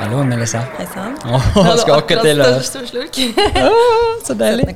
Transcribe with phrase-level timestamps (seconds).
[0.00, 0.58] Hallo, Melissa.
[0.78, 1.14] Hei sann.
[1.30, 1.44] Oh,
[1.78, 3.18] skal akkurat til å største slurk.
[4.26, 4.66] Så deilig.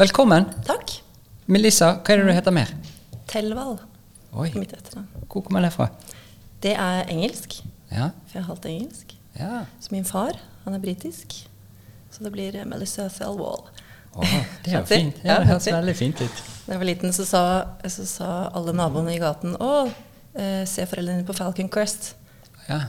[0.00, 0.48] Velkommen.
[0.66, 0.96] Takk.
[1.52, 2.72] Melissa, hva er det du heter mer?
[3.30, 3.76] Telvall.
[4.32, 5.06] Oi, Mitt etternavn.
[5.28, 5.86] hvor kommer det fra?
[6.62, 7.60] Det er engelsk,
[7.92, 9.14] Ja, for jeg er halvt engelsk.
[9.38, 9.64] Ja.
[9.80, 11.48] Så min far, han er britisk.
[12.12, 13.64] Så det blir eh, Melissa Thelwall.
[14.14, 14.34] Åh,
[14.64, 15.20] det er jo fint.
[15.24, 16.42] Ja, Ja, det høres veldig fint ut.
[16.66, 17.42] Da jeg var liten, så sa,
[17.88, 19.70] så sa alle naboene i gaten Å,
[20.36, 22.12] eh, se foreldrene dine på Falcon Crest.
[22.68, 22.82] Ja.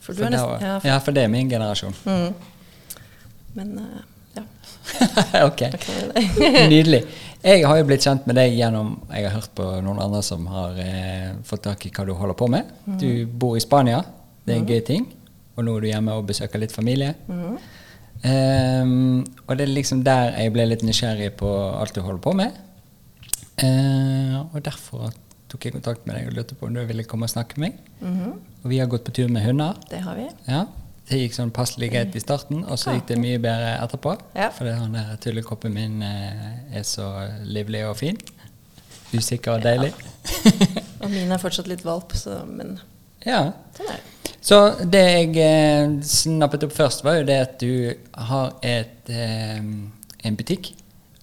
[0.00, 0.80] For du For er det nesten var- Ja.
[0.94, 1.94] ja, for det er min generasjon.
[2.06, 2.34] Mm.
[3.54, 4.00] Men uh,
[4.36, 4.42] ja.
[5.48, 5.62] ok,
[6.72, 7.02] nydelig.
[7.44, 10.46] Jeg har jo blitt kjent med deg gjennom Jeg har hørt på noen andre som
[10.50, 12.66] har eh, fått tak i hva du holder på med.
[12.86, 12.96] Mm.
[12.98, 14.00] Du bor i Spania,
[14.44, 15.06] det er en gøy ting.
[15.58, 17.14] Og nå er du hjemme og besøker litt familie.
[17.26, 17.58] Mm.
[18.18, 22.32] Um, og det er liksom der jeg ble litt nysgjerrig på alt du holder på
[22.38, 22.56] med.
[23.58, 25.10] Uh, og derfor
[25.50, 27.72] tok jeg kontakt med deg og lurte på om du ville komme og snakke med
[27.72, 27.94] meg.
[28.02, 28.34] Mm.
[28.62, 29.78] Og vi har gått på tur med hunder.
[29.90, 30.26] Det har vi.
[30.50, 30.66] Ja,
[31.08, 34.12] Det gikk sånn passelig greit i starten, og så gikk det mye bedre etterpå.
[34.36, 34.50] Ja.
[34.52, 37.06] Fordi han der tullekoppen min eh, er så
[37.48, 38.18] livlig og fin.
[39.14, 39.94] Usikker og deilig.
[41.00, 42.76] Og min er fortsatt litt valp, så, men
[43.24, 43.54] Ja.
[43.78, 44.17] sånn er det.
[44.48, 47.90] Så det jeg eh, snappet opp først, var jo det at du
[48.30, 49.58] har et, eh,
[50.24, 50.70] en butikk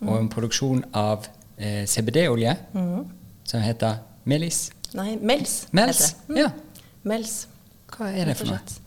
[0.04, 1.26] og en produksjon av
[1.58, 3.02] eh, CBD-olje mm.
[3.50, 3.98] som heter
[4.30, 4.68] Melis.
[4.94, 5.56] Nei, Mels.
[5.74, 6.04] Mels?
[6.30, 6.38] Mm.
[6.44, 6.52] Ja.
[7.08, 7.34] Mels.
[7.96, 8.78] Hva er det for noe?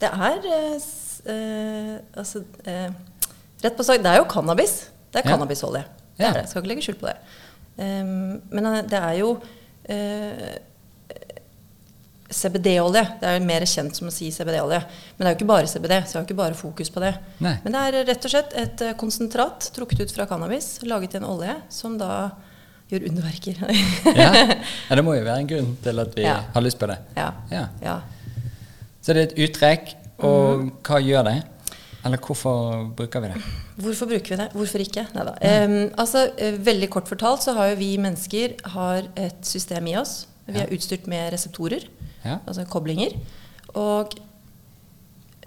[0.00, 0.88] Det er eh,
[1.34, 2.88] eh, Altså eh,
[3.62, 4.88] Rett på sak, det er jo cannabis.
[5.12, 5.36] Det er Ja.
[5.36, 5.84] cannabisolje.
[6.16, 6.30] Det Ja.
[6.30, 6.48] er det.
[6.50, 7.18] Skal ikke legge skjul på det.
[7.78, 9.36] Um, men det er jo
[9.88, 10.56] eh,
[12.32, 13.02] CBD-olje.
[13.20, 14.80] Det er mer kjent som å si CBD-olje.
[15.16, 17.12] Men det er jo ikke bare CBD, så jeg har ikke bare fokus på det.
[17.44, 17.54] Nei.
[17.64, 21.20] Men det er rett og slett et eh, konsentrat trukket ut fra cannabis, laget i
[21.20, 22.30] en olje, som da
[22.92, 23.62] gjør underverker.
[24.22, 24.32] Ja.
[24.34, 26.40] ja, det må jo være en grunn til at vi Ja.
[26.54, 26.98] har lyst på det.
[27.16, 27.30] ja.
[27.52, 27.66] Ja.
[27.82, 28.00] ja.
[29.02, 30.68] Så det er et uttrekk, og Mhm.
[30.86, 31.38] hva gjør det?
[32.04, 33.40] Eller hvorfor bruker vi det?
[33.82, 34.48] Hvorfor bruker vi det?
[34.52, 35.04] Hvorfor ikke?
[35.14, 35.32] Neida.
[35.38, 39.94] Um, altså, eh, veldig kort fortalt så har jo vi mennesker har et system i
[39.96, 40.26] oss.
[40.46, 41.86] Vi er utstyrt med reseptorer,
[42.24, 42.38] Ja.
[42.46, 43.14] altså koblinger.
[43.74, 44.14] Og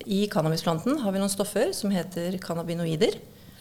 [0.05, 3.15] i cannabisplanten har vi noen stoffer som heter cannabinoider.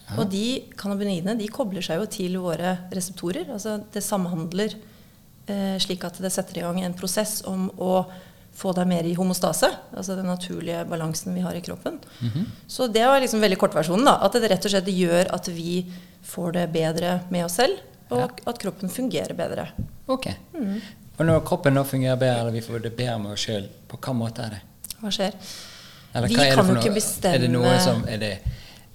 [0.04, 0.18] Ja.
[0.20, 3.46] Og de cannabinoidene de kobler seg jo til våre reseptorer.
[3.54, 4.74] Altså det samhandler
[5.48, 8.04] eh, slik at det setter i gang en prosess om å
[8.54, 9.66] få deg mer i homostase,
[9.98, 11.96] altså den naturlige balansen vi har i kroppen.
[12.22, 12.44] Mhm.
[12.70, 14.04] Så det var liksom veldig kortversjonen.
[14.06, 15.86] da, At det rett og slett gjør at vi
[16.22, 17.80] får det bedre med oss selv,
[18.12, 18.28] og Ja.
[18.46, 19.72] at kroppen fungerer bedre.
[20.06, 20.28] Ok.
[20.54, 20.80] Mhm.
[21.18, 23.96] Og når kroppen nå fungerer bedre, eller vi får det bedre med oss sjøl, på
[23.98, 24.60] hvilken måte er det?
[25.00, 25.36] Hva skjer?
[26.14, 28.32] Eller Vi hva kan jo ikke bestemme- Er det noe som Er det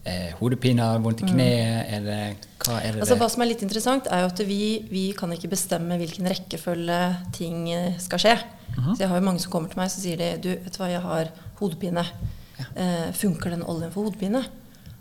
[0.06, 2.20] eh, hodepine, vondt i kneet, er det
[2.60, 2.96] Hva er det?
[2.96, 3.02] Mm.
[3.02, 3.22] Altså, det?
[3.22, 4.60] hva som er litt interessant, er jo at vi,
[4.90, 7.00] vi kan ikke bestemme hvilken rekkefølge
[7.36, 8.36] ting eh, skal skje.
[8.78, 8.96] Mhm.
[8.96, 10.80] Så jeg har jo mange som kommer til meg så sier de, du, vet du
[10.84, 12.06] hva, jeg har hodepine.
[12.76, 14.44] Eh, funker den oljen for hodepine?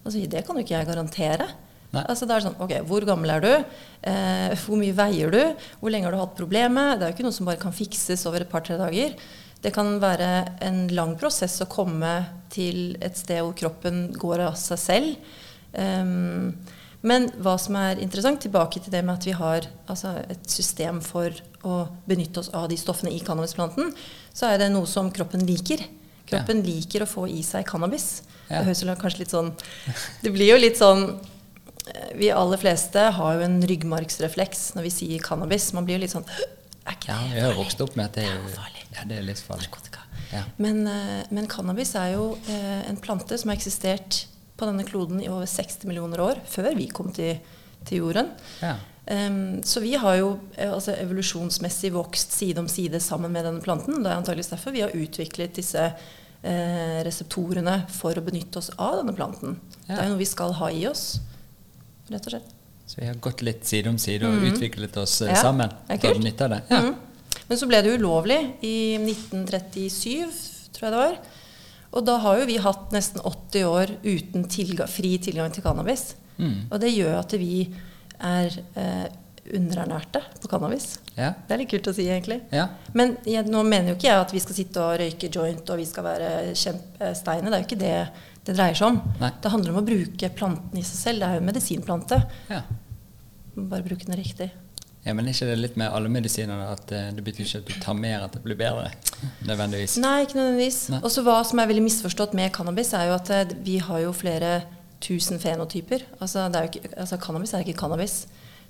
[0.05, 1.49] Og så sier det kan jo ikke jeg garantere.
[1.95, 2.05] Nei.
[2.05, 3.53] Altså, det er sånn, ok, Hvor gammel er du?
[4.11, 5.41] Eh, hvor mye veier du?
[5.81, 6.99] Hvor lenge har du hatt problemet?
[6.99, 9.15] Det er jo ikke noe som bare kan fikses over et par-tre dager.
[9.65, 10.31] Det kan være
[10.67, 12.13] en lang prosess å komme
[12.53, 15.31] til et sted hvor kroppen går av seg selv.
[15.73, 16.53] Um,
[17.07, 21.01] men hva som er interessant, tilbake til det med at vi har altså, et system
[21.05, 21.35] for
[21.67, 23.93] å benytte oss av de stoffene i cannabisplanten,
[24.35, 25.85] så er det noe som kroppen liker.
[26.29, 28.25] Kroppen liker å få i seg cannabis.
[28.49, 28.61] Ja.
[28.61, 29.51] Det høres kanskje litt sånn
[30.23, 31.03] Det blir jo litt sånn
[32.19, 35.71] Vi aller fleste har jo en ryggmargsrefleks når vi sier cannabis.
[35.77, 38.27] Man blir jo litt sånn Er ikke Ja, det har vokst opp med at det
[38.27, 38.85] Det er, jo farlig.
[38.97, 39.69] ja, det er livsfarlig.
[39.69, 40.05] Narkotika.
[40.33, 40.43] Ja.
[40.61, 44.27] Men, eh, men cannabis er jo eh, en plante som har eksistert
[44.59, 47.39] på denne kloden i over 60 millioner år, før vi kom til,
[47.87, 48.33] til jorden.
[48.61, 48.77] Ja.
[49.09, 53.63] Um, så vi har jo eh, altså evolusjonsmessig vokst side om side sammen med denne
[53.65, 54.03] planten.
[54.03, 55.85] Det er antakeligvis derfor vi har utviklet disse
[56.43, 59.57] eh, reseptorene for å benytte oss av denne planten.
[59.87, 59.95] Ja.
[59.95, 61.07] Det er jo noe vi skal ha i oss,
[62.13, 62.55] rett og slett.
[62.89, 65.33] Så vi har gått litt side om side og utviklet oss eh.
[65.35, 65.75] Ja, sammen.
[65.91, 66.63] det er nytte av det.
[66.71, 66.81] Ja.
[66.87, 66.97] Mhm.
[67.49, 70.33] Men så ble det ulovlig i 1937,
[70.77, 71.15] tror jeg det var.
[71.97, 76.11] Og da har jo vi hatt nesten 80 år uten tilga fri tilgang til cannabis.
[76.37, 76.69] Mm.
[76.69, 77.63] Og det gjør at vi
[78.19, 79.07] er eh,
[79.57, 80.99] underernærte på cannabis.
[81.17, 81.33] Ja.
[81.47, 82.43] Det er litt kult å si, egentlig.
[82.53, 82.69] Ja.
[82.93, 85.81] Men jeg, nå mener jo ikke jeg at vi skal sitte og røyke joint og
[85.81, 87.49] vi skal være kjempesteine.
[87.49, 87.97] Det er jo ikke det
[88.49, 88.99] det dreier seg om.
[89.21, 89.31] Nei.
[89.45, 91.21] Det handler om å bruke planten i seg selv.
[91.23, 92.23] Det er jo en medisinplante.
[92.53, 92.63] ja.
[93.59, 94.51] Bare bruke den riktig.
[95.05, 97.67] Ja, Men er ikke det litt med alle medisiner at eh, det betyr ikke at
[97.71, 98.91] du tar mer at det blir bedre?
[99.49, 99.97] Nødvendigvis.
[100.03, 100.79] Nei, ikke nødvendigvis.
[101.01, 104.03] Og så hva som er veldig misforstått med cannabis, er jo at eh, vi har
[104.05, 104.53] jo flere
[105.03, 106.05] tusen fenotyper.
[106.21, 108.17] Altså, det er jo ikke, altså cannabis er ikke cannabis.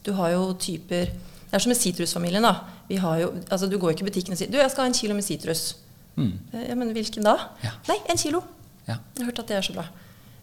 [0.07, 1.11] Du har jo typer
[1.49, 2.55] Det er som med sitrusfamilien, da.
[2.89, 4.89] Vi har jo, altså, du går ikke i butikken og sier 'Du, jeg skal ha
[4.89, 5.77] en kilo med sitrus'.
[6.17, 6.33] Mm.
[6.53, 7.37] Eh, Ja, men hvilken da?
[7.65, 7.71] Ja.
[7.89, 8.43] Nei, en kilo.
[8.89, 8.99] Ja.
[9.15, 9.87] Jeg har hørt at det er så bra.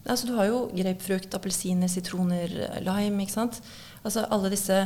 [0.05, 2.51] Altså, du har jo grapefrukt, appelsiner, sitroner,
[2.85, 3.61] lime, ikke sant.
[4.05, 4.83] Altså, alle disse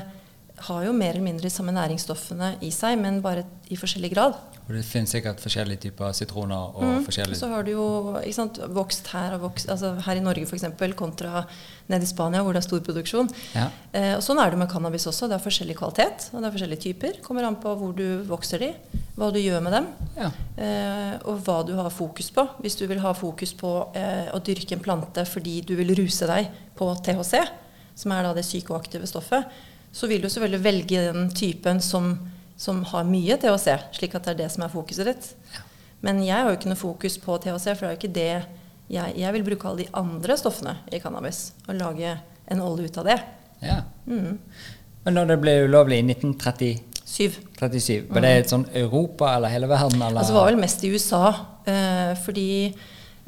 [0.68, 4.36] har jo mer eller mindre de samme næringsstoffene i seg, men bare i forskjellig grad.
[4.70, 7.06] Og det finnes sikkert forskjellige typer sitroner og Mm.
[7.06, 7.86] Forskjellige så har du jo
[8.32, 10.66] sant, vokst her vokst altså her i Norge f.eks.
[10.96, 11.44] kontra
[11.90, 13.30] nede i Spania hvor det er stor produksjon.
[13.56, 13.70] Ja.
[13.94, 15.28] Eh, og Sånn er det med cannabis også.
[15.28, 17.18] Det er forskjellig kvalitet og det er forskjellige typer.
[17.26, 18.74] Kommer an på hvor du vokser de,
[19.18, 20.30] hva du gjør med dem, Ja.
[20.58, 22.46] eh, og hva du har fokus på.
[22.62, 26.28] Hvis du vil ha fokus på eh, å dyrke en plante fordi du vil ruse
[26.30, 27.42] deg på THC,
[27.96, 29.46] som er da det psykoaktive stoffet,
[29.92, 32.14] så vil du selvfølgelig velge den typen som,
[32.58, 35.30] som har mye THC, slik at det er det som er fokuset ditt.
[36.06, 38.34] Men jeg har jo ikke noe fokus på THC, for det er jo ikke det
[38.90, 42.16] jeg, jeg vil bruke alle de andre stoffene i cannabis og lage
[42.50, 43.22] en olje ut av det.
[43.66, 43.82] ja.
[44.10, 44.38] Mm.
[45.06, 48.10] Men når det ble ulovlig i 1937, 37.
[48.12, 50.02] var det et sånn Europa eller hele verden?
[50.02, 50.20] Eller?
[50.20, 51.22] Altså, det var vel mest i USA,
[51.72, 52.50] eh, fordi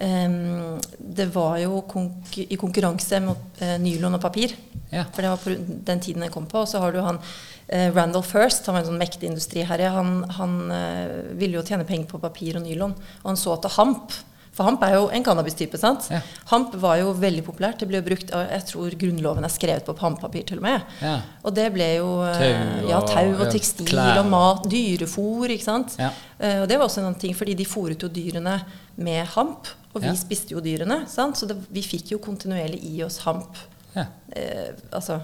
[0.02, 4.56] det var jo konk i konkurranse mot eh, nylon og papir.
[4.92, 5.06] Ja.
[5.14, 5.54] For det var på
[5.92, 6.64] den tiden jeg kom på.
[6.64, 7.20] Og så har du han
[7.68, 9.92] eh, Randall First, han var en sånn mektig industriherre.
[9.96, 13.78] Han, han eh, ville jo tjene penger på papir og nylon, og han så til
[13.78, 14.18] hamp.
[14.52, 15.80] For hamp er jo en cannabistype.
[15.80, 16.10] sant?
[16.12, 16.20] Ja.
[16.50, 17.80] Hamp var jo veldig populært.
[17.80, 20.90] Det ble jo brukt, av, Jeg tror grunnloven er skrevet på hamppapir til og med.
[21.00, 21.14] Ja.
[21.48, 24.20] Og det ble jo tau Tau ja, tau og- og tekstil klær.
[24.20, 25.96] og mat, dyrefôr, ikke sant.
[26.02, 28.58] Eh, og det var også en annen ting, fordi de fòret jo dyrene
[28.98, 29.68] med hamp.
[29.94, 30.14] Og vi Ja.
[30.16, 31.08] spiste jo dyrene.
[31.08, 31.36] sant?
[31.38, 33.56] Så det, vi fikk jo kontinuerlig i oss hamp
[33.96, 34.06] Ja.
[34.36, 35.22] eh, altså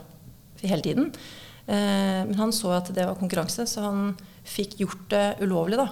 [0.62, 1.14] hele tiden.
[1.68, 5.90] Eh, men han så at det var konkurranse, så han fikk gjort det ulovlig da,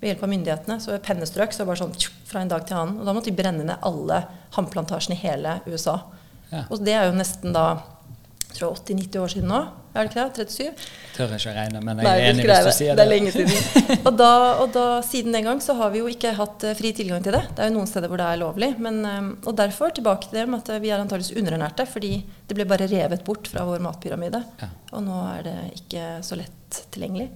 [0.00, 0.80] ved hjelp av myndighetene.
[0.80, 2.98] Så ved pennestrøk så var det sånn fra en dag til annen.
[3.00, 6.00] Og da måtte de brenne ned alle hamplantasjene i hele USA.
[6.52, 6.64] Ja.
[6.70, 7.82] Og det er jo nesten da
[8.66, 9.58] 80-90 år siden nå.
[9.94, 10.46] Er det ikke det?
[10.48, 10.82] 37?
[11.16, 13.10] Tør ikke å regne, men jeg Nei, er enig hvis du sier Det Det er
[13.12, 14.02] lenge siden.
[14.08, 14.28] Og, da,
[14.62, 17.32] og da, siden den gang så har vi jo ikke hatt eh, fri tilgang til
[17.34, 17.42] det.
[17.56, 18.70] Det er jo noen steder hvor det er lovlig.
[18.78, 21.86] Men, eh, og derfor tilbake til det med at eh, vi er antakeligvis underernærte.
[21.90, 22.12] Fordi
[22.48, 24.42] det ble bare revet bort fra vår matpyramide.
[24.62, 24.70] Ja.
[24.92, 27.30] Og nå er det ikke så lett tilgjengelig.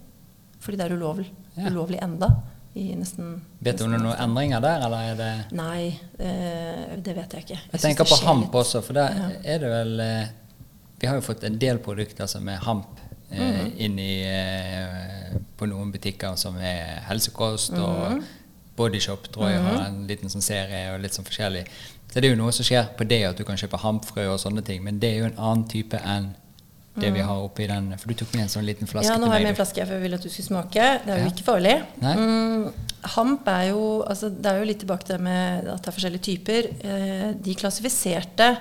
[0.62, 1.68] Fordi det er ulovlig, Ja.
[1.72, 2.28] ulovlig enda.
[2.72, 7.12] Nesten Vet du om det er noen endringer der, eller er det Nei, eh, det
[7.18, 7.58] vet jeg ikke.
[7.58, 9.26] Jeg jeg tenker på hamp også, for der Ja.
[9.44, 10.00] er det vel
[11.02, 13.00] Vi har jo fått en del produkter som er hamp
[13.32, 13.72] eh, Mhm.
[13.80, 18.22] inn i eh, på noen butikker som er helsekost, og Mhm.
[18.76, 21.66] Bodyshop tror jeg har en liten sånn serie og litt sånn forskjellig.
[22.08, 24.38] Så det er jo noe som skjer på det at du kan kjøpe hampfrø og
[24.40, 26.34] sånne ting, men det er jo en annen type enn
[26.98, 27.94] det vi har oppi den.
[27.98, 29.20] For du tok med en sånn liten flaske til meg.
[29.20, 31.04] Ja, nå har jeg med en flaske, for jeg vil at du skulle smake.
[31.04, 31.30] Det er jo Ja.
[31.30, 31.82] ikke farlig.
[32.02, 32.72] Mm,
[33.02, 36.00] hamp er jo altså, Det er jo litt tilbake til det med at det er
[36.00, 36.62] forskjellige typer.
[36.84, 38.58] Eh, de klassifiserte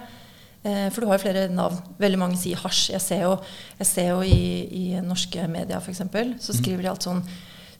[0.64, 1.80] For du har jo flere navn.
[2.00, 2.92] Veldig mange sier hasj.
[2.94, 3.32] Jeg ser jo,
[3.80, 5.98] jeg ser jo i, i norske medier f.eks.
[5.98, 6.60] så Mhm.
[6.62, 7.24] skriver de alt sånn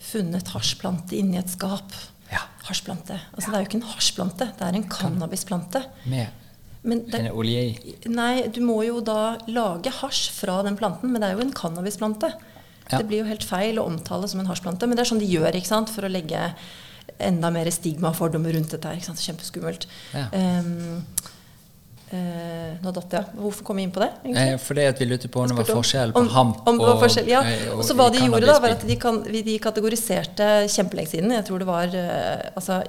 [0.02, 1.94] 'Funnet hasjplante inni et skap'.
[2.32, 2.40] Ja.
[2.66, 3.20] Hasjplante.
[3.36, 5.86] Altså, Det er jo ikke en hasjplante, det er en cannabisplante.
[6.08, 6.28] Med
[6.84, 7.96] Men det, en olje i.
[8.10, 11.54] Nei, du må jo da lage hasj fra den planten, men det er jo en
[11.54, 12.34] cannabisplante.
[12.92, 12.98] Ja.
[12.98, 15.28] Det blir jo helt feil å omtale som en hasjplante, men det er sånn de
[15.28, 15.90] gjør ikke sant?
[15.90, 16.56] for å legge
[17.20, 18.86] enda mer stigma og fordommer rundt dette.
[18.86, 19.20] her, ikke sant?
[19.20, 19.86] Kjempeskummelt.
[20.16, 20.28] Ja.
[20.34, 21.04] Ehm,
[22.14, 23.26] eh, nå datt jeg.
[23.40, 24.10] Hvorfor kom vi inn på det?
[24.24, 24.60] egentlig?
[24.60, 26.88] for fordi at vi lurte på om det var forskjell på om- hamp om det
[26.88, 27.42] og, forskjell, ja.
[27.72, 31.32] og, Og så hva de gjorde da, var at de, kan, de kategoriserte kjempelenge siden.
[31.32, 32.82] Jeg tror det var eh, altså,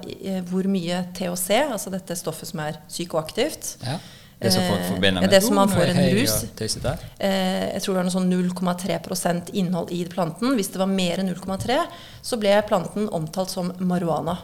[0.50, 3.98] hvor mye THC, altså dette stoffet som er psykoaktivt Ja.
[4.42, 6.44] Det som folk Eh, forbinder med det som man «Oh, får en rus».
[7.18, 10.56] Eh, jeg tror det var noe sånn 0,3% innhold i planten.
[10.56, 11.78] Hvis det var mer enn 0,3,
[12.22, 14.38] så ble planten omtalt som marihuana.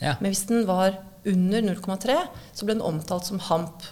[0.00, 0.14] Ja.
[0.20, 2.16] Men hvis den var under 0,3,
[2.54, 3.84] så ble den omtalt som hamp.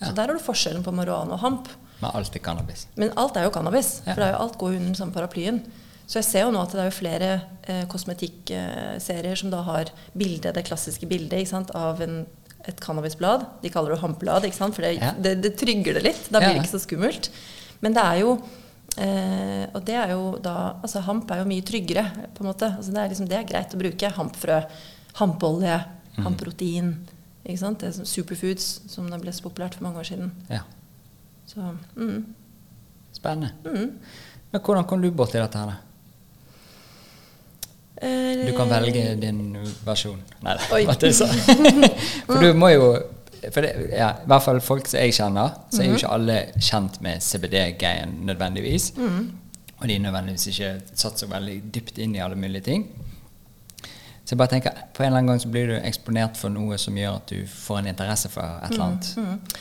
[0.00, 1.68] Så der har du forskjellen på marihuana og hamp.
[2.02, 2.86] Men alt er cannabis.
[3.00, 4.00] Men alt er jo cannabis.
[4.04, 5.62] For det er jo, alt går under den samme paraplyen.
[6.06, 7.30] Så jeg ser jo nå at det er jo flere
[7.66, 12.20] eh, kosmetikkserier som da har bildet, det klassiske bildet sant, av en,
[12.68, 13.46] et cannabisblad.
[13.62, 14.74] De kaller det sant?
[14.76, 15.12] for det, Ja.
[15.18, 16.28] det, det trygger det litt.
[16.30, 16.54] Da blir Ja.
[16.60, 17.30] det ikke så skummelt.
[17.80, 18.36] Men det er jo
[18.98, 22.76] eh, Og det er jo da Altså hamp er jo mye tryggere, på en måte.
[22.76, 24.12] Altså, det, er liksom, det er greit å bruke.
[24.12, 24.62] Hampfrø,
[25.14, 25.84] hampolje,
[26.16, 26.24] Mm.
[27.46, 27.80] Ikke sant?
[27.80, 30.32] Det er superfoods, som det ble så populært for mange år siden.
[30.50, 30.64] Ja.
[31.46, 31.62] Så
[31.94, 32.24] mm.
[33.14, 33.52] Spennende.
[33.64, 33.92] Mm.
[34.52, 35.76] Men hvordan kom du borti dette her, da?
[38.02, 40.18] Eh, Du kan velge din versjon.
[40.42, 40.64] Nei, da.
[42.26, 42.96] For du må jo
[43.52, 46.36] for det, ja, I hvert fall folk som jeg kjenner, så er jo ikke alle
[46.58, 48.88] kjent med CBD-greien nødvendigvis.
[49.76, 52.86] Og de nødvendigvis ikke satt så veldig dypt inn i alle mulige ting.
[54.26, 56.74] Så jeg bare tenker, på en eller annen gang så blir du eksponert for noe
[56.82, 59.58] som gjør at du får en interesse for et eller annet.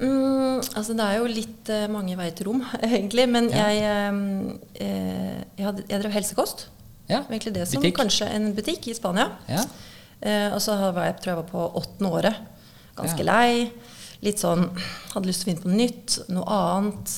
[0.00, 3.26] Mm, altså det er jo litt uh, mange veier til rom, egentlig.
[3.28, 3.66] Men Ja.
[3.74, 6.68] jeg, um, eh, jeg, hadde, jeg drev helsekost.
[7.10, 7.98] Ja, egentlig det som butikk.
[7.98, 9.26] kanskje en butikk i Spania.
[9.50, 9.64] Ja.
[10.20, 12.40] Eh, og så var jeg, tror jeg var på åttende året.
[13.00, 13.70] Ganske lei.
[14.20, 14.66] Litt sånn
[15.14, 17.14] Hadde lyst til å finne på noe nytt, noe annet.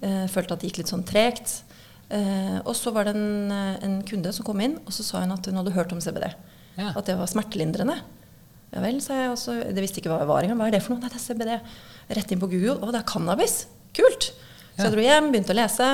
[0.00, 1.58] Eh, følte at det gikk litt sånn tregt.
[2.14, 5.20] Eh, og så var det en, eh, en kunde som kom inn, og så sa
[5.24, 6.28] hun at hun hadde hørt om CBD.
[6.78, 6.92] Ja.
[6.94, 7.96] At det var smertelindrende.
[8.74, 9.30] Ja vel, sa jeg.
[9.30, 9.54] også.
[9.74, 10.58] det visste ikke hva jeg var engang.
[10.58, 11.02] Hva er det for noe?
[11.04, 11.60] Nei, det er CBD.
[12.18, 12.76] Rett inn på Google.
[12.82, 13.66] Å, det er cannabis.
[13.94, 14.32] Kult.
[14.74, 14.84] Så Ja.
[14.88, 15.88] jeg dro hjem, begynte å lese.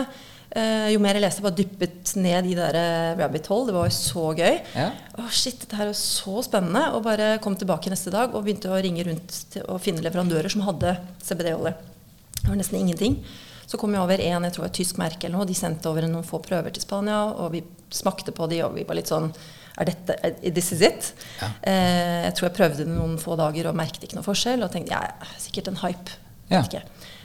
[0.57, 3.67] Eh, jo mer jeg leste, bare dyppet ned i det der eh, rabbit hole.
[3.69, 4.57] Det var jo så gøy.
[4.75, 4.91] Ja.
[5.21, 6.95] Å shit, dette her er så spennende.
[6.97, 10.63] Og bare kom tilbake neste dag og begynte å ringe rundt å finne leverandører som
[10.63, 11.75] hadde CBD-olje.
[12.41, 13.21] Det var nesten ingenting.
[13.71, 15.45] Så kom jeg over en jeg tror et tysk merke eller noe.
[15.47, 17.63] og De sendte over noen få prøver til Spania, og vi
[17.95, 19.31] smakte på de, og vi var litt sånn
[19.81, 21.13] er dette, er- This is it.
[21.41, 21.47] Ja.
[21.63, 24.65] Eh, jeg tror jeg prøvde det noen få dager og merket ikke noe forskjell.
[24.67, 26.19] Og tenkte ja, sikkert en hype.
[26.51, 26.65] Ja.
[26.67, 26.83] Ikke.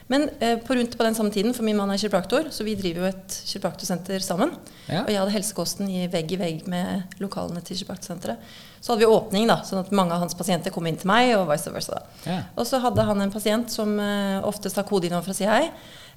[0.08, 2.76] Men eh, på rundt på den samme tiden, for min mann er kiropraktor, så vi
[2.78, 4.54] driver jo et kiropraktorsenter sammen.
[4.86, 5.02] Ja.
[5.02, 8.38] Og jeg hadde helsekosten i vegg i vegg med lokalene til kiropraktorsenteret.
[8.86, 11.34] Så hadde vi åpning, da, sånn at mange av hans pasienter kom inn til meg,
[11.40, 12.04] og vice versa.
[12.30, 12.44] Ja.
[12.56, 15.72] Og så hadde han en pasient som eh, oftest har kodeinnom for å si hei.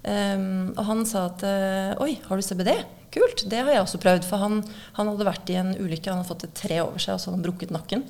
[0.05, 2.75] Ehm, og han sa at eh, Oi, har du CBD?
[3.11, 3.47] Kult.
[3.49, 4.26] Det har jeg også prøvd.
[4.28, 4.61] For han,
[4.99, 6.11] han hadde vært i en ulykke.
[6.12, 8.05] Han hadde fått et tre over seg, og så hadde han brukket nakken.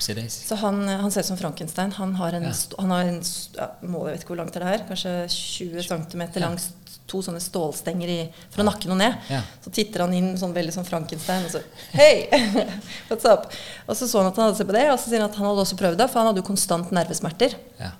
[0.00, 1.92] Så han, eh, han ser ut som Frankenstein.
[2.00, 2.54] Han har en, Ja.
[2.78, 3.20] han har en
[3.56, 4.84] ja, må, Jeg vet ikke hvor langt er det her.
[4.88, 6.70] Kanskje 20 cm langs
[7.10, 8.18] to sånne stålstenger i,
[8.54, 9.16] fra nakken og ned.
[9.32, 9.40] Ja.
[9.64, 12.28] Så titter han inn sånn veldig som Frankenstein og så Hei!
[13.10, 13.48] What's up?
[13.88, 15.64] Og så så han at han hadde CBD, og så sier han at han hadde
[15.64, 17.90] også prøvd det, for han hadde jo konstant nervesmerter Ja.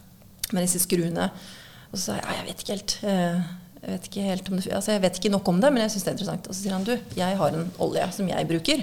[0.54, 1.26] med disse skruene.
[1.90, 2.96] Og så sa jeg ja, jeg vet ikke helt.
[3.02, 3.40] eh,
[3.80, 5.90] Jeg vet ikke, helt om det, altså jeg vet ikke nok om det, men jeg
[5.94, 6.48] syns det er interessant.
[6.50, 8.82] Og så sier han du, jeg har en olje som jeg bruker.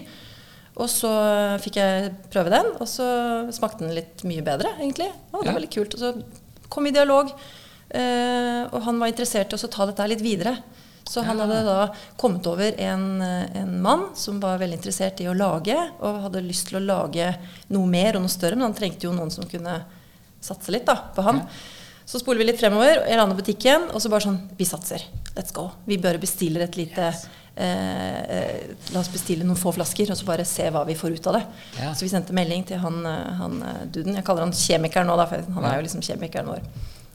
[0.78, 1.12] Og så
[1.62, 3.06] fikk jeg prøve den, og så
[3.54, 5.08] smakte den litt mye bedre, egentlig.
[5.32, 5.94] Og det var veldig kult.
[5.94, 6.12] Og så
[6.74, 7.30] kom vi i dialog,
[7.94, 10.58] eh, og han var interessert i å ta dette litt videre.
[11.08, 11.78] Så han hadde da
[12.20, 16.42] kommet over en, eh, en mann som var veldig interessert i å lage, og hadde
[16.44, 17.30] lyst til å lage
[17.70, 19.84] noe mer og noe større, men han trengte jo noen som kunne
[20.42, 21.38] satse litt da, på han.
[21.38, 21.46] Ja.
[22.08, 25.04] Så spoler vi litt fremover, jeg lander butikken, og så bare sånn Vi satser.
[25.36, 25.68] Let's go.
[25.86, 27.26] Vi bare bestiller et lite yes.
[27.60, 31.28] eh, La oss bestille noen få flasker, og så bare se hva vi får ut
[31.28, 31.44] av det.
[31.82, 31.92] Ja.
[31.92, 34.16] Så vi sendte melding til han, eh, han eh, duden.
[34.16, 36.64] Jeg kaller han kjemikeren nå, da, for han er jo liksom kjemikeren vår.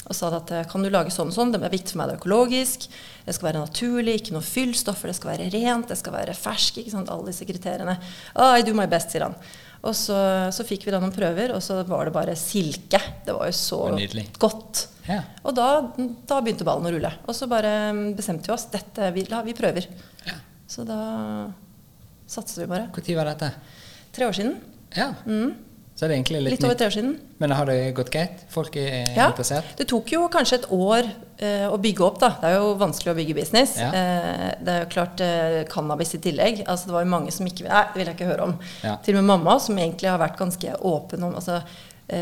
[0.02, 2.12] Og sa at eh, kan du lage sånn og sånn, det er viktig for meg,
[2.12, 2.86] det er økologisk,
[3.24, 6.82] det skal være naturlig, ikke noe fyllstoffer, det skal være rent, det skal være fersk,
[6.82, 7.96] ikke sant, alle disse kriteriene.
[8.36, 9.38] Oh, I do my best, sier han.
[9.82, 10.16] Og så,
[10.54, 13.00] så fikk vi da noen prøver, og så var det bare silke.
[13.26, 14.28] Det var jo så nydelig.
[14.42, 14.84] godt.
[15.08, 15.18] Ja.
[15.42, 15.68] Og da,
[16.30, 17.10] da begynte ballen å rulle.
[17.26, 17.72] Og så bare
[18.14, 18.68] bestemte vi oss.
[18.70, 19.88] Dette, vi, la, vi prøver.
[20.28, 20.38] Ja.
[20.70, 21.00] Så da
[22.30, 22.86] satser vi bare.
[22.94, 23.50] Når var dette?
[24.14, 24.54] Tre år siden.
[24.94, 25.10] Ja.
[25.26, 25.56] Mm.
[26.02, 27.10] Så det er egentlig litt, Litt over tre år siden.
[27.38, 28.40] Men har det gått greit?
[28.50, 29.28] Folk er Ja.
[29.30, 29.68] interessert?
[29.78, 31.06] Det tok jo kanskje et år
[31.38, 32.30] eh, å bygge opp, da.
[32.40, 33.76] Det er jo vanskelig å bygge business.
[33.78, 33.92] Ja.
[33.94, 36.64] Eh, det er jo klart eh, cannabis i tillegg.
[36.66, 38.58] Altså, det var jo mange som ikke Nei, det vil jeg ikke høre om.
[38.82, 38.96] Ja.
[38.96, 41.60] Til og med mamma, som egentlig har vært ganske åpen om altså,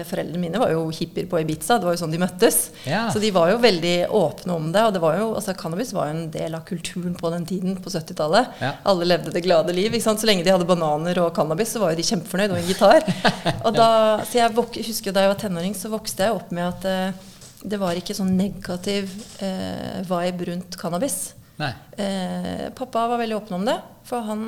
[0.07, 1.79] Foreldrene mine var jo hippier på Ibiza.
[1.81, 2.59] Det var jo sånn de møttes.
[2.89, 3.07] Ja.
[3.13, 4.85] Så de var jo veldig åpne om det.
[4.87, 7.79] Og det var jo, altså, cannabis var jo en del av kulturen på den tiden,
[7.83, 8.61] på 70-tallet.
[8.63, 8.75] Ja.
[8.91, 9.91] Alle levde det glade liv.
[9.93, 10.23] Ikke sant?
[10.23, 13.11] Så lenge de hadde bananer og cannabis, så var jo de kjempefornøyd, og en gitar.
[13.67, 13.91] Og da,
[14.27, 17.27] så jeg husker da jeg var tenåring, så vokste jeg opp med at eh,
[17.71, 19.11] det var ikke sånn negativ
[19.45, 21.21] eh, vibe rundt cannabis.
[21.69, 23.77] Eh, pappa var veldig åpen om det,
[24.09, 24.43] for han,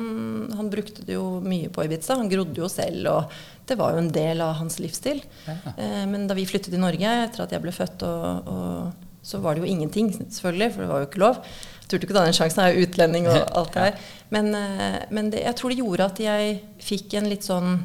[0.57, 2.17] han brukte det jo mye på Ibiza.
[2.19, 5.21] Han grodde jo selv, og det var jo en del av hans livsstil.
[5.45, 5.57] Ja.
[5.75, 9.39] Eh, men da vi flyttet til Norge, etter at jeg ble født, og, og, så
[9.43, 11.41] var det jo ingenting, selvfølgelig, for det var jo ikke lov.
[11.83, 14.09] Jeg turte ikke ta den sjansen, jeg er jo utlending og alt det her.
[14.33, 17.75] Men, eh, men det, jeg tror det gjorde at jeg fikk en litt sånn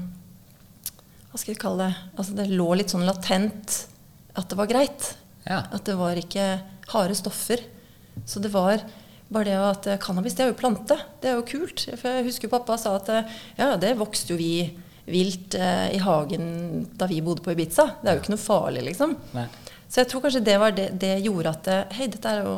[1.28, 2.04] Hva skal jeg kalle det?
[2.16, 3.75] Altså det lå litt sånn latent
[4.38, 5.11] at det var greit.
[5.44, 5.61] Ja.
[5.75, 6.47] At det var ikke
[6.92, 7.61] harde stoffer.
[8.26, 8.80] Så det var
[9.32, 10.97] bare det at eh, cannabis, det er jo plante.
[11.20, 11.85] Det er jo kult.
[12.00, 14.52] For jeg husker pappa sa at eh, ja, det vokste jo vi
[15.08, 17.90] vilt eh, i hagen da vi bodde på Ibiza.
[18.00, 19.16] Det er jo ikke noe farlig, liksom.
[19.37, 19.47] Nei.
[19.88, 22.56] Så jeg tror kanskje det var det, det gjorde at eh, hei, dette er jo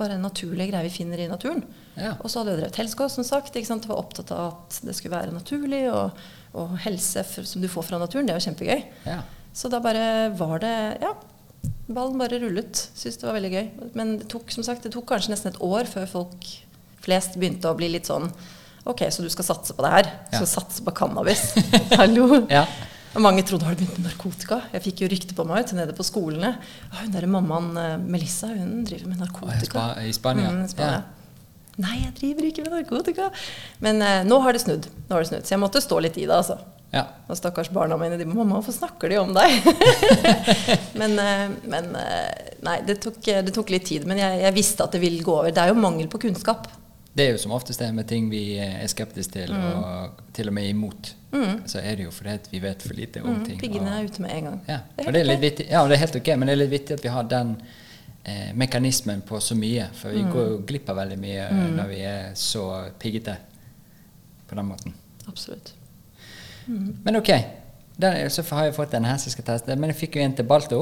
[0.00, 1.64] bare en naturlig greie vi finner i naturen.
[1.98, 2.14] Ja.
[2.20, 3.56] Og så hadde jeg drevet helsekost, som sagt.
[3.56, 3.88] Ikke sant?
[3.88, 6.16] Var opptatt av at det skulle være naturlig, og,
[6.56, 8.86] og helse for, som du får fra naturen, det er jo kjempegøy.
[9.08, 9.20] Ja.
[9.52, 11.10] Så da bare var det Ja,
[11.90, 12.84] ballen bare rullet.
[12.94, 13.68] Syns det var veldig gøy.
[13.98, 16.46] Men det tok som sagt, det tok kanskje nesten et år før folk
[17.04, 18.30] flest begynte å bli litt sånn
[18.88, 20.06] Ok, så du skal satse på det her?
[20.08, 20.38] Du Ja.
[20.40, 21.42] skal satse på cannabis?
[22.00, 22.46] Hallo?
[22.48, 22.62] Ja.
[23.14, 24.62] Og mange trodde har du begynt med narkotika.
[24.72, 26.54] Jeg fikk jo rykte på meg ut nede på skolene.
[26.88, 29.84] Ja, hun der mammaen eh, Melissa, hun driver med narkotika.
[30.00, 30.48] I Spania?
[30.54, 31.02] Mm, Spania.
[31.02, 31.76] Ja.
[31.84, 33.28] Nei, jeg driver ikke med narkotika.
[33.84, 34.88] Men eh, nå har det snudd.
[35.10, 35.44] Nå har det snudd.
[35.44, 36.56] Så jeg måtte stå litt i det, altså.
[36.92, 37.04] Ja.
[37.30, 39.62] Og stakkars barna mine de 'Mamma, hvorfor snakker de om deg?'
[41.00, 44.06] men eh, men eh, nei, det tok, det tok litt tid.
[44.06, 45.50] Men jeg, jeg visste at det ville gå over.
[45.54, 46.66] Det er jo mangel på kunnskap.
[47.14, 49.82] Det er jo som oftest det med ting vi er skeptiske til, Mm.
[49.82, 51.14] og til og med imot.
[51.66, 53.58] Så er det jo fordi vi vet for lite om Mm, ting.
[53.60, 54.60] Piggene og- er ute med en gang.
[54.68, 56.56] Ja, Det er det er litt vittig, ja, det er helt ok, men det er
[56.56, 57.56] litt vittig at vi har den
[58.24, 59.88] eh, mekanismen på så mye.
[59.94, 63.36] For vi går jo glipp av veldig mye eh, når vi er så piggete
[64.48, 64.94] på den måten.
[65.28, 65.72] Absolutt.
[66.66, 67.30] Men ok,
[68.00, 69.76] den, så har jeg fått en her som skal teste.
[69.76, 70.80] Men jeg fikk jo en til Balto.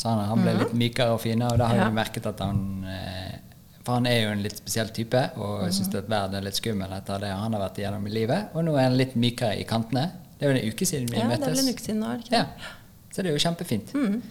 [0.00, 1.76] Så han, han ble litt mykere og finere, og da har.
[1.76, 1.84] Ja.
[1.90, 3.34] jeg merket at han eh,
[3.84, 6.56] For han er jo en litt spesiell type, og jeg syns at verden er litt
[6.56, 8.54] skummel etter det han har vært igjennom i livet.
[8.54, 10.06] Og nå er han litt mykere i kantene.
[10.38, 11.48] Det er vel en uke siden vi Ja, det møttes.
[11.48, 12.44] er vel en uke siden nå, det Ja.
[13.10, 13.92] Så det er jo kjempefint.
[13.94, 14.22] Mhm.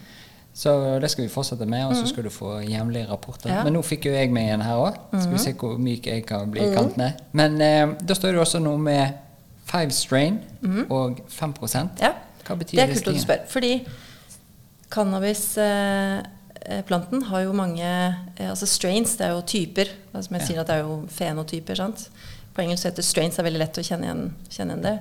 [0.60, 3.48] Så det skal vi fortsette med, og så skal du få jevnlige rapporter.
[3.52, 3.62] Ja.
[3.64, 4.96] Men nå fikk jo jeg meg en her òg.
[5.12, 7.12] Skal vi se hvor myk jeg kan bli i kantene.
[7.32, 9.14] Men eh, da står det også noe med
[9.70, 10.40] 5 strain
[10.90, 11.54] og 5
[12.00, 12.12] Ja.
[12.46, 13.40] Hva betyr Det er disse kult at du spør.
[13.48, 13.72] Fordi
[14.90, 19.86] cannabisplanten har jo mange eh, altså strains, det er jo typer.
[20.12, 20.46] Altså, som jeg Ja.
[20.46, 21.74] sier at det er jo fenotyper.
[21.76, 22.08] sant?
[22.54, 24.98] På engelsk heter strains, det er veldig lett å kjenne igjen, kjenne igjen det.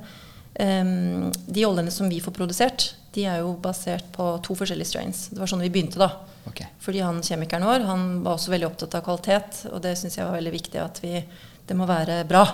[0.60, 5.28] Um, de oljene som vi får produsert, de er jo basert på to forskjellige strains.
[5.30, 6.12] Det var sånn vi begynte, da.
[6.48, 6.68] Okay.
[6.80, 10.26] Fordi han kjemikeren vår han var også veldig opptatt av kvalitet, og det syns jeg
[10.26, 10.80] var veldig viktig.
[10.84, 11.24] at vi,
[11.66, 12.46] Det må være bra.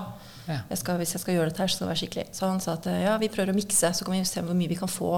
[0.48, 0.60] Ja.
[0.70, 2.26] Jeg skal, hvis jeg skal gjøre dette her, så skal det være skikkelig.
[2.38, 4.70] Så han sa at ja, vi prøver å mikse, så kan vi se hvor mye
[4.72, 5.18] vi kan få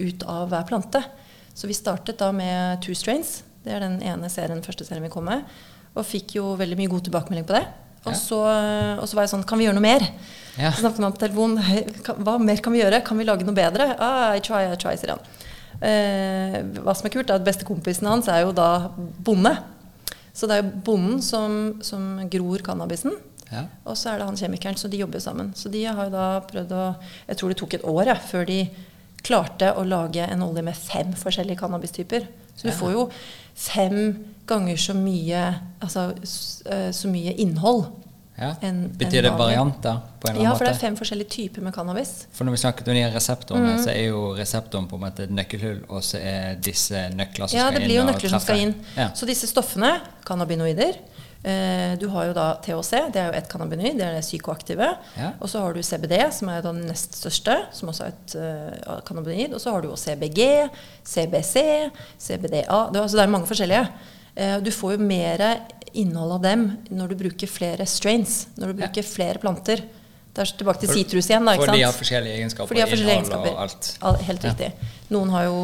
[0.00, 1.02] ut av hver plante.
[1.54, 3.40] Så vi startet da med two strains.
[3.64, 5.42] Det er den ene serien, første serien vi kom med.
[5.98, 7.64] Og fikk jo veldig mye god tilbakemelding på det.
[8.06, 8.16] Og, Ja.
[8.16, 8.38] så,
[9.02, 10.00] og så var jeg sånn Kan vi gjøre noe mer?
[10.56, 10.70] Ja.
[10.72, 11.58] Så snakket man på telefonen.
[12.24, 13.02] Hva mer kan vi gjøre?
[13.04, 13.90] Kan vi lage noe bedre?
[14.00, 15.26] Ah, I try, I try, sier han.
[15.84, 18.88] Eh, hva som er kult, er at bestekompisen hans er jo da
[19.20, 19.52] bonde.
[20.32, 23.12] Så det er jo bonden som, som gror cannabisen.
[23.52, 23.64] Ja.
[23.84, 25.52] Og så er det han kjemikeren, så de jobber sammen.
[25.58, 26.94] Så de har jo da prøvd å
[27.28, 28.60] Jeg tror det tok et år ja, før de
[29.22, 32.26] klarte å lage en olje med fem forskjellige cannabistyper.
[32.56, 33.10] Så du får jo
[33.56, 35.42] fem ganger så mye,
[35.80, 36.10] altså,
[36.66, 37.86] eh, så mye innhold.
[38.40, 38.54] Ja.
[38.62, 41.60] En- Betyr en det varianter på en eller Ja, for det er fem forskjellige typer
[41.62, 42.26] med cannabis.
[42.32, 43.84] For når vi snakket om de reseptorene, Mm.
[43.84, 47.58] så er jo reseptoren på en måte et nøkkelhull, og så er disse nøkler som
[47.58, 48.74] Ja, skal det blir jo nøkler som skal inn.
[48.96, 49.10] Ja.
[49.10, 50.94] Så disse stoffene, cannabinoider
[51.42, 54.90] Du har jo da THC, det er jo et cannabinoid, det er det psykoaktive.
[55.16, 55.30] Ja.
[55.40, 58.98] Og så har du CBD, som er den nest største, som også er et uh,
[59.08, 59.54] cannabinoid.
[59.56, 60.68] Og så har du jo CBG,
[61.08, 61.62] CBC,
[62.20, 62.80] CBDA.
[62.92, 63.86] Det, altså det er mange forskjellige.
[64.36, 65.46] Uh, du får jo mer
[65.96, 68.86] innhold av dem når du bruker flere strains, når du Ja.
[68.86, 69.80] bruker flere planter.
[70.30, 71.52] Det er tilbake til For- sitrus igjen, da.
[71.56, 71.78] ikke For sant?
[71.80, 73.50] de har forskjellige egenskaper, For de har forskjellige egenskaper.
[73.56, 73.88] og alt.
[74.02, 74.50] Al- Helt Ja.
[74.52, 74.72] riktig.
[75.10, 75.56] Noen har jo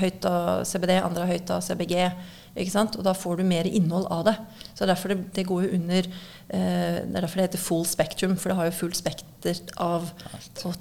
[0.00, 2.10] høyt av CBD, andre har høyt av CBG.
[2.54, 4.34] Og da får du mer innhold av det.
[4.74, 8.36] Så derfor det, det går jo under eh, Det er derfor det heter full spectrum,
[8.36, 10.10] for det har jo fullt spekter av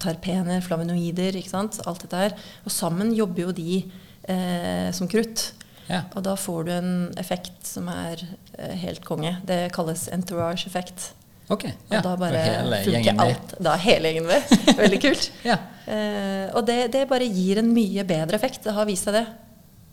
[0.02, 1.40] terpener, flaminoider.
[1.56, 2.36] Alt dette her.
[2.66, 3.82] Og sammen jobber jo de
[4.28, 5.54] eh, som krutt.
[5.88, 6.04] Ja.
[6.16, 8.22] Og da får du en effekt som er
[8.58, 9.38] eh, helt konge.
[9.48, 11.12] Det kalles entourage-effekt.
[11.52, 12.42] Ok, Og da bare
[12.86, 13.56] funker alt.
[13.60, 14.52] Da er hele gjengen med.
[14.84, 15.32] Veldig kult.
[15.44, 15.58] Ja.
[15.84, 18.64] Eh, og det, det bare gir en mye bedre effekt.
[18.64, 19.26] Det har vist seg det.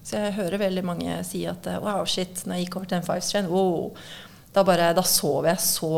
[0.08, 3.04] Så jeg hører veldig mange si at wow, shit, når jeg gikk over til en
[3.04, 3.90] five strain, wow,
[4.54, 5.90] da, bare, da sov jeg så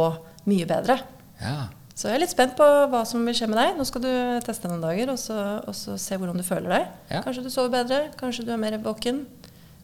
[0.51, 0.99] mye bedre.
[1.43, 1.61] ja.
[2.01, 3.75] Så jeg er litt spent på hva som vil skje med deg.
[3.77, 5.35] Nå skal du teste noen dager og så,
[5.69, 6.87] og så se hvordan du føler deg.
[7.11, 7.19] Ja.
[7.27, 9.19] Kanskje du sover bedre, kanskje du er mer våken.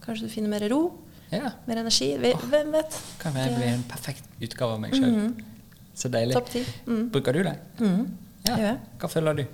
[0.00, 0.78] Kanskje du finner mer ro,
[1.28, 1.50] ja.
[1.68, 2.08] mer energi.
[2.16, 2.96] Hvem vet?
[3.20, 5.18] Kan jeg bli en perfekt utgave av meg sjøl.
[5.92, 6.38] Så deilig.
[6.38, 6.64] Topp ti.
[6.86, 7.04] Mm.
[7.12, 7.54] Bruker du det?
[7.84, 8.00] Mm.
[8.48, 8.72] Ja.
[9.02, 9.44] Hva føler du?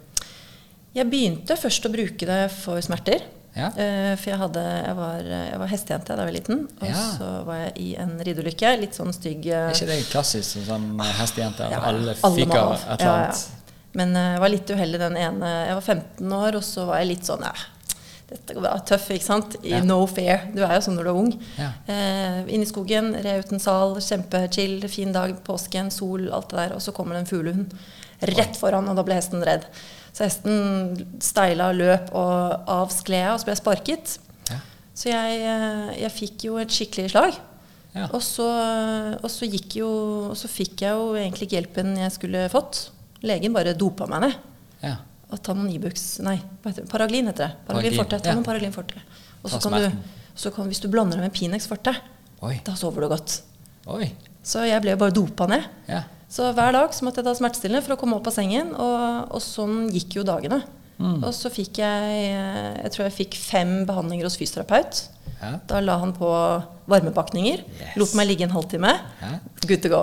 [0.95, 3.27] Jeg begynte først å bruke det for smerter.
[3.55, 3.67] Ja.
[3.77, 6.63] Eh, for jeg, hadde, jeg, var, jeg var hestejente da jeg var liten.
[6.81, 7.01] Og Ja.
[7.19, 8.71] så var jeg i en rideulykke.
[8.81, 11.69] Litt sånn stygg eh, Er ikke det klassisk som sånn eh, hestejente?
[11.75, 13.43] ja, alle fikk av et eller annet?
[13.93, 17.03] Men eh, jeg var litt uheldig den ene Jeg var 15 år, og så var
[17.03, 17.53] jeg litt sånn ja,
[18.33, 18.79] dette går bra.
[18.89, 19.59] Tøff, ikke sant?
[19.69, 19.75] I.
[19.85, 20.47] No fair.
[20.57, 21.33] Du er jo sånn når du er ung.
[21.93, 26.73] Eh, inn i skogen, re uten sal, kjempechill, fin dag, påsken, sol, alt det der.
[26.79, 27.75] Og så kommer det en fuglehund
[28.33, 29.67] rett foran, og da ble hesten redd.
[30.13, 34.17] Så hesten steila, løp, og av skled og så ble jeg sparket.
[34.51, 34.59] Ja.
[34.95, 37.39] Så jeg, eh, jeg fikk jo et skikkelig slag.
[37.93, 38.07] Ja.
[38.13, 38.47] Og, så,
[39.21, 39.89] og så gikk jo
[40.31, 42.87] Og så fikk jeg jo egentlig ikke hjelpen jeg skulle fått.
[43.21, 44.39] Legen bare dopa meg ned.
[44.85, 44.97] ja.
[45.33, 46.35] Og ta noen Ibux Nei?
[46.91, 47.65] Paraglin heter det.
[47.69, 48.19] Paraglin forte.
[48.21, 49.01] Ta noen Paraglin forte.
[49.41, 49.87] Og så kan du
[50.37, 51.95] så kan, Hvis du blander det med Pinex forte,
[52.45, 52.59] Oi.
[52.65, 53.39] da sover du godt.
[53.93, 54.11] Oi.
[54.45, 55.65] Så jeg ble jo bare dopa ned.
[55.89, 56.03] Ja.
[56.33, 58.71] Så hver dag så måtte jeg ta smertestillende for å komme opp av sengen.
[58.73, 60.63] Og, og sånn gikk jo dagene.
[61.03, 61.19] Mm.
[61.27, 65.05] Og så fikk jeg Jeg tror jeg fikk fem behandlinger hos fysioterapeut.
[65.43, 65.57] Ja.
[65.69, 66.29] Da la han på
[66.89, 67.65] varmepakninger.
[67.81, 67.97] Yes.
[68.01, 68.93] Lot meg ligge en halvtime.
[69.21, 69.33] Ja.
[69.67, 70.03] Good to go.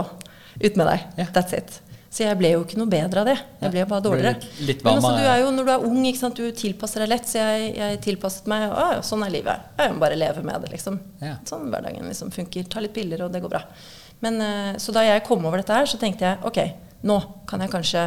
[0.59, 1.05] Ut med deg.
[1.23, 1.29] Ja.
[1.35, 1.79] That's it.
[2.09, 3.35] Så jeg ble jo ikke noe bedre av det.
[3.61, 4.39] Jeg ble jo bare dårligere.
[4.41, 6.35] litt- litt Men altså, du er jo, når du er ung, ikke sant?
[6.41, 7.27] du tilpasser deg lett.
[7.29, 8.65] Så jeg, jeg tilpasset meg.
[8.73, 9.67] Å, sånn er livet.
[9.77, 10.97] Jeg må bare leve med det, liksom.
[11.21, 11.35] Ja.
[11.49, 12.65] Sånn hverdagen liksom funker.
[12.69, 13.61] Ta litt piller, og det går bra.
[14.21, 16.59] Men, eh, så da jeg kom over dette her, så tenkte jeg ok,
[17.07, 18.01] nå kan jeg kanskje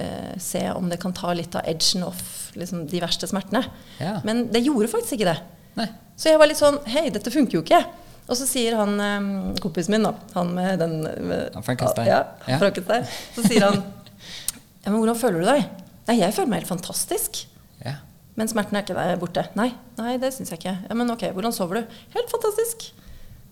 [0.00, 3.62] eh, se om det kan ta litt av edgen off liksom, de verste smertene.
[4.02, 4.16] Ja.
[4.26, 5.38] Men det gjorde faktisk ikke det.
[5.78, 5.88] Nei.
[6.18, 7.84] Så jeg var litt sånn Hei, dette funker jo ikke.
[8.28, 9.28] Og så sier han eh,
[9.62, 12.10] kompisen min, da, han med den med, Han Frankenstein.
[12.10, 12.58] Ja, Ja.
[12.60, 13.06] Frankenstein.
[13.36, 13.78] Så sier han
[14.84, 15.64] Ja, men hvordan føler du deg?
[16.08, 17.42] Nei, jeg føler meg helt fantastisk.
[17.84, 17.98] Ja.
[18.38, 19.42] Men smerten er ikke der borte.
[19.58, 19.66] Nei,
[19.98, 20.74] nei, det syns jeg ikke.
[20.88, 21.96] Ja, Men ok, hvordan sover du?
[22.14, 22.86] Helt fantastisk.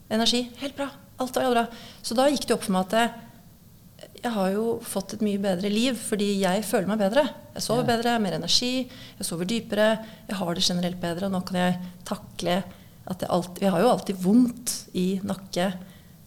[0.08, 0.46] Energi.
[0.62, 0.86] Helt bra.
[1.22, 1.66] Alt er bra.
[2.04, 5.38] Så da gikk det opp for meg at jeg, jeg har jo fått et mye
[5.40, 7.24] bedre liv fordi jeg føler meg bedre.
[7.56, 7.90] Jeg sover Ja.
[7.96, 8.72] bedre, mer energi,
[9.18, 9.88] jeg sover dypere,
[10.28, 11.26] jeg har det generelt bedre.
[11.26, 12.62] Og nå kan jeg takle
[13.06, 15.72] at det alltid Vi har jo alltid vondt i nakke.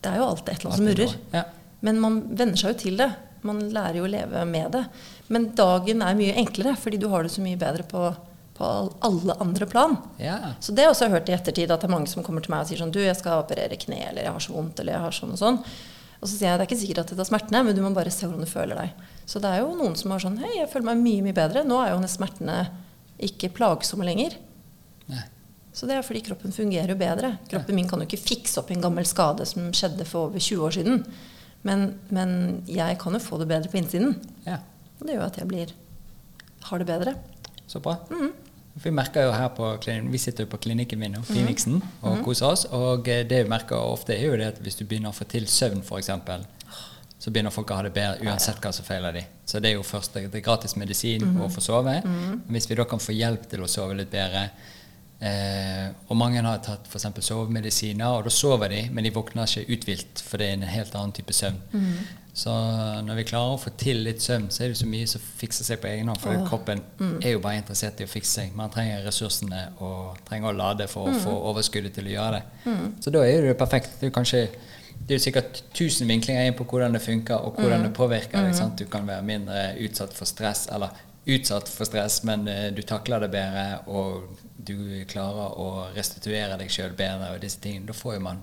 [0.01, 1.15] Det er jo alltid et eller annet som murrer.
[1.33, 1.43] Ja.
[1.81, 3.09] Men man venner seg jo til det.
[3.43, 4.85] Man lærer jo å leve med det.
[5.29, 8.01] Men dagen er mye enklere fordi du har det så mye bedre på,
[8.59, 8.69] på
[9.07, 9.95] alle andre plan.
[10.19, 10.37] ja.
[10.59, 12.51] Så det har jeg også hørt i ettertid, at det er mange som kommer til
[12.51, 14.97] meg og sier sånn Du, jeg skal operere kne, eller jeg har så vondt, eller
[14.97, 15.61] jeg har sånn og sånn.
[16.19, 17.93] Og så sier jeg det er ikke sikkert at det tar smertene, men du må
[17.95, 19.07] bare se hvordan du føler deg.
[19.29, 21.63] Så det er jo noen som har sånn Hei, jeg føler meg mye, mye bedre.
[21.67, 22.59] Nå er jo smertene
[23.29, 24.35] ikke plagsomme lenger.
[25.07, 25.23] Nei.
[25.71, 27.37] Så det er fordi kroppen fungerer jo bedre.
[27.47, 30.65] Kroppen min kan jo ikke fikse opp en gammel skade som skjedde for over 20
[30.67, 31.05] år siden.
[31.63, 32.33] Men, men
[32.67, 34.17] jeg kan jo få det bedre på innsiden.
[34.49, 34.59] ja.
[34.99, 35.69] Og det gjør at jeg blir
[36.67, 37.13] har det bedre.
[37.69, 37.95] Så bra.
[38.11, 38.33] Mm.
[38.77, 41.23] For Vi merker jo her på klinikken, vi sitter jo på klinikken min, Mm.
[41.23, 42.65] Phoenixen, og koser oss.
[42.71, 45.25] Og eh, det vi merker ofte, er jo det at hvis du begynner å få
[45.27, 46.09] til søvn, f.eks.,
[47.19, 49.23] så begynner folk å ha det bedre uansett hva som feiler de.
[49.45, 51.41] Så det er jo først det er gratis medisin Mm.
[51.41, 52.01] å få sove.
[52.05, 54.49] Men Hvis vi da kan få hjelp til å sove litt bedre
[55.21, 57.05] eh, Og mange har tatt f.eks.
[57.25, 60.95] sovemedisiner, og da sover de, men de våkner ikke uthvilt, for det er en helt
[60.95, 61.57] annen type søvn.
[62.39, 62.53] Så
[63.03, 65.67] når vi klarer å få til litt søvn, så er det så mye som fikser
[65.67, 66.21] seg på egen hånd.
[66.23, 66.45] For oh.
[66.47, 66.81] kroppen
[67.19, 68.53] er jo bare interessert i å fikse seg.
[68.55, 72.77] Man trenger ressursene og trenger å lade for å få overskuddet til å gjøre det.
[73.03, 73.97] Så da er det jo perfekt.
[73.99, 74.45] Det er, kanskje,
[75.09, 78.55] det er sikkert tusen vinklinger inn på hvordan det funker, og hvordan det påvirker deg.
[78.55, 78.79] sant?
[78.79, 80.95] Du kan være mindre utsatt for stress, eller
[81.29, 86.71] utsatt for stress, men eh, du takler det bedre, og du klarer å restituere deg
[86.71, 87.89] sjøl bedre, og disse tingene.
[87.91, 88.39] Da får jo man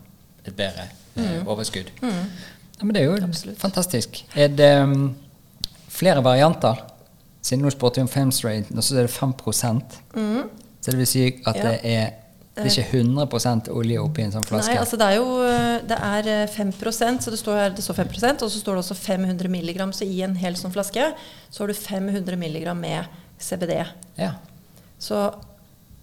[0.46, 0.84] et bedre
[1.16, 1.90] eh, overskudd.
[2.78, 3.58] Ja, men det er jo Absolutt.
[3.58, 4.24] fantastisk.
[4.36, 5.14] Er det um,
[5.88, 6.82] flere varianter?
[7.42, 9.34] Siden nå spurte vi om femstrate, og så er det 5
[10.80, 11.62] Så det vil si at Mm.
[11.62, 11.70] Ja.
[11.70, 12.10] det er
[12.56, 14.72] det er ikke 100 olje oppi en sånn flaske?
[14.72, 16.72] Nei, altså det er jo eh, det er eh, 5
[17.20, 19.92] så det står her det står 5% og så står det også 500 milligram.
[19.92, 21.10] Så i en hel sånn flaske
[21.50, 23.04] så har du 500 milligram med
[23.38, 23.84] CBD.
[24.16, 24.32] Ja.
[24.98, 25.34] Så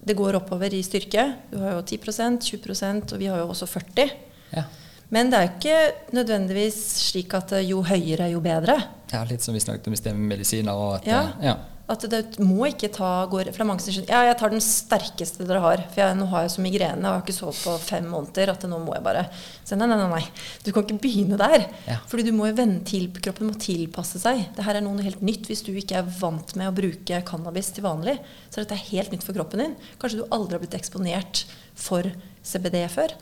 [0.05, 1.25] det går oppover i styrke.
[1.49, 4.13] Du har jo 10% 20% og vi har jo også 40
[4.53, 4.67] ja.
[5.13, 5.75] Men det er ikke
[6.17, 6.79] nødvendigvis
[7.11, 8.79] slik at eh, jo høyere, jo bedre.
[9.13, 9.21] ja.
[9.29, 10.73] Litt som vi snakket om i sted med medisiner.
[10.73, 11.21] Og at, Ja.
[11.39, 11.55] eh, ja.
[11.93, 14.49] At det må ikke ta går, For det er mange som skjønner, ja, jeg tar
[14.53, 15.81] den sterkeste dere har.
[15.91, 18.49] For jeg, nå har jeg så migrene, jeg har ikke sovet på fem måneder.
[18.55, 19.25] At nå må jeg bare
[19.67, 20.23] Så nei, nei, nei, nei.
[20.63, 21.67] Du kan ikke begynne der.
[21.85, 21.97] Ja.
[22.07, 24.47] Fordi du må jo vende til, kroppen må tilpasse seg.
[24.55, 25.45] Det her er noe helt nytt.
[25.51, 28.17] Hvis du ikke er vant med å bruke cannabis til vanlig,
[28.49, 29.75] så er dette helt nytt for kroppen din.
[30.01, 31.43] Kanskje du aldri har blitt eksponert
[31.75, 32.07] for
[32.41, 33.13] CBD før.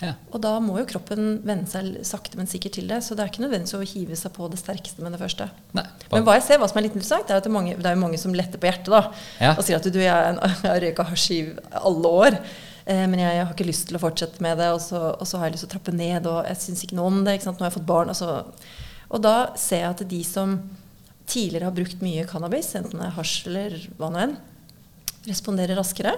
[0.00, 0.14] Ja.
[0.32, 3.02] Og da må jo kroppen venne seg sakte, men sikkert til det.
[3.04, 5.50] Så det er ikke nødvendigvis å hive seg på det sterkeste med det første.
[5.76, 7.76] Nei, Men hva jeg ser, hva som er litt interessant, er at det er, mange,
[7.76, 9.02] det er mange som letter på hjertet da,
[9.42, 9.52] Ja.
[9.58, 11.40] og sier at du, jeg, jeg har røyka hasj i
[11.82, 12.38] alle år,
[12.86, 15.28] eh, men jeg, jeg har ikke lyst til å fortsette med det, og så, og
[15.28, 17.36] så har jeg lyst til å trappe ned, og jeg syns ikke noe om det.
[17.44, 18.08] Nå har jeg fått barn.
[18.14, 18.40] Altså.
[19.10, 20.56] Og da ser jeg at de som
[21.30, 24.36] tidligere har brukt mye cannabis, enten det er hasj eller hva nå enn,
[25.28, 26.16] responderer raskere.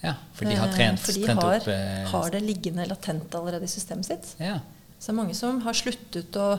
[0.00, 2.86] Ja, for de har Eh, trent, for de trent har, opp eh, har det liggende
[2.88, 4.34] latent allerede i systemet sitt.
[4.40, 4.60] Ja.
[4.98, 6.50] Så det er mange som har sluttet å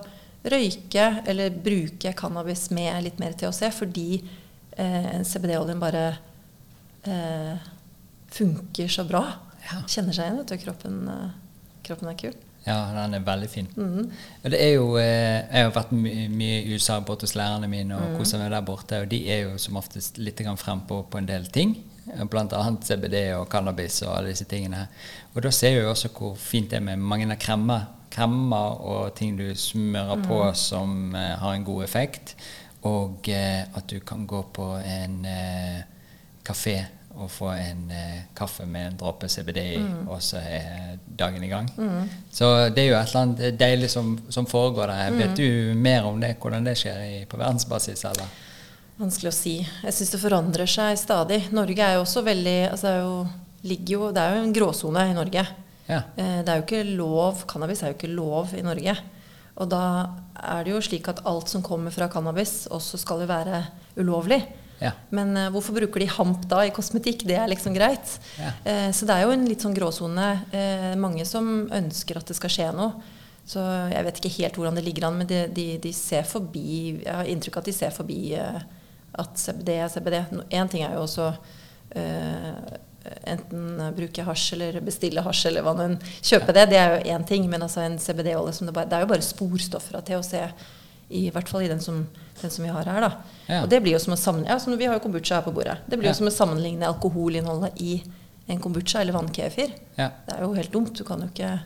[0.42, 4.22] røyke eller bruke cannabis med litt mer THC fordi
[4.78, 6.06] eh, CBD-oljen bare
[7.06, 7.68] eh,
[8.32, 9.26] funker så bra.
[9.68, 9.84] Ja.
[9.88, 10.62] Kjenner seg igjen, vet du.
[10.64, 11.28] Kroppen, eh,
[11.86, 12.40] kroppen er kul.
[12.66, 13.68] Ja, den er veldig fin.
[13.74, 14.10] Mm.
[14.44, 17.98] Det er jo, eh, jeg har vært my mye i USA borte hos lærerne mine
[17.98, 18.18] og mm.
[18.20, 21.48] koset meg der borte, og de er jo som oftest litt frempå på en del
[21.50, 21.74] ting.
[22.30, 24.88] Blant annet CBD og cannabis og alle disse tingene.
[25.34, 29.14] Og da ser vi også hvor fint det er med mange av kremmer, kremmer og
[29.16, 32.36] ting du smører på som eh, har en god effekt.
[32.88, 35.84] Og eh, at du kan gå på en eh,
[36.46, 36.80] kafé
[37.12, 41.50] og få en eh, kaffe med en dråpe CBD i, og så er dagen i
[41.52, 41.68] gang.
[42.32, 45.18] Så det er jo et eller annet deilig som, som foregår der.
[45.20, 48.06] Vet du mer om det, hvordan det skjer i, på verdensbasis?
[48.10, 48.32] eller?
[49.02, 49.56] Vanskelig å si.
[49.66, 51.48] Jeg syns det forandrer seg stadig.
[51.56, 53.16] Norge er jo også veldig altså det er jo
[53.90, 55.46] jo Det er jo en gråsone i Norge.
[55.88, 56.02] Ja.
[56.16, 58.96] Eh, Det er jo ikke lov Cannabis er jo ikke lov i Norge.
[59.58, 63.30] Og da er det jo slik at alt som kommer fra cannabis, også skal jo
[63.30, 63.64] være
[63.98, 64.42] ulovlig.
[64.82, 64.94] Ja.
[65.14, 67.28] Men uh, hvorfor bruker de hamp da i kosmetikk?
[67.28, 68.16] Det er liksom greit.
[68.40, 68.54] Ja.
[68.66, 70.30] Uh, så det er jo en litt sånn gråsone.
[70.50, 72.96] Uh, mange som ønsker at det skal skje noe.
[73.52, 73.62] Så
[73.92, 77.12] jeg vet ikke helt hvordan det ligger an, men de, de, de ser forbi Jeg
[77.12, 78.60] har inntrykk av at de ser forbi eh,
[79.20, 80.22] at CBD er CBD.
[80.52, 81.32] Én ting er jo også
[81.96, 82.78] uh,
[83.28, 85.88] enten bruke hasj eller bestille hasj eller hva nå.
[86.22, 87.48] Kjøpe det, det er jo én ting.
[87.50, 90.36] Men altså en CBD-olje som det, bare, det er jo bare sporstoffer av THC.
[91.12, 92.06] I hvert fall i den som,
[92.40, 93.02] den som vi har her.
[93.04, 93.12] da.
[93.50, 93.62] Ja.
[93.66, 95.78] Og det blir jo som å sammenligne, ja, Vi har jo kombucha her på bordet.
[95.88, 96.14] Det blir Ja.
[96.14, 98.02] jo som å sammenligne alkoholinnholdet i
[98.48, 99.74] en kombucha eller vannkefir.
[99.98, 100.12] Ja.
[100.28, 100.94] Det er jo helt dumt.
[100.96, 101.60] Du kan jo ikke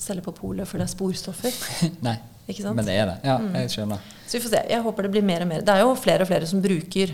[0.00, 1.58] selge på polet for det er sporstoffer.
[2.08, 2.16] Nei.
[2.50, 3.18] Men det er det.
[3.28, 3.52] Ja, Mm.
[3.60, 3.98] jeg skjønner.
[4.26, 4.62] Så vi får se.
[4.72, 5.60] Jeg håper det blir mer og mer.
[5.62, 7.12] Det er jo flere og flere som bruker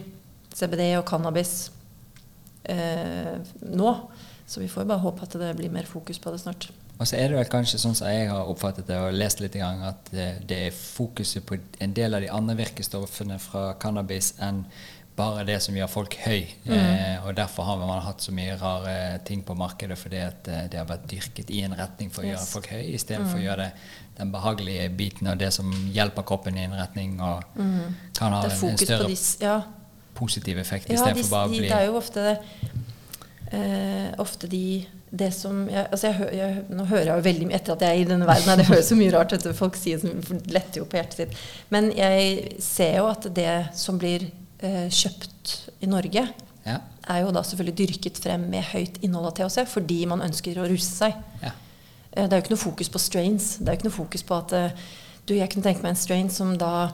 [0.56, 1.50] CBD og cannabis
[2.64, 3.36] eh,
[3.76, 3.92] nå.
[4.46, 6.68] Så vi får bare håpe at det blir mer fokus på det snart.
[6.96, 9.56] Og så er det vel kanskje sånn som jeg har oppfattet det og lest litt,
[9.58, 13.74] i gang, at det, det er fokuset på en del av de andre virkestoffene fra
[13.82, 14.62] cannabis enn
[15.16, 16.42] bare det som gjør folk høy.
[16.68, 20.66] Eh, og derfor har man hatt så mye rare ting på markedet, fordi at eh,
[20.72, 23.66] det har vært dyrket i en retning for å gjøre folk høy, istedenfor å gjøre
[23.68, 23.86] det,
[24.18, 27.44] den behagelige biten og det som hjelper kroppen i en retning og
[28.16, 29.56] kan ha Det en, en større de Ja,
[30.16, 32.38] positiv effekt, ja de, istedenfor bare å bli det er jo ofte
[33.52, 34.66] eh, ofte de
[35.16, 37.94] det som jeg, altså jeg, jeg, Nå hører jeg jo veldig mye etter at jeg
[37.94, 38.48] er i denne verden.
[38.50, 39.44] her, Det høres så mye rart ut.
[39.56, 41.44] Folk sier som letter jo på hjertet sitt.
[41.72, 44.26] Men jeg ser jo at det som blir
[44.90, 46.26] kjøpt i Norge,
[46.66, 46.78] Ja.
[47.08, 50.68] er jo da selvfølgelig dyrket frem med høyt innhold av THC fordi man ønsker å
[50.68, 51.14] ruse seg.
[51.42, 51.52] ja.
[52.12, 53.56] Eh, Det er jo ikke noe fokus på strains.
[53.58, 54.70] Det er jo ikke noe fokus på at eh,
[55.26, 56.92] du, jeg kunne tenke meg en strain som da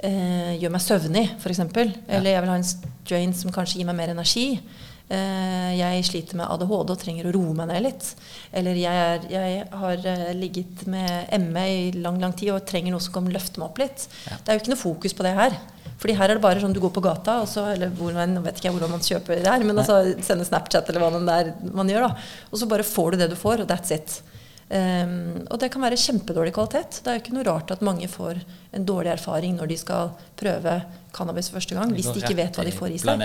[0.00, 1.60] eh, gjør meg søvnig, f.eks.
[2.08, 4.60] Eller jeg vil ha en strain som kanskje gir meg mer energi.
[5.08, 8.10] Eh, jeg sliter med ADHD og trenger å roe meg ned litt.
[8.52, 12.92] Eller jeg, er, jeg har eh, ligget med ME i lang lang tid og trenger
[12.92, 14.04] noe som kan løfte meg opp litt.
[14.28, 14.36] Ja.
[14.36, 15.56] Det er jo ikke noe fokus på det her.
[15.98, 18.60] Fordi her er det bare sånn du går på gata, og så, eller hvordan, vet
[18.60, 19.82] ikke jeg hvordan man kjøper det her, men Nei.
[19.82, 22.26] altså sende Snapchat eller hva det er man gjør, da.
[22.52, 24.20] Og så bare får du det du får, og that's it.
[24.68, 27.00] Um, og det kan være kjempedårlig kvalitet.
[27.02, 28.42] Det er jo ikke noe rart at mange får
[28.76, 30.74] en dårlig erfaring når de skal prøve
[31.16, 33.24] cannabis første gang, hvis de ikke vet hva de får i seg.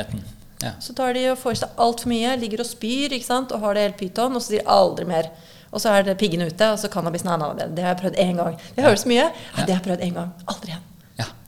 [0.63, 0.71] Ja.
[0.79, 3.83] Så tar de og får i seg altfor mye, ligger og spyr og har det
[3.89, 5.29] helt pyton, og så sier aldri mer.
[5.73, 8.01] Og så er det piggene ute, og så cannabis nei, nei, det, det har jeg
[8.05, 8.57] prøvd én gang.
[8.77, 9.27] Det høres mye.
[9.27, 10.33] Ja, det har jeg prøvd én gang.
[10.47, 10.89] Aldri igjen.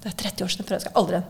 [0.05, 0.11] Ja.
[0.11, 1.21] Det er 30 år siden jeg prøvde, jeg skal aldri.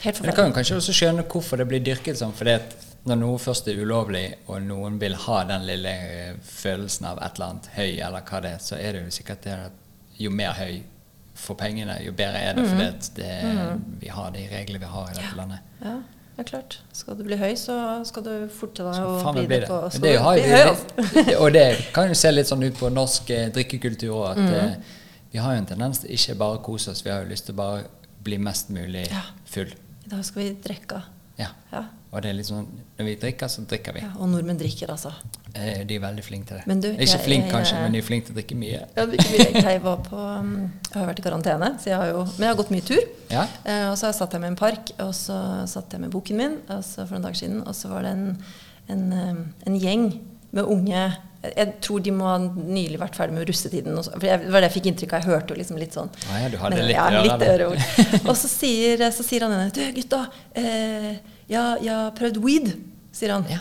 [0.00, 2.32] Helt Men jeg kan jo kanskje også skjønne hvorfor det blir dyrket sånn.
[2.32, 2.76] fordi at
[3.10, 7.34] når noe først er ulovlig, og noen vil ha den lille eh, følelsen av et
[7.36, 9.72] eller annet høy, eller hva det er, så er det jo sikkert det at
[10.20, 10.82] jo mer høy
[11.40, 12.64] for pengene, jo bedre er det.
[12.64, 12.70] Mm.
[12.70, 13.34] Fordi at det,
[14.02, 15.58] vi har de reglene vi har i dette landet.
[15.82, 15.94] Ja,
[16.36, 16.78] det er klart.
[16.92, 19.60] Skal du bli høy, så skal du forte deg å bli det.
[19.60, 19.68] det.
[19.68, 21.66] På, det vi høy, og det
[21.96, 24.54] kan jo se litt sånn ut på norsk eh, drikkekultur òg, at Mhm.
[24.54, 24.98] eh,
[25.32, 27.46] vi har jo en tendens til ikke bare å kose oss, vi har jo lyst
[27.46, 27.84] til å bare
[28.24, 29.06] bli mest mulig
[29.46, 29.70] full.
[30.06, 31.02] I dag skal vi drikke.
[31.40, 31.48] Ja.
[31.72, 31.84] Ja.
[32.10, 32.66] Og det er litt sånn,
[32.98, 34.00] når vi drikker, så drikker vi.
[34.02, 34.10] ja.
[34.18, 35.12] Og nordmenn drikker, altså.
[35.54, 36.80] Eh, De er veldig flinke til det.
[36.82, 38.80] Du, ikke jeg- flink jeg- kanskje, men de er flinke til å drikke mye.
[38.96, 39.62] Ja, mye.
[39.70, 42.48] Jeg var på um, Jeg har vært i karantene, så jeg har jo Men jeg
[42.48, 43.04] har gått mye tur.
[43.30, 43.46] Ja.
[43.64, 45.38] Eh, og så har jeg satt jeg med en park, og så
[45.70, 48.44] satt jeg med boken min for noen dager siden, og så var det en,
[48.88, 50.20] en, um, en gjeng
[50.52, 51.02] med unge
[51.56, 53.94] Jeg tror de må ha nylig vært ferdig med russetiden.
[53.96, 55.20] og så- For jeg, det var det jeg fikk inntrykk av.
[55.22, 58.28] Jeg hørte jo liksom litt sånn Nei, du har Men- litt ja, litt øreord.
[58.28, 60.28] Og så sier, så sier han ene Du, gutta.
[60.54, 61.16] Eh,
[61.48, 62.68] ja, jeg har prøvd weed,
[63.12, 63.46] sier han.
[63.48, 63.60] Ja.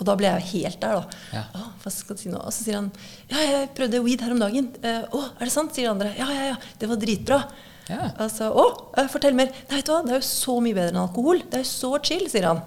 [0.00, 1.04] Og da ble jeg jo helt der, da.
[1.34, 1.42] Ja.
[1.58, 2.38] Å, hva skal du si nå?
[2.40, 2.90] Og så sier han
[3.28, 4.70] Ja, jeg prøvde weed her om dagen.
[4.82, 5.74] Eh, å, er det sant?
[5.74, 6.14] sier de andre.
[6.16, 6.56] Ja, ja, ja.
[6.78, 7.42] Det var dritbra.
[7.90, 8.10] Ja.
[8.20, 8.64] Altså, å,
[8.96, 9.52] eh, fortell mer.
[9.68, 11.42] Nei, vet du hva, det er jo så mye bedre enn alkohol.
[11.50, 12.62] Det er jo så chill, sier han.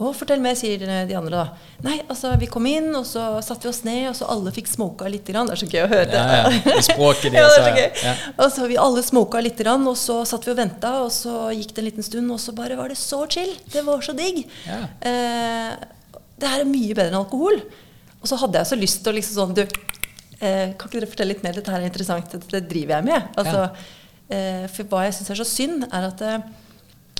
[0.00, 1.66] Å, fortell mer, sier de andre da.
[1.84, 4.70] Nei, altså, vi kom inn, og så satte vi oss ned, og så alle fikk
[4.70, 5.26] smoka litt.
[5.28, 5.50] Grann.
[5.50, 6.22] Det er så gøy å høre.
[6.22, 6.78] Ja, ja.
[6.80, 7.84] I språket ja, det er så ja.
[8.06, 8.14] Ja.
[8.32, 11.50] Og så vi alle smoka litt, grann, og så satt vi og venta, og så
[11.52, 13.52] gikk det en liten stund, og så bare var det så chill.
[13.74, 14.40] Det var så digg.
[14.64, 14.80] Ja.
[15.10, 17.60] Eh, det her er mye bedre enn alkohol.
[18.20, 19.62] Og så hadde jeg så lyst til å liksom sånn Du,
[20.40, 21.56] eh, kan ikke dere fortelle litt mer?
[21.56, 22.32] Dette her er interessant.
[22.32, 23.28] Dette det driver jeg med.
[23.40, 23.68] Altså,
[24.32, 26.50] eh, for hva jeg syns er så synd, er at eh,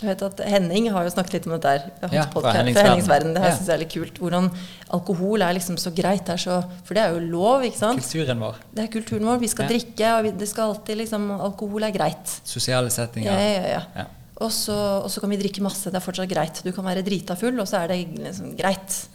[0.00, 1.82] jeg vet at Henning har jo snakket litt om dette her.
[2.00, 3.34] Ja, fra podcast- Hennings fra Hennings Verden.
[3.34, 3.34] verden.
[3.34, 3.56] Det her Ja.
[3.56, 4.18] synes jeg er litt kult.
[4.20, 4.50] Hvordan
[4.90, 6.24] alkohol er liksom så greit.
[6.26, 8.00] Det så, for det er jo lov, ikke sant?
[8.00, 8.54] Kulturen vår.
[8.74, 9.38] Det er kulturen vår.
[9.40, 9.68] Vi skal Ja.
[9.76, 12.40] drikke, og vi, det skal alltid liksom Alkohol er greit.
[12.44, 13.30] Sosiale settinger.
[13.32, 14.04] Ja, ja, ja.
[14.40, 14.72] Og så
[15.04, 15.84] og så kan vi drikke masse.
[15.90, 16.62] Det er fortsatt greit.
[16.64, 19.06] Du kan være drita full, og så er det liksom greit.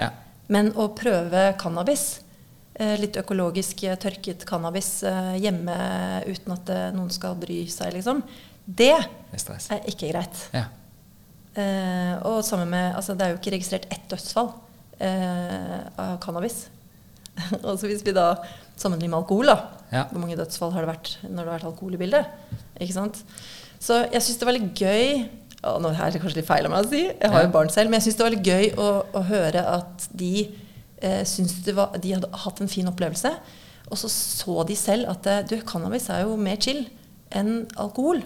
[0.47, 2.19] Men å prøve cannabis,
[2.75, 8.21] eh, litt økologisk eh, tørket cannabis eh, hjemme uten at noen skal bry seg, liksom,
[8.65, 10.39] det er ikke greit.
[10.55, 10.65] Ja.
[11.55, 14.49] Eh, og sammen med Altså, det er jo ikke registrert ett dødsfall
[14.99, 16.65] eh, av cannabis.
[17.63, 18.33] altså hvis vi da
[18.79, 19.57] sammenligner med alkohol, da.
[19.91, 20.03] Ja.
[20.11, 22.29] Hvor mange dødsfall har det vært når det har vært alkohol i bildet?
[22.81, 23.21] Ikke sant?
[23.79, 25.25] Så jeg syns det var litt gøy
[25.65, 27.45] og Nå er det kanskje litt feil av meg å si, jeg har Ja.
[27.47, 30.33] jo barn selv, men jeg syns det var litt gøy å, å høre at de
[31.01, 33.31] eh, syns det var, de hadde hatt en fin opplevelse.
[33.89, 36.83] Og så så de selv at eh, du, cannabis er jo mer chill
[37.33, 38.21] enn alkohol.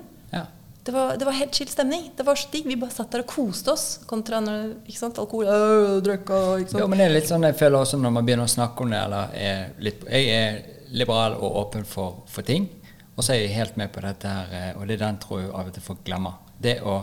[0.90, 2.12] Det var, det var helt chill stemning.
[2.18, 2.66] Det var så digg.
[2.66, 3.84] Vi bare satt der og koste oss.
[4.10, 6.82] Kontra når ikke sant, alkohol øh, drøkka, ikke sant?
[6.82, 8.96] Jo, men det er litt sånn jeg føler også når man begynner å snakke om
[8.96, 10.58] det, eller er litt Jeg er
[10.98, 12.66] liberal og åpen for, for ting,
[13.14, 15.44] og så er jeg helt med på dette her, eh, og det er den tror
[15.44, 16.42] jeg av og til folk glemmer.
[16.58, 16.98] Det å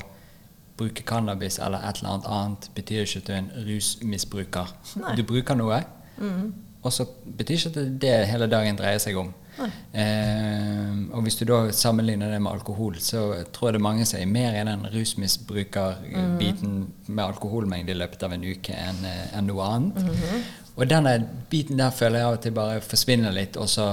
[0.83, 4.75] bruke cannabis eller et eller annet annet betyr ikke at du er en rusmisbruker.
[5.05, 5.15] Nei.
[5.15, 5.79] Du bruker noe,
[6.83, 7.07] og så
[7.39, 9.31] betyr ikke at det er det hele dagen dreier seg om.
[9.59, 14.25] Eh, og hvis du da sammenligner det med alkohol, så tror jeg det mange sier
[14.25, 19.73] er mer i den rusmisbrukerbiten med alkoholmengde i løpet av en uke enn en noe
[19.77, 20.13] annet.
[20.77, 21.17] Og denne
[21.51, 23.57] biten der føler jeg av og til bare forsvinner litt.
[23.57, 23.89] Og så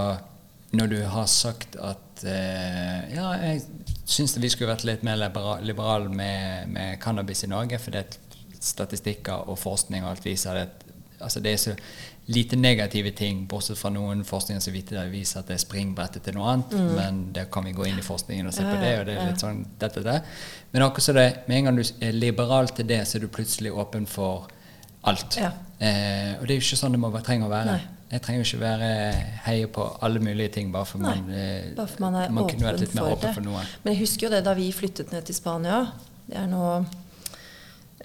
[0.74, 3.62] når du har sagt at eh, Ja, jeg
[4.10, 8.20] syns vi skulle vært litt mer liberale liberal med, med cannabis i Norge, fordi er
[8.64, 10.84] statistikker og forskning og alt viser at
[11.24, 11.74] altså det er så
[12.26, 16.54] lite negative ting, bortsett fra noen forskninger som viser at det er springbrettet til noe
[16.54, 16.76] annet.
[16.96, 18.94] Men det kan vi gå inn i forskningen og se på det.
[19.00, 20.22] og det er litt sånn dette der.
[20.72, 23.32] Men akkurat så det, med en gang du er liberal til det, så er du
[23.34, 24.48] plutselig åpen for
[25.10, 25.36] alt.
[25.38, 25.52] Ja.
[25.84, 27.76] Eh, og det er jo ikke sånn det må være, trenger å være.
[27.76, 28.00] Nei.
[28.14, 28.90] Jeg trenger jo ikke være
[29.48, 32.44] heie på alle mulige ting bare for Nei, man, eh, Bare for man er man
[32.44, 33.32] åpen for åpen det.
[33.34, 33.64] for noe.
[33.84, 35.80] Men jeg husker jo det da vi flyttet ned til Spania.
[36.28, 36.92] Det er nå eh,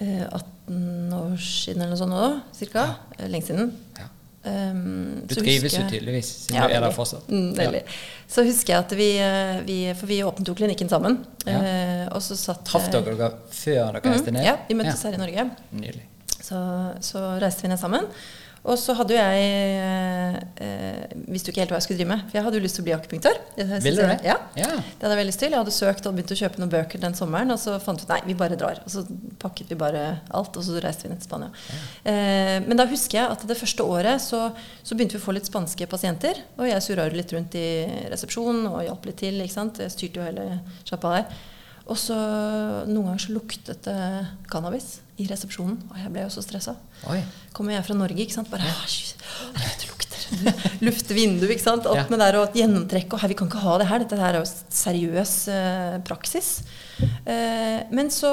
[0.01, 2.85] 18 år siden eller noe sånt nå, cirka.
[3.19, 3.29] Ja.
[3.33, 3.73] Lenge siden.
[3.99, 4.09] Ja.
[4.49, 7.27] Um, Du trives jo tydeligvis, siden Ja, du er der fortsatt.
[7.29, 7.75] Mm.
[8.31, 11.19] Så husker jeg at vi, eh, vi For vi åpnet jo klinikken sammen.
[11.45, 14.47] Eh, og så satt Traff dere dere før dere reiste ned?
[14.47, 15.49] Ja, vi møttes her i Norge.
[15.73, 16.07] Nydelig.
[16.39, 16.59] Så,
[17.05, 18.07] så reiste vi ned sammen.
[18.69, 22.25] Og så hadde jo jeg eh, Visste jo ikke helt hva jeg skulle drive med.
[22.29, 23.39] For jeg hadde jo lyst til å bli akupunktør.
[23.57, 24.19] Ville du det?
[24.27, 24.37] Ja.
[24.59, 24.69] Ja.
[24.77, 25.55] Det hadde jeg lyst til.
[25.55, 27.55] Jeg hadde søkt og begynt å kjøpe noen bøker den sommeren.
[27.55, 28.83] Og så fant vi ut nei, vi bare drar.
[28.85, 29.05] Og så
[29.41, 30.05] pakket vi bare
[30.37, 31.51] alt, og så reiste vi ned til Spania.
[32.05, 34.45] Eh, men da husker jeg at det første året så,
[34.85, 36.45] så begynte vi å få litt spanske pasienter.
[36.61, 37.69] Og jeg surra litt rundt i
[38.13, 39.41] resepsjonen og hjalp litt til.
[39.45, 39.81] ikke sant?
[39.85, 40.49] Jeg styrte jo hele
[40.85, 41.45] sjappa der.
[41.89, 42.17] Og så
[42.85, 44.01] noen ganger så luktet det
[44.53, 46.77] cannabis i resepsjonen, og jeg ble jo så stressa.
[47.57, 48.51] Kommer jeg fra Norge, ikke sant.
[48.53, 48.67] Bare
[49.81, 50.25] det lukter.
[50.87, 51.89] Lufte vinduet, ikke sant.
[51.91, 53.13] Opp med der og gjennomtrekk.
[53.17, 54.05] Og her, vi kan ikke ha det her.
[54.05, 56.51] Dette her er jo seriøs eh, praksis.
[57.03, 58.33] Eh, men så,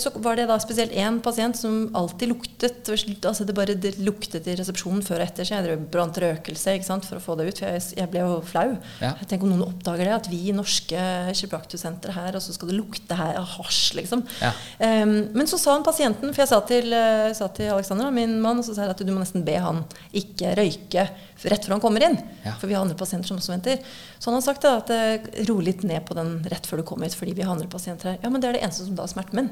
[0.00, 2.88] så var det da spesielt én pasient som alltid luktet.
[2.88, 6.78] Altså det bare det luktet i resepsjonen før og etter, så jeg drev brant røkelse
[6.86, 7.60] sant, for å få det ut.
[7.60, 8.72] For jeg, jeg ble jo flau.
[9.02, 9.12] Ja.
[9.28, 11.04] Tenker om noen oppdager det, at vi norske
[11.36, 14.24] kiropraktorsentre her, og så skal det lukte her av hasj, liksom.
[14.40, 14.54] Ja.
[14.80, 18.38] Um, men så sa han pasienten, for jeg sa til, eh, sa til Alexander, min
[18.40, 19.84] mann, og så sa jeg at du må nesten be han
[20.16, 21.08] ikke røyke
[21.46, 22.16] rett før han kommer inn.
[22.44, 22.54] Ja.
[22.58, 23.82] For vi har andre pasienter som også venter.
[24.18, 26.86] Så han har sagt da, at eh, ro litt ned på den rett før du
[26.88, 28.20] kommer hit, fordi vi har andre pasienter her.
[28.24, 29.50] Ja, men det er det eneste som da er smerten min.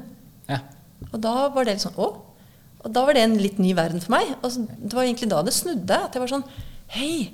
[0.49, 0.61] Ja.
[1.11, 2.07] Og da var det litt sånn Å?
[2.87, 4.35] Og da var det en litt ny verden for meg.
[4.41, 5.97] Og så, det var egentlig da det snudde.
[6.07, 6.47] At jeg var sånn
[6.93, 7.31] Hei,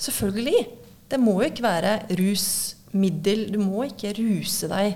[0.00, 0.66] selvfølgelig.
[1.10, 3.48] Det må jo ikke være rusmiddel.
[3.52, 4.94] Du må ikke ruse deg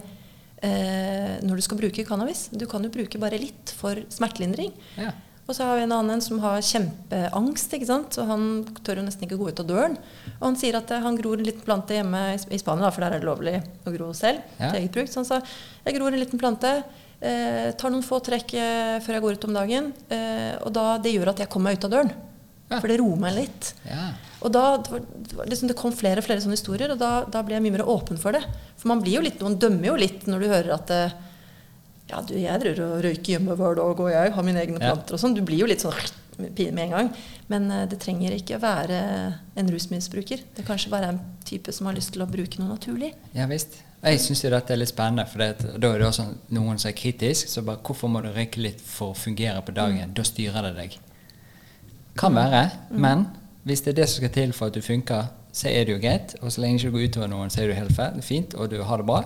[0.64, 2.46] eh, når du skal bruke cannabis.
[2.54, 4.70] Du kan jo bruke bare litt for smertelindring.
[5.00, 5.10] Ja.
[5.46, 8.18] Og så har vi en annen som har kjempeangst, ikke sant?
[8.18, 8.46] og han
[8.82, 9.96] tør jo nesten ikke gå ut av døren.
[10.40, 13.14] Og han sier at eh, han gror en liten plante hjemme i Spania, for der
[13.14, 13.56] er det lovlig
[13.86, 14.42] å gro selv.
[14.58, 14.72] Ja.
[14.72, 15.10] til eget bruk.
[15.12, 15.40] Så han sa
[15.86, 16.72] jeg gror en liten plante,
[17.20, 19.92] eh, tar noen få trekk eh, før jeg går ut om dagen.
[20.10, 22.14] Eh, og da, det gjør at jeg kommer meg ut av døren.
[22.66, 22.80] Ja.
[22.80, 23.70] For det roer meg litt.
[23.86, 24.08] Ja.
[24.42, 27.42] Og da det, var, liksom, det kom flere og flere sånne historier, og da, da
[27.46, 28.42] ble jeg mye mer åpen for det.
[28.80, 31.16] For man blir jo litt, man dømmer jo litt når du hører at eh,
[32.06, 35.16] ja, du, jeg driver og røyker hjemme hver dag, og jeg har mine egne planter
[35.16, 35.34] og sånn.
[35.34, 35.96] Du blir jo litt sånn
[36.38, 37.10] med en gang.
[37.50, 39.00] Men eh, det trenger ikke være
[39.58, 40.44] en rusmisbruker.
[40.54, 43.12] Det kan kanskje være en type som har lyst til å bruke noe naturlig.
[43.36, 43.80] Ja visst.
[44.06, 46.92] Jeg syns jo dette er litt spennende, for det, da er det også noen som
[46.92, 47.50] er kritisk.
[47.50, 50.14] Så bare hvorfor må du røyke litt for å fungere på dagen?
[50.14, 50.98] Da styrer det deg.
[52.16, 53.26] Kan være, men
[53.66, 56.00] hvis det er det som skal til for at du funker, så er det jo
[56.00, 56.36] greit.
[56.40, 58.78] Og så lenge det ikke går utover noen, så er det helt fint, og du
[58.84, 59.24] har det bra.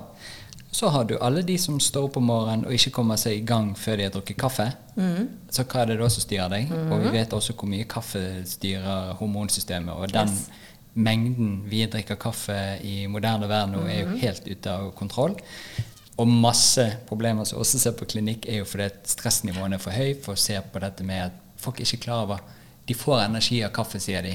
[0.73, 3.45] Så har du alle de som står opp om morgenen og ikke kommer seg i
[3.47, 4.69] gang før de har drukket kaffe.
[5.51, 6.71] Så hva er det da som styrer deg?
[6.93, 9.95] Og vi vet også hvor mye kaffe styrer hormonsystemet.
[9.97, 10.49] Og den Yes.
[10.95, 15.35] mengden vi drikker kaffe i moderne verden nå, er jo helt ute av kontroll.
[16.19, 20.15] Og masse problemer som også ser på klinikk, er jo fordi stressnivåene er for høy.
[20.23, 22.41] For å se på dette med at folk ikke klarer over
[22.89, 24.33] De får energi av kaffe, sier de.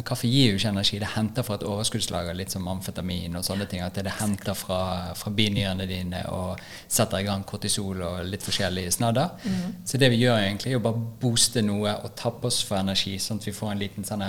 [0.00, 0.98] Men kaffe gir jo ikke energi.
[1.02, 3.82] Det henter fra et overskuddslager, litt som amfetamin og sånne ting.
[3.84, 4.78] At det henter fra,
[5.12, 9.34] fra binyrene dine og setter i gang kortisol og litt forskjellige snadder.
[9.84, 13.18] Så det vi gjør egentlig, er å bare booste noe og tappe oss for energi,
[13.20, 14.24] sånn at vi får en liten sånn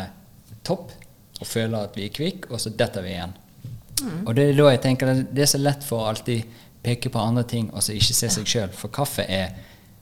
[0.68, 0.92] topp
[1.40, 3.38] og føler at vi er kvikk, og så detter vi igjen.
[4.26, 7.22] Og det er da jeg tenker det er så lett for å alltid peke på
[7.22, 8.76] andre ting og så ikke se seg sjøl.
[8.76, 9.56] For kaffe er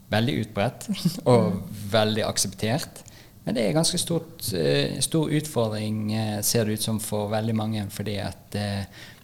[0.09, 0.89] veldig utbredt
[1.29, 1.61] og
[1.93, 3.03] veldig akseptert.
[3.43, 7.29] Men det er en ganske stort, eh, stor utfordring, eh, ser det ut som, for
[7.31, 7.85] veldig mange.
[7.89, 8.83] Fordi at eh,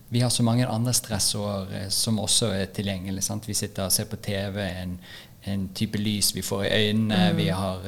[0.09, 3.23] vi har så mange andre stressår som også er tilgjengelig.
[3.23, 3.47] Sant?
[3.47, 4.97] Vi sitter og ser på TV, en,
[5.45, 7.33] en type lys vi får i øynene.
[7.35, 7.81] Vi har,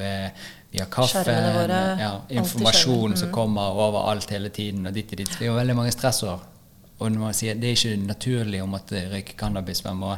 [0.70, 1.24] vi har kaffe,
[1.54, 3.16] våre, ja, informasjon mm.
[3.16, 4.86] som kommer overalt hele tiden.
[4.86, 5.40] og dit og dit.
[5.40, 6.42] Vi har veldig mange stressår.
[6.98, 9.84] Og når man sier Det er ikke naturlig å måtte røyke cannabis.
[9.84, 10.16] Man må,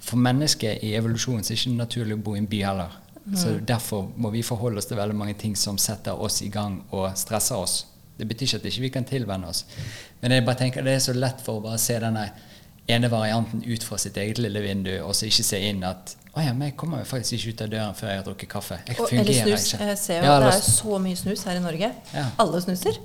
[0.00, 2.99] for mennesket i evolusjonen så er det ikke naturlig å bo i en by heller.
[3.36, 6.80] Så Derfor må vi forholde oss til veldig mange ting som setter oss i gang
[6.90, 7.86] og stresser oss.
[8.18, 9.64] Det betyr ikke at vi ikke kan tilvenne oss.
[10.20, 12.26] Men jeg bare tenker det er så lett for å bare se denne
[12.90, 16.42] ene varianten ut fra sitt eget lille vindu, og så ikke se inn at å
[16.44, 18.76] ja, men jeg kommer jo faktisk ikke ut av døren før jeg har drukket kaffe.
[18.86, 19.72] Jeg Og, eller fungerer snus.
[19.74, 19.86] ikke.
[19.88, 21.88] Jeg ser jo Ja, det er så mye snus her i Norge.
[22.14, 22.26] Ja.
[22.44, 22.98] Alle snuser.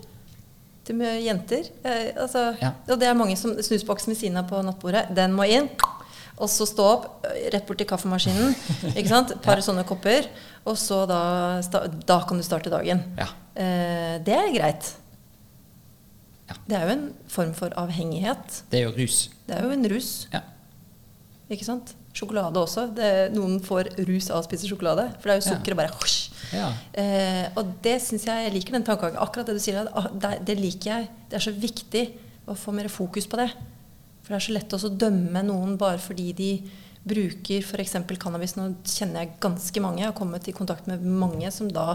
[0.85, 1.71] Til jenter.
[1.83, 2.71] Eh, altså, Ja.
[2.87, 5.69] Og det er mange som Snusboksen ved siden av på nattbordet, den må inn.
[6.35, 8.55] Og så stå opp, eh, rett bort til kaffemaskinen.
[8.97, 9.31] ikke sant?
[9.31, 10.27] Et par sånne kopper.
[10.67, 11.61] Og så da,
[12.09, 13.03] da kan du starte dagen.
[13.19, 13.29] Ja.
[13.55, 14.89] Eh, det er greit.
[16.49, 16.55] Ja.
[16.67, 18.59] Det er jo en form for avhengighet.
[18.69, 19.29] Det er jo rus.
[19.47, 20.09] Det er jo en rus.
[20.33, 20.43] Ja.
[21.49, 21.93] Ikke sant?
[22.15, 22.87] Sjokolade også.
[22.95, 25.07] Det, noen får rus av å spise sjokolade.
[25.21, 25.55] For det er jo Ja.
[25.55, 26.17] sukker og bare husj.
[26.53, 26.67] Ja.
[26.93, 29.17] Eh, og det syns jeg jeg liker den tankegangen.
[29.21, 29.87] Akkurat det du sier,
[30.21, 31.09] det, det liker jeg.
[31.31, 32.03] Det er så viktig
[32.47, 33.49] å få mer fokus på det.
[34.25, 36.51] For det er så lett å dømme noen bare fordi de
[37.05, 37.97] bruker f.eks.
[38.17, 38.55] cannabis.
[38.57, 40.01] Nå kjenner jeg ganske mange.
[40.01, 41.91] Jeg har kommet i kontakt med mange som da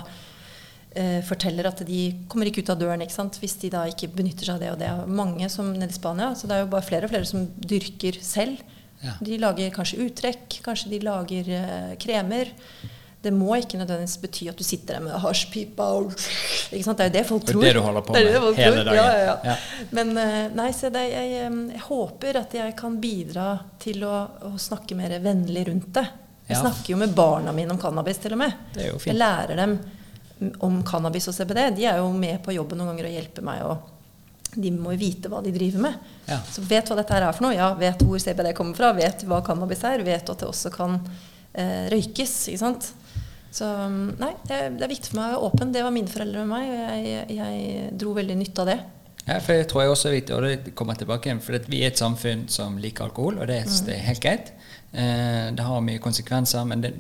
[0.95, 3.41] eh, forteller at de kommer ikke ut av døren ikke sant?
[3.43, 5.15] hvis de da ikke benytter seg av det og det.
[5.21, 6.31] Mange som nede i Spania.
[6.39, 8.63] Så det er jo bare flere og flere som dyrker selv.
[9.01, 9.17] Ja.
[9.25, 12.55] De lager kanskje uttrekk, kanskje de lager eh, kremer.
[13.21, 16.97] Det må ikke nødvendigvis bety at du sitter der med hasjpipa og ikke sant?
[16.97, 17.61] Det er jo det folk tror.
[17.61, 18.97] Det er det du holder på med det det hele dagen.
[18.97, 19.57] Ja, ja, ja.
[19.99, 23.51] Men eh, nei, se det, jeg, jeg håper at jeg kan bidra
[23.83, 24.17] til å,
[24.49, 26.07] å snakke mer vennlig rundt det.
[26.51, 28.57] Jeg snakker jo med barna mine om cannabis, til og med.
[28.75, 29.13] Det er jo fint.
[29.13, 29.77] Jeg lærer dem
[30.65, 31.61] om cannabis og CBD.
[31.77, 33.65] De er jo med på jobben noen ganger og hjelper meg.
[33.69, 33.97] og
[34.55, 35.99] de må vite hva de driver med.
[36.27, 36.41] Ja.
[36.51, 37.55] Så vet hva dette her er for noe.
[37.55, 40.97] Ja, vet hvor CBD kommer fra, vet hva cannabis er, vet at det også kan
[41.53, 42.35] eh, røykes.
[42.51, 42.91] ikke sant?
[43.51, 45.73] Så mm, nei, det er, det er viktig for meg å være åpen.
[45.75, 48.79] Det var mine foreldre med meg, og jeg, jeg dro veldig nytte av det.
[49.27, 51.83] Ja, for det tror jeg også er viktig, og det kommer tilbake igjen, for vi
[51.85, 53.81] er et samfunn som liker alkohol, og det, Mm.
[53.87, 54.53] det er helt greit.
[54.93, 56.95] Eh, det har mye konsekvenser, men det,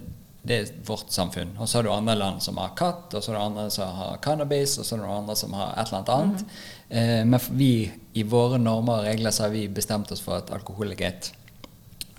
[0.46, 1.54] det er vårt samfunn.
[1.58, 3.96] Og så har du andre land som har katt, og så er det andre som
[3.96, 6.44] har cannabis, og så er det andre som har et eller annet annet.
[6.44, 6.94] Mm.
[7.00, 7.72] Eh, men vi,
[8.14, 11.32] i våre normer og regler, så har vi bestemt oss for at alkohol er greit.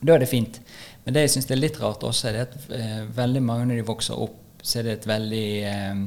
[0.02, 0.60] Da er det fint.
[1.04, 3.88] Men det jeg syns er litt rart også, er at eh, veldig mange når de
[3.88, 6.02] vokser opp, så er det et veldig eh,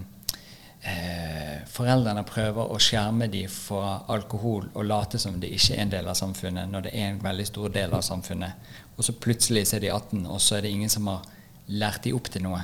[0.92, 5.94] eh, Foreldrene prøver å skjerme dem fra alkohol og late som det ikke er en
[5.96, 8.70] del av samfunnet, når det er en veldig stor del av samfunnet.
[8.94, 11.26] Og så plutselig så er de 18, og så er det ingen som har
[11.66, 12.62] lært dem opp til noe.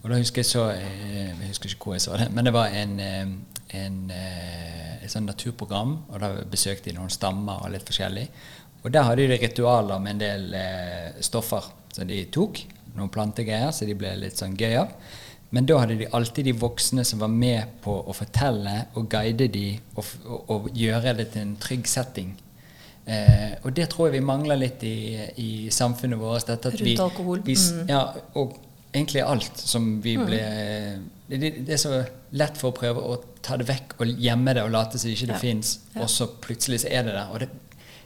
[0.00, 2.54] Og da husker jeg så eh, Jeg husker ikke hvor jeg så det, men det
[2.56, 3.34] var en, eh,
[3.80, 8.26] en, eh, et sånt naturprogram, og da besøkte de noen stammer og litt forskjellig.
[8.84, 12.62] Og der hadde de ritualer med en del eh, stoffer som de tok.
[12.96, 14.94] Noen plantegreier, så de ble litt sånn gøy av.
[15.50, 19.48] Men da hadde de alltid de voksne som var med på å fortelle og guide
[19.50, 19.64] de
[19.96, 22.32] og, og, og gjøre det til en trygg setting.
[23.10, 24.96] Eh, og det tror jeg vi mangler litt i,
[25.42, 26.48] i samfunnet vårt.
[26.52, 27.42] Rundt vi, alkohol.
[27.46, 27.88] Vi, Mm.
[27.90, 28.02] ja,
[28.38, 28.56] og
[28.94, 30.38] egentlig alt som vi ble
[31.30, 32.00] det, det er så
[32.34, 35.28] lett for å prøve å ta det vekk og gjemme det og late som ikke
[35.30, 35.42] det Ja.
[35.42, 36.02] fins, Ja.
[36.02, 37.28] og så plutselig så er det der.
[37.32, 37.48] Og det,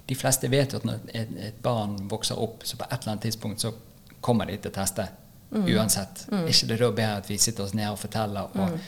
[0.07, 3.12] de fleste vet jo at når et, et barn vokser opp, så på et eller
[3.14, 3.72] annet tidspunkt så
[4.20, 5.07] kommer de til å teste.
[5.55, 5.66] Mm.
[5.76, 6.26] Uansett.
[6.32, 8.78] Er ikke det da bedre at vi sitter oss ned og forteller, og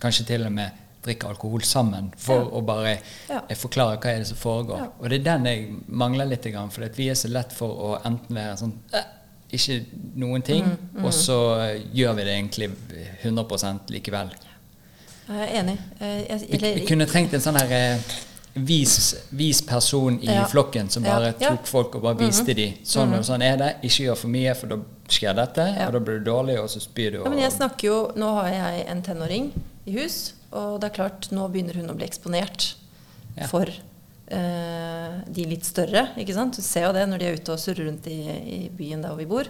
[0.00, 0.70] kanskje til og med
[1.04, 2.46] drikker alkohol sammen for Mm.
[2.48, 2.58] Ja.
[2.58, 2.98] å bare
[3.28, 3.40] Ja.
[3.50, 4.78] eh, forklare hva er det som foregår.
[4.78, 4.86] Ja.
[5.00, 8.34] Og det er den jeg mangler litt, for vi er så lett for å enten
[8.36, 9.04] være sånn eh,
[9.52, 9.84] ikke
[10.16, 12.70] noen ting, Mm, og så eh, gjør vi det egentlig
[13.22, 14.30] 100 likevel.
[15.28, 15.78] Jeg er enig.
[16.00, 17.98] Jeg, Jeg, Vi, vi kunne trengt en sånn her eh,
[18.54, 20.44] vis, vis person i Ja.
[20.46, 21.50] flokken som bare Ja.
[21.50, 23.76] tok folk og bare viste de sånn og sånn er det.
[23.82, 24.76] Ikke gjør for mye, for da
[25.08, 25.86] skjer dette, Ja.
[25.86, 27.18] og da blir du dårlig, og så spyr du.
[27.24, 29.50] Ja, men jeg snakker jo, Nå har jeg en tenåring
[29.86, 32.74] i hus, og det er klart, nå begynner hun å bli eksponert
[33.48, 33.66] for
[34.32, 36.08] uh, de litt større.
[36.16, 36.56] ikke sant?
[36.56, 38.20] Du ser jo det når de er ute og surrer rundt i,
[38.64, 39.44] i byen der hvor vi bor.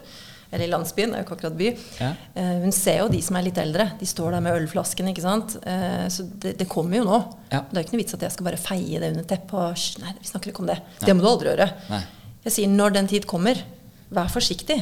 [0.54, 1.70] Eller i landsbyen, det er jo ikke akkurat by.
[1.98, 2.10] Ja.
[2.38, 3.88] Eh, hun ser jo de som er litt eldre.
[4.00, 5.56] De står der med ølflaskene, ikke sant.
[5.66, 7.20] Eh, så det, det kommer jo nå.
[7.50, 7.64] Ja.
[7.68, 10.12] Det er jo ikke noe vits at jeg skal bare feie det under teppet Nei,
[10.20, 10.78] vi snakker ikke om det.
[11.02, 11.70] Det må du aldri gjøre.
[11.90, 12.02] Nei.
[12.44, 13.60] Jeg sier når den tid kommer,
[14.14, 14.78] vær forsiktig.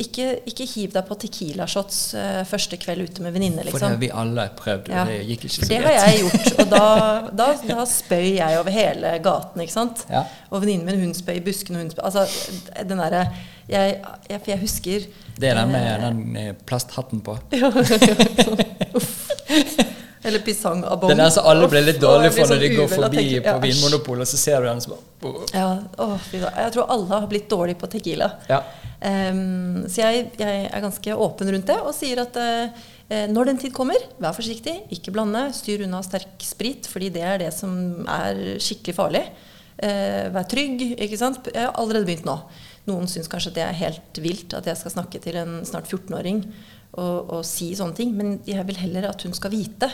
[0.00, 3.90] Ikke, ikke hiv deg på Tequila-shots eh, første kveld ute med venninne, For det liksom.
[3.92, 5.70] har vi alle prøvd, og Ja, det gikk ikke så greit.
[5.70, 6.46] det har jeg gjort.
[6.54, 6.84] Og da,
[7.40, 9.96] da, da spøy jeg over hele gaten, ikke sant.
[10.08, 10.22] Ja.
[10.48, 12.22] Og venninnen min hun spøy i buskene, hun spøy Altså,
[12.80, 13.22] den derre
[13.70, 14.98] jeg, jeg, jeg husker
[15.38, 17.38] Det er den med eh, den eh, plasthatten på.
[20.22, 21.08] Eller pisangabong.
[21.08, 23.40] Den der som alle blir litt dårlige for når de går sånn av forbi tenker,
[23.40, 24.92] på ja, på Vinmonopolet, så ser du den som
[25.22, 26.50] bare.
[26.60, 28.28] Jeg tror alle har blitt dårlige på tequila.
[28.50, 28.58] Ja.
[29.00, 33.60] Ehm, så jeg, jeg er ganske åpen rundt det og sier at eh, når den
[33.62, 37.72] tid kommer, vær forsiktig, ikke blande, styr unna sterk sprit, fordi det er det som
[38.06, 39.24] er skikkelig farlig.
[39.80, 41.46] Uh, vær trygg, ikke sant.
[41.48, 42.34] Jeg har allerede begynt nå.
[42.86, 45.88] Noen syns kanskje at det er helt vilt at jeg skal snakke til en snart
[45.88, 46.42] 14-åring
[47.00, 49.88] og, og si sånne ting, men jeg vil heller at hun skal vite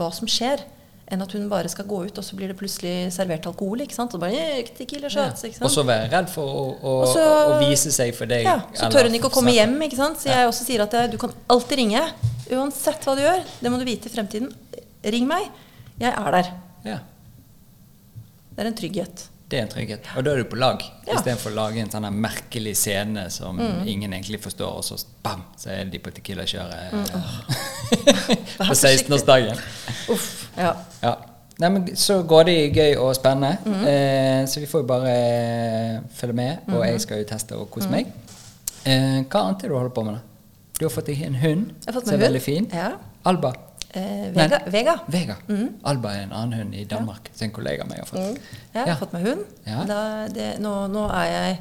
[0.00, 0.64] hva som skjer.
[1.08, 3.78] Enn at hun bare skal gå ut, og så blir det plutselig servert alkohol.
[3.84, 4.14] ikke sant?
[4.14, 5.64] Og bare, «Eh, tequila shots, ikke sant?
[5.64, 8.42] Og så være redd for å, å, Og så- å vise seg for deg.
[8.42, 9.76] Ja, så tør hun ikke å komme hjem.
[9.86, 10.18] ikke sant?
[10.18, 12.02] Så jeg også sier at jeg, du kan alltid ringe.
[12.50, 13.44] Uansett hva du gjør.
[13.62, 14.52] Det må du vite i fremtiden.
[15.04, 15.48] Ring meg.
[16.00, 16.50] Jeg er der.
[16.84, 16.98] Ja,
[18.56, 19.28] Det er en trygghet.
[19.48, 20.00] det er en trygghet.
[20.16, 21.12] Og da er du på lag, Ja.
[21.14, 21.18] Mm.
[21.20, 25.68] istedenfor å lage en sånn merkelig scene som ingen egentlig forstår, og så bam, så
[25.70, 27.06] er de på Tequila-kjøret Mm,
[28.68, 29.58] på 16-årsdagen.
[30.12, 30.28] Uff.
[30.58, 30.72] Ja.
[31.02, 31.14] Ja.
[31.58, 33.56] Nei, men Så grådig gøy og spennende.
[33.64, 33.84] Mm.
[33.88, 36.86] Eh, så vi får jo bare eh, følge med, og Mm.
[36.90, 38.06] jeg skal jo teste og kose meg.
[38.84, 40.14] Eh, hva annet er det du holder på med?
[40.14, 40.20] da?
[40.78, 42.66] Du har fått deg en hund Jeg har fått som er veldig fin.
[42.72, 42.90] Ja.
[43.24, 43.52] Alba.
[43.96, 44.58] Eh, Vega.
[44.58, 44.70] Nei.
[44.74, 44.94] Vega.
[45.08, 45.36] Vega.
[45.48, 45.68] Mhm.
[45.84, 48.20] Alba er en annen hund i Danmark, som en kollega av meg har fått.
[48.20, 48.36] Mm.
[48.74, 48.94] Jeg har Ja.
[49.00, 49.44] fått meg hund.
[49.66, 49.84] Ja.
[49.88, 51.58] Da, det, nå, nå, jeg,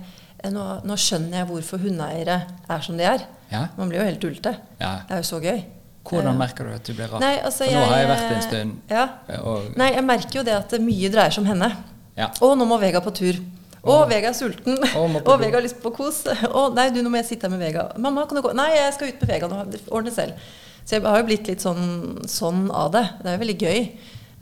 [0.51, 3.23] nå, nå skjønner jeg hvorfor hundeeiere er som de er.
[3.51, 3.67] Ja.
[3.77, 4.55] Man blir jo helt ulte.
[4.81, 4.97] Ja.
[5.07, 5.63] Det er jo så gøy.
[6.05, 7.21] Hvordan merker du at du blir rar?
[7.23, 8.79] Nei, altså, nå har jeg vært en stund.
[8.91, 9.05] Ja.
[9.41, 11.71] Og, Nei, jeg merker jo det at det mye dreier seg om henne.
[12.15, 12.29] Ja.
[12.45, 13.39] Og nå må Vega på tur.
[13.85, 14.79] Å, Vega er sulten.
[14.81, 15.37] Do.
[15.37, 16.23] Vega har lyst på kos.
[16.29, 17.89] Å, nei, du, nå må jeg sitte her med Vega.
[18.01, 18.53] Mamma, kan du gå?
[18.57, 19.61] Nei, jeg skal ut med Vega nå.
[19.93, 20.45] Ordne selv.
[20.85, 21.85] Så jeg har jo blitt litt sånn,
[22.29, 23.03] sånn av det.
[23.21, 23.83] Det er jo veldig gøy.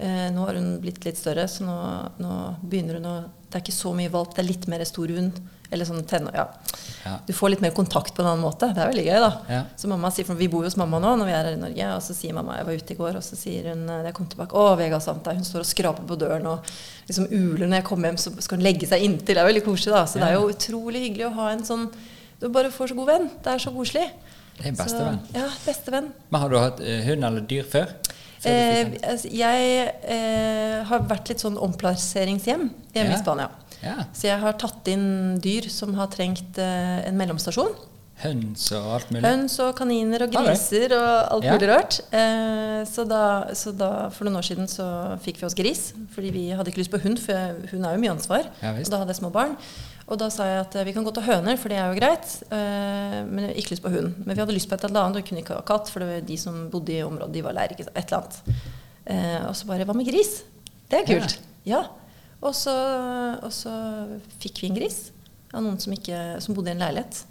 [0.03, 1.75] Eh, nå har hun blitt litt større, så nå,
[2.23, 3.15] nå begynner hun å
[3.53, 5.37] Det er ikke så mye valp, det er litt mer stor hund.
[5.73, 6.35] Eller sånn tenår...
[6.37, 6.47] Ja.
[7.03, 7.17] Ja.
[7.27, 8.69] Du får litt mer kontakt på en annen måte.
[8.71, 9.31] Det er veldig gøy, da.
[9.51, 9.61] Ja.
[9.79, 11.59] Så mamma sier, for Vi bor jo hos mamma nå når vi er her i
[11.59, 11.89] Norge.
[11.97, 14.15] Og så sier mamma jeg var ute i går, og så sier hun da jeg
[14.15, 15.41] kom tilbake Å, Vega deg.
[15.41, 16.71] Hun står og skraper på døren og
[17.09, 19.35] liksom uler når jeg kommer hjem, så skal hun legge seg inntil.
[19.35, 20.05] Det er veldig koselig, da.
[20.07, 21.89] Så det er jo utrolig hyggelig å ha en sånn
[22.39, 23.29] Du bare får så god venn.
[23.43, 24.07] Det er så koselig.
[24.57, 25.19] Det er bestevenn.
[25.33, 26.09] Ja, bestevenn.
[26.29, 27.93] Men har du hatt eh, hund eller dyr før?
[28.43, 33.15] Eh, altså, jeg eh, har vært litt sånn omplasseringshjem hjemme Ja.
[33.15, 33.47] i Spania.
[33.83, 34.05] Ja.
[34.15, 37.73] Så jeg har tatt inn dyr som har trengt eh, en mellomstasjon.
[38.23, 39.23] Høns og alt mulig?
[39.25, 41.55] Høns og kaniner og griser og alt Ja.
[41.57, 41.97] mulig rart.
[42.13, 43.23] Eh, så, da,
[43.57, 44.85] så da, for noen år siden så
[45.23, 45.81] fikk vi oss gris,
[46.13, 48.45] fordi vi hadde ikke lyst på hund, for hun er jo mye ansvar.
[48.61, 49.57] Ja, og da hadde jeg små barn.
[50.07, 51.99] Og da sa jeg at eh, vi kan gå til høner, for det er jo
[51.99, 54.13] greit, eh, men ikke lyst på hund.
[54.23, 56.03] Men vi hadde lyst på et eller annet, og vi kunne ikke ha katt, for
[56.05, 57.91] det var de som bodde i området, de var allergiske.
[57.97, 58.63] Et eller annet.
[59.09, 60.43] Eh, og så bare Hva med gris?
[60.91, 61.39] Det er kult.
[61.67, 61.81] Ja.
[62.43, 62.73] Og, så,
[63.43, 63.71] og så
[64.43, 64.97] fikk vi en gris
[65.53, 67.21] av noen som, ikke, som bodde i en leilighet.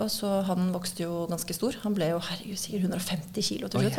[0.00, 1.76] Og så Han vokste jo ganske stor.
[1.84, 3.98] Han ble jo herregud, sikkert 150 kilo til slutt.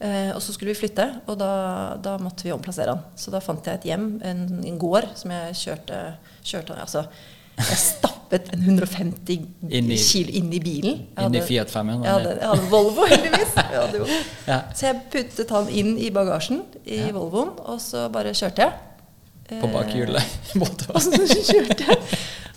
[0.00, 1.48] Eh, og så skulle vi flytte, og da,
[2.02, 3.00] da måtte vi omplassere han.
[3.18, 5.98] Så da fant jeg et hjem, en, en gård, som jeg kjørte,
[6.46, 7.02] kjørte altså,
[7.58, 9.32] Jeg stappet en 150
[9.74, 11.00] Inn i- kilo inn i bilen.
[11.18, 12.04] Inn i Fiat 500?
[12.06, 13.54] Jeg hadde, jeg hadde Volvo, heldigvis.
[13.58, 14.20] Jeg hadde.
[14.46, 14.58] Ja.
[14.78, 17.10] Så jeg puttet han inn i bagasjen i Ja.
[17.16, 18.84] Volvoen, og så bare kjørte jeg.
[19.48, 20.34] På bakhjulet.
[20.60, 21.12] Og så,
[21.48, 21.96] kjørte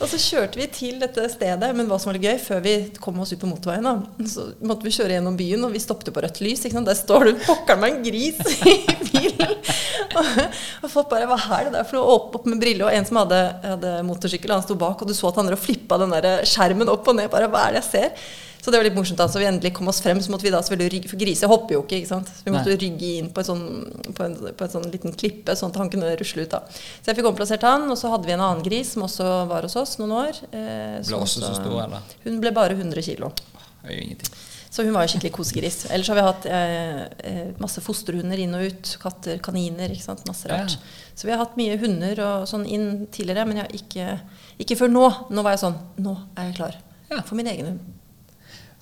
[0.02, 1.70] og så kjørte vi til dette stedet.
[1.78, 4.50] Men hva som var litt gøy, før vi kom oss ut på motorveien, da, så
[4.60, 6.66] måtte vi kjøre gjennom byen, og vi stoppet på rødt lys.
[6.68, 8.76] Der står det pokker meg en gris i
[9.08, 9.56] bilen!
[10.12, 10.30] Og,
[10.84, 12.18] og folk bare Hva er det der for noe?
[12.18, 12.90] Opp, opp med briller.
[12.90, 15.62] Og en som hadde, hadde motorsykkel, han sto bak, og du så at han drev
[15.62, 17.32] og flippa den der skjermen opp og ned.
[17.32, 18.32] Bare hva er det jeg ser?
[18.62, 19.18] Så det var litt morsomt.
[19.18, 21.48] da, Så vi endelig kom oss frem, så måtte vi da selvfølgelig rygge For griser
[21.50, 22.28] hopper jo ikke, ikke sant.
[22.30, 22.78] Så vi måtte Nei.
[22.84, 23.64] rygge inn på en sånn,
[24.14, 26.50] på en, på en sånn liten klippe, sånn at han kunne rusle ut.
[26.54, 26.60] da.
[26.70, 29.66] Så jeg fikk omplassert han, og så hadde vi en annen gris som også var
[29.66, 30.38] hos oss noen år.
[30.54, 32.02] Eh, Ble også så stor, eller?
[32.24, 33.32] Hun ble bare 100 kilo.
[33.82, 34.34] Det er jo ingenting.
[34.72, 35.80] Så hun var jo skikkelig kosegris.
[35.92, 38.92] Ellers har vi hatt eh, eh, masse fosterhunder inn og ut.
[39.02, 40.22] Katter, kaniner, ikke sant.
[40.30, 40.78] Masse rart.
[40.78, 41.10] Ja.
[41.18, 44.20] Så vi har hatt mye hunder og sånn inn tidligere, men ikke,
[44.64, 45.08] ikke før nå.
[45.34, 46.78] Nå var jeg sånn Nå er jeg klar
[47.10, 47.20] Ja.
[47.26, 47.80] for min egen hund.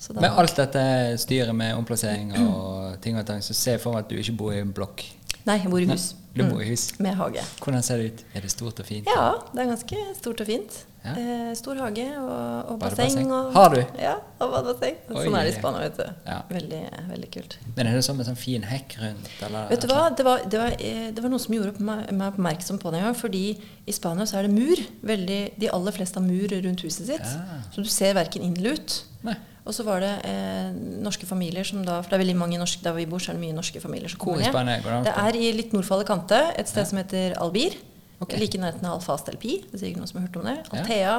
[0.08, 0.82] Da- Med alt dette
[1.20, 4.36] styret med omplassering og ting og tang, så ser jeg for meg at du ikke
[4.36, 5.04] bor i en blokk.
[5.46, 6.14] Nei, jeg bor i hus.
[6.36, 6.86] Du bor i hus.
[7.00, 7.42] Med hage.
[7.62, 8.24] Hvordan ser det ut?
[8.34, 9.06] Er det stort og fint?
[9.14, 10.84] Ja, det er ganske stort og fint.
[11.00, 11.14] Ja.
[11.16, 13.30] Eh, stor hage og, og basseng.
[13.32, 13.78] Og, Har du?
[14.00, 14.98] Ja, og badebasseng.
[15.08, 16.18] Sånn er det i Spania, vet du.
[16.28, 16.38] Ja.
[16.50, 17.56] Veldig, veldig kult.
[17.76, 19.30] Men er det sånn med sånn fin hekk rundt?
[19.46, 20.02] Eller, Vet du hva?
[20.16, 23.00] Det var, det var, eh, det var noe som gjorde meg meg oppmerksom på det
[23.00, 23.16] en gang.
[23.16, 23.44] Fordi
[23.88, 24.84] i Spania så er det mur.
[25.12, 27.32] Veldig, de aller fleste har mur rundt huset sitt.
[27.32, 27.62] Ja.
[27.72, 29.00] Så du ser verken inn eller ut.
[29.24, 29.38] Nei.
[29.68, 30.70] Og så var det eh,
[31.04, 33.38] norske familier som da For det er veldig mange norske, der vi bor, så er
[33.38, 34.84] det mye norske familier som kommer ned.
[35.04, 37.76] Det er i litt nord for Alicante, et sted som heter Albir.
[38.20, 38.34] Ok.
[38.38, 39.60] Like i nærheten av Alfast del Pi.
[39.70, 40.56] Det er sikkert noen som har hørt om det.
[40.76, 41.14] Althea.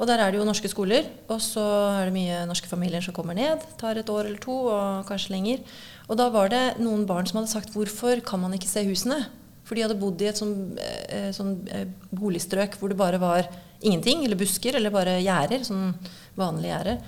[0.00, 1.06] Og der er det jo norske skoler.
[1.30, 1.62] Og så
[2.00, 3.62] er det mye norske familier som kommer ned.
[3.78, 5.60] Tar et år eller to, og kanskje lenger.
[6.08, 9.20] Og da var det noen barn som hadde sagt hvorfor kan man ikke se husene?
[9.64, 13.46] For de hadde bodd i et sånn, eh, sånn eh, boligstrøk hvor det bare var
[13.84, 15.62] ingenting, eller busker, eller bare gjerder.
[15.64, 15.94] Sånn
[16.36, 16.98] vanlige gjerder.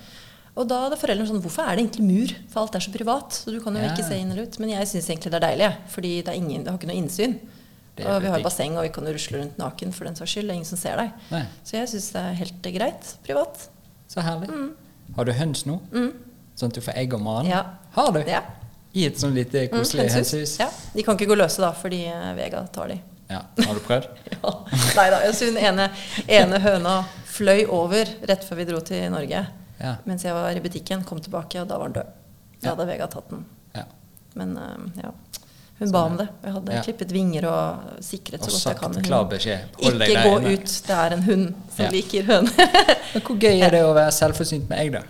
[0.57, 2.31] Og da hadde foreldrene sånn Hvorfor er det egentlig mur?
[2.49, 3.35] For alt er så privat.
[3.43, 3.91] Så du kan jo Ja.
[3.93, 4.57] ikke se inn eller ut.
[4.59, 7.01] Men jeg syns egentlig det er deilig, fordi det, er ingen, det har ikke noe
[7.03, 7.37] innsyn.
[8.05, 10.45] Og vi har basseng, og vi kan rusle rundt naken for den saks skyld.
[10.47, 11.11] Det er ingen som ser deg.
[11.31, 11.41] Nei.
[11.63, 13.69] Så jeg syns det er helt greit privat.
[14.07, 14.49] Så herlig.
[15.15, 15.79] Har du høns nå?
[16.57, 17.51] Sånn at du får egg om morgenen?
[17.51, 17.55] Mm.
[17.57, 17.91] Ja.
[17.97, 18.19] Har du?
[18.29, 18.41] Ja.
[18.97, 20.55] I et sånn lite Mm, koselig hønsehus?
[20.59, 20.69] Ja.
[20.93, 22.99] De kan ikke gå løse da, fordi eh, Vega tar de.
[23.29, 23.41] Ja.
[23.65, 24.07] Har du prøvd?
[24.37, 24.53] Ja.
[24.95, 25.19] Nei da.
[25.25, 25.89] Jeg hun ene,
[26.27, 26.95] ene høna
[27.27, 29.43] fløy over rett før vi dro til Norge.
[29.81, 29.95] Ja.
[30.05, 32.13] Mens jeg var i butikken, kom tilbake, og da var den død.
[32.63, 33.45] Da hadde Vega tatt den.
[33.75, 33.83] ja.
[34.37, 35.11] Men eh, ja.
[35.79, 36.27] Hun ba om det.
[36.43, 36.81] Jeg hadde Ja.
[36.81, 38.93] klippet vinger og sikret så Og godt jeg kan.
[38.93, 39.59] sagt med klar beskjed.
[39.83, 40.53] Hold Ikke gå inne.
[40.53, 40.65] ut.
[40.87, 41.91] Det er en hund som Ja.
[41.91, 42.51] liker høner.
[43.13, 45.03] Men hvor gøy er det å være selvforsynt med egg, da?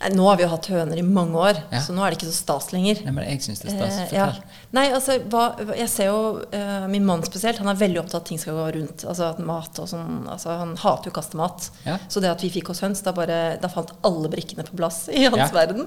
[0.00, 1.78] Nei, nå har vi jo hatt høner i mange år, Ja.
[1.80, 2.98] så nå er det ikke så stas lenger.
[3.04, 4.12] Nei, men jeg syns det er stas.
[4.12, 4.32] Eh, ja.
[4.74, 8.20] Nei, altså, hva, jeg ser jo uh, Min mann spesielt, han er veldig opptatt av
[8.22, 9.04] at ting skal gå rundt.
[9.06, 11.70] Altså at mat og sånn altså, Han hater jo å kaste mat.
[11.86, 11.98] Ja.
[12.08, 15.08] Så det at vi fikk oss høns, da, bare, da falt alle brikkene på plass
[15.08, 15.86] i hans verden.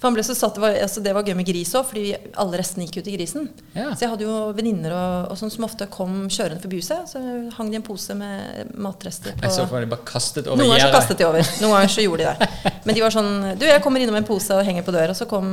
[0.00, 2.14] For han ble så satt, det, var, altså, det var gøy med gris òg, fordi
[2.40, 3.50] alle restene gikk jo til grisen.
[3.74, 3.90] Ja.
[3.92, 7.04] Så jeg hadde jo venninner og, og sånn som ofte kom kjørende forbi huset.
[7.10, 7.20] Så
[7.58, 10.56] hang de en pose med matrester på Jeg så for meg de bare kastet over
[10.62, 11.44] noen ganger så kastet de over.
[11.60, 12.72] Noen ganger så gjorde de det.
[12.88, 13.30] Men de var sånn
[13.60, 15.12] Du, jeg kommer innom en pose og henger på døra.
[15.12, 15.52] Og så kom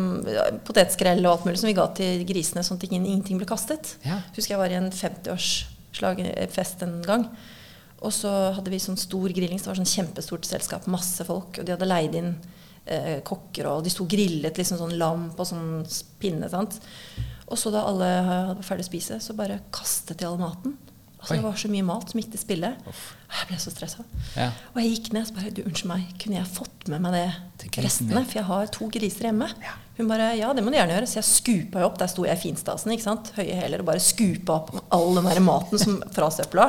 [0.71, 3.97] potetskrell og alt mulig som vi ga til grisene, sånn at ingen- ingenting ble kastet.
[4.07, 4.21] Ja.
[4.37, 7.27] Husker jeg var i en 50-årsfest en gang.
[8.05, 9.57] Og så hadde vi sånn stor grilling.
[9.59, 10.87] Så det var sånn kjempestort selskap.
[10.87, 11.57] Masse folk.
[11.59, 12.35] Og de hadde leid inn
[12.87, 15.85] eh, kokker, og de sto grillet liksom sånn lam på sånn
[16.21, 16.49] pinne.
[16.51, 16.79] sant?
[17.47, 20.75] Og så da alle var ferdig å spise, så bare kastet de all maten.
[21.17, 21.37] Altså, Oi.
[21.39, 22.69] det var så mye mat som gikk til spille.
[22.85, 24.03] Jeg ble så stressa.
[24.35, 24.51] Ja.
[24.73, 27.15] Og jeg gikk ned og så bare Du, unnskyld meg, kunne jeg fått med meg
[27.17, 27.25] det
[27.63, 28.21] Til restene?
[28.27, 29.49] For jeg har to griser hjemme.
[29.63, 29.73] Ja.
[29.97, 31.07] Hun bare Ja, det må du gjerne gjøre.
[31.09, 31.95] Så jeg skupa jo opp.
[31.97, 33.31] Der sto jeg i finstasen, ikke sant.
[33.37, 33.81] Høye hæler.
[33.81, 36.67] Og bare skupa opp all den der maten som, fra søpla.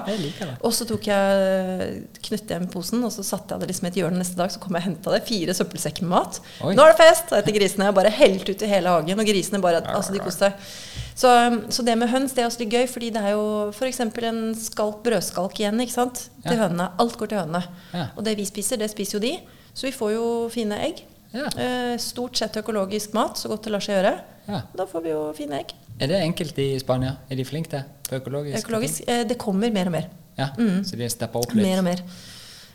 [0.64, 3.98] Og så tok jeg knyttet hjem posen, og så satte jeg det liksom i et
[4.00, 4.52] hjørne neste dag.
[4.54, 5.22] Så kom jeg og henta det.
[5.28, 6.40] Fire søppelsekker med mat.
[6.64, 6.72] Oi.
[6.78, 7.32] Nå er det fest!
[7.34, 7.90] Og etter grisene.
[7.90, 9.20] Jeg bare helt ut i hele hagen.
[9.20, 10.72] Og grisene bare Altså, de koste seg.
[11.18, 11.30] Så,
[11.74, 13.98] så det med høns det er også litt gøy, fordi det er jo f.eks.
[14.06, 16.24] en skalk, brødskalk igjen ikke sant?
[16.46, 16.62] til Ja.
[16.68, 16.88] hønene.
[17.02, 17.64] Alt går til hønene.
[17.92, 18.04] Ja.
[18.16, 19.32] Og det vi spiser, det spiser jo de.
[19.74, 21.02] Så vi får jo fine egg.
[21.34, 21.46] Ja.
[21.60, 24.14] Eh, stort sett økologisk mat, så godt det lar seg gjøre.
[24.48, 24.62] Ja.
[24.76, 25.74] Da får vi jo fine egg.
[26.00, 27.16] Er det enkelt i Spania?
[27.30, 28.62] Er de flinke til på økologisk?
[28.64, 29.02] Økologisk.
[29.08, 30.08] Eh, det kommer mer og mer.
[30.38, 30.84] Ja, Mm.
[30.86, 31.66] Så de stepper opp litt?
[31.66, 32.00] Mer og mer.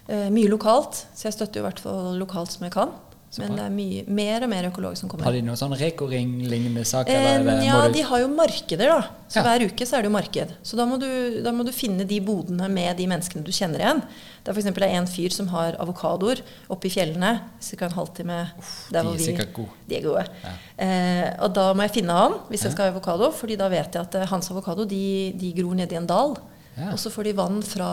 [0.10, 2.92] Eh, mye lokalt, så jeg støtter jo i hvert fall lokalt som jeg kan.
[3.40, 5.26] Men det er mye, mer og mer økologisk som kommer.
[5.26, 7.08] Har de noen sånn Reko-ring-lignende sak?
[7.10, 9.08] Eh, eller ja, de har jo markeder, da.
[9.28, 9.44] Så Ja.
[9.44, 10.54] hver uke så er det jo marked.
[10.62, 13.80] Så da må, du, da må du finne de bodene med de menneskene du kjenner
[13.80, 14.04] igjen.
[14.44, 14.82] Det er f.eks.
[14.84, 17.30] en fyr som har avokadoer oppe i fjellene.
[17.64, 17.86] Ca.
[17.86, 18.38] en halvtime.
[18.92, 19.70] der de er vi- gode.
[19.88, 20.26] De er gode.
[20.78, 23.94] Eh, og da må jeg finne han hvis jeg skal ha avokado, Fordi da vet
[23.94, 26.36] jeg at eh, hans avokado de, de gror nedi en dal.
[26.78, 26.92] Ja.
[26.92, 27.90] Og så får de vann fra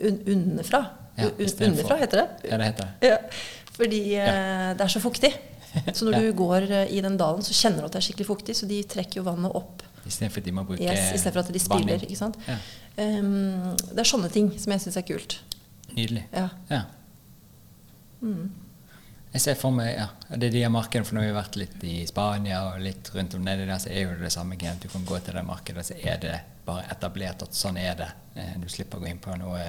[0.00, 0.84] un, underfra.
[1.18, 2.50] Ja, Un- Underfra, heter det.
[2.50, 3.08] Ja, det heter det.
[3.10, 3.16] Ja,
[3.74, 5.32] fordi eh, det er så fuktig.
[5.92, 6.20] Så når Ja.
[6.20, 8.66] du går eh, i den dalen, så kjenner du at det er skikkelig fuktig, så
[8.70, 11.84] de trekker jo vannet opp Istedenfor at de må bruke yes, istedenfor at de spiller.
[11.98, 12.06] vanning.
[12.08, 12.36] ikke sant?
[12.48, 12.54] Ja.
[12.96, 15.36] Ehm, det er sånne ting som jeg syns er kult.
[15.96, 16.24] Nydelig.
[16.32, 16.48] Ja.
[16.70, 16.82] Ja.
[19.30, 21.84] Jeg ser for meg, ja, det er de markedene, for nå har vi vært litt
[21.86, 24.82] i Spania og litt rundt om nedi der, så er jo det samme gent.
[24.82, 26.32] Du kan gå til det markedet, så er det
[26.66, 28.08] bare etablert at sånn er det.
[28.34, 29.62] Eh, Du slipper å gå inn på noe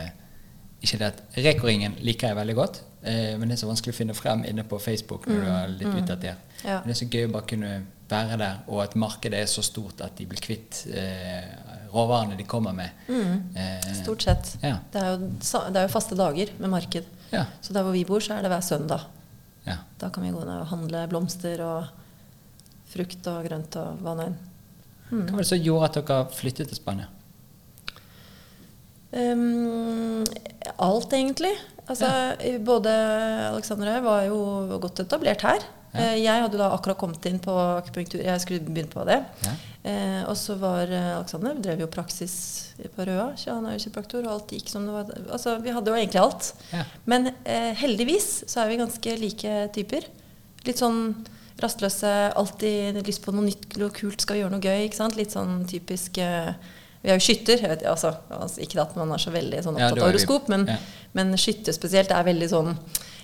[0.82, 3.98] Ikke det at Reko-ringen liker jeg veldig godt, eh, men det er så vanskelig å
[4.00, 6.40] finne frem inne på Facebook når du er litt utdatert.
[6.66, 6.80] Ja.
[6.80, 7.70] Men det er så gøy å bare kunne
[8.10, 12.44] være der, og at markedet er så stort at de blir kvitt eh, råvarene de
[12.48, 12.90] kommer med.
[13.10, 14.54] Eh, Stort sett.
[14.64, 14.78] Ja.
[14.92, 15.32] Det, er jo,
[15.72, 17.06] det er jo faste dager med marked.
[17.32, 17.46] Ja.
[17.62, 19.08] Så der hvor vi bor, så er det hver søndag.
[19.68, 19.78] ja.
[20.02, 21.86] Da kan vi gå ned og handle blomster og
[22.92, 24.38] frukt og grønt og hva nå enn.
[25.12, 27.08] Hva var det som gjorde at dere flyttet til Spania?
[29.12, 30.24] Um,
[30.80, 31.52] alt, egentlig.
[31.90, 32.08] Altså,
[32.64, 32.92] Både
[33.52, 34.40] Alexander og jeg var jo
[34.84, 35.66] godt etablert her.
[35.94, 38.22] Eh, Jeg hadde da akkurat kommet inn på akupunktur.
[38.24, 39.20] Jeg skulle begynne på det.
[39.44, 39.54] Ja.
[39.84, 42.36] Eh, og så var eh, Alexander drev jo praksis
[42.96, 43.32] på Røa.
[43.48, 45.12] Han er jo kiropraktor, og alt gikk som det var.
[45.34, 46.52] Altså, vi hadde jo egentlig alt.
[46.72, 46.86] Ja.
[47.10, 50.08] Men eh, heldigvis så er vi ganske like typer.
[50.68, 51.02] Litt sånn
[51.62, 54.86] rastløse, alltid lyst på noe nytt, noe kult, skal gjøre noe gøy.
[54.88, 55.18] ikke sant?
[55.20, 56.54] Litt sånn typisk eh,
[57.02, 57.62] Vi er jo skytter.
[57.66, 60.78] Vet, altså, altså, ikke at man er så veldig sånn opptatt av horoskop, men, ja.
[61.18, 62.76] men skytter spesielt er veldig sånn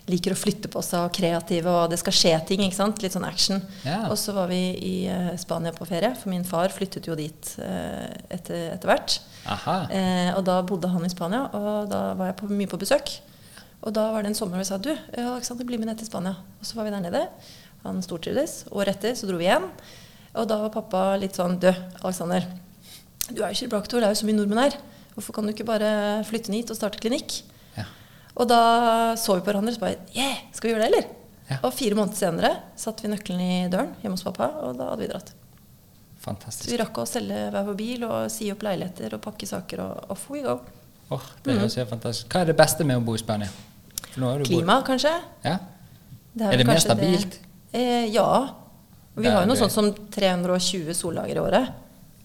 [0.08, 2.62] Liker å flytte på seg og kreative, og det skal skje ting.
[2.64, 3.02] ikke sant?
[3.04, 3.60] Litt sånn action.
[3.84, 4.06] Yeah.
[4.08, 7.52] Og så var vi i uh, Spania på ferie, for min far flyttet jo dit
[7.60, 9.18] uh, etter, etter hvert.
[9.52, 9.76] Aha.
[9.92, 13.18] Eh, og da bodde han i Spania, og da var jeg på, mye på besøk.
[13.84, 16.10] Og da var det en sommer hvor vi sa du, Alexander, bli med ned til
[16.10, 16.36] Spania.
[16.60, 17.24] Og så var vi der nede.
[17.84, 18.66] Han stortrivdes.
[18.72, 19.68] Året etter så dro vi igjen.
[20.38, 21.70] Og da var pappa litt sånn Du,
[22.02, 22.46] Alexander,
[23.28, 24.80] du er jo kiropraktor, det er jo så mye nordmenn her.
[25.16, 25.90] Hvorfor kan du ikke bare
[26.28, 27.42] flytte ned hit og starte klinikk?
[28.38, 28.60] Og da
[29.18, 31.08] så vi på hverandre og så bare Yeah, skal vi gjøre det, eller?
[31.48, 31.58] Ja.
[31.64, 35.06] Og fire måneder senere satte vi nøkkelen i døren hjemme hos pappa, og da hadde
[35.06, 35.32] vi dratt.
[36.22, 36.66] Fantastisk.
[36.68, 39.82] Så vi rakk å selge hver vår bil og si opp leiligheter og pakke saker,
[39.86, 40.58] og off we go.
[41.16, 43.48] Åh, det høres helt fantastisk Hva er det beste med å bo i Spania?
[44.18, 45.14] Klima, kanskje?
[45.46, 45.54] Ja?
[46.34, 47.38] Det Er er, det mer stabilt?
[47.38, 47.38] stabilt?
[47.72, 48.28] Eh, ja.
[49.16, 51.70] Vi har jo noe sånt som 320 soldager i året.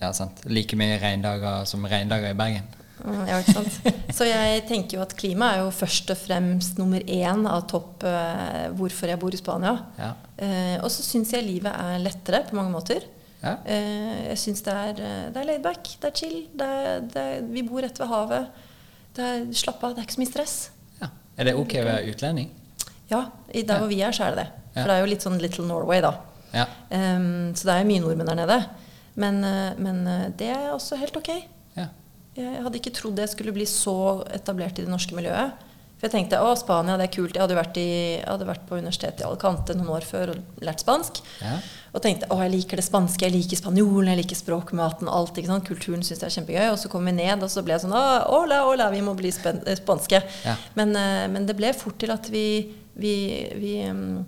[0.02, 0.42] Ja, sant.
[0.50, 2.66] Like mye regndager som regndager i Bergen.
[3.05, 3.78] Mm, Ja, ikke sant?
[4.14, 8.05] Så jeg tenker jo at klima er jo først og fremst nummer én av topp
[8.07, 9.72] eh, hvorfor jeg bor i Spania.
[9.98, 10.12] Ja.
[10.38, 13.07] Eh, og så syns jeg livet er lettere på mange måter.
[13.42, 13.57] Ja.
[13.66, 16.36] Eh, jeg syns det er, eh, det er laid back, det er chill.
[16.55, 18.62] Det er, det er, vi bor rett ved havet.
[19.16, 20.57] Det er Slapp av, det er ikke så mye stress.
[21.03, 21.09] ja.
[21.40, 22.50] Er det ok å være utlending?
[23.11, 24.50] Ja, i der hvor vi er, så er det det.
[24.76, 26.14] For det er jo litt sånn Little Norway, da.
[26.53, 26.66] Ja.
[26.92, 28.59] Ehm, så det er jo mye nordmenn der nede.
[29.20, 31.30] Men, eh, men eh, det er også helt ok.
[32.37, 32.49] Ja.
[32.49, 35.68] Jeg hadde ikke trodd jeg skulle bli så etablert i det norske miljøet.
[36.03, 37.37] For jeg tenkte å, Spania, det er kult.
[37.37, 40.64] Jeg hadde, vært i, jeg hadde vært på universitetet i Alicante noen år før og
[40.66, 41.20] lært spansk.
[41.39, 41.61] Ja.
[41.95, 45.39] Og tenkte å, jeg liker det spanske, jeg liker spanjolen, jeg liker språkmaten, alt.
[45.39, 45.68] ikke sant?
[45.68, 46.64] Kulturen syns jeg er kjempegøy.
[46.72, 48.03] Og så kom vi ned, og så ble jeg sånn å,
[48.33, 50.22] hola, hola, vi må bli eh, spanske.
[50.43, 50.57] Ja.
[50.80, 52.49] Men, eh, men det ble fort til at vi,
[52.99, 53.14] vi,
[53.62, 54.18] vi mm,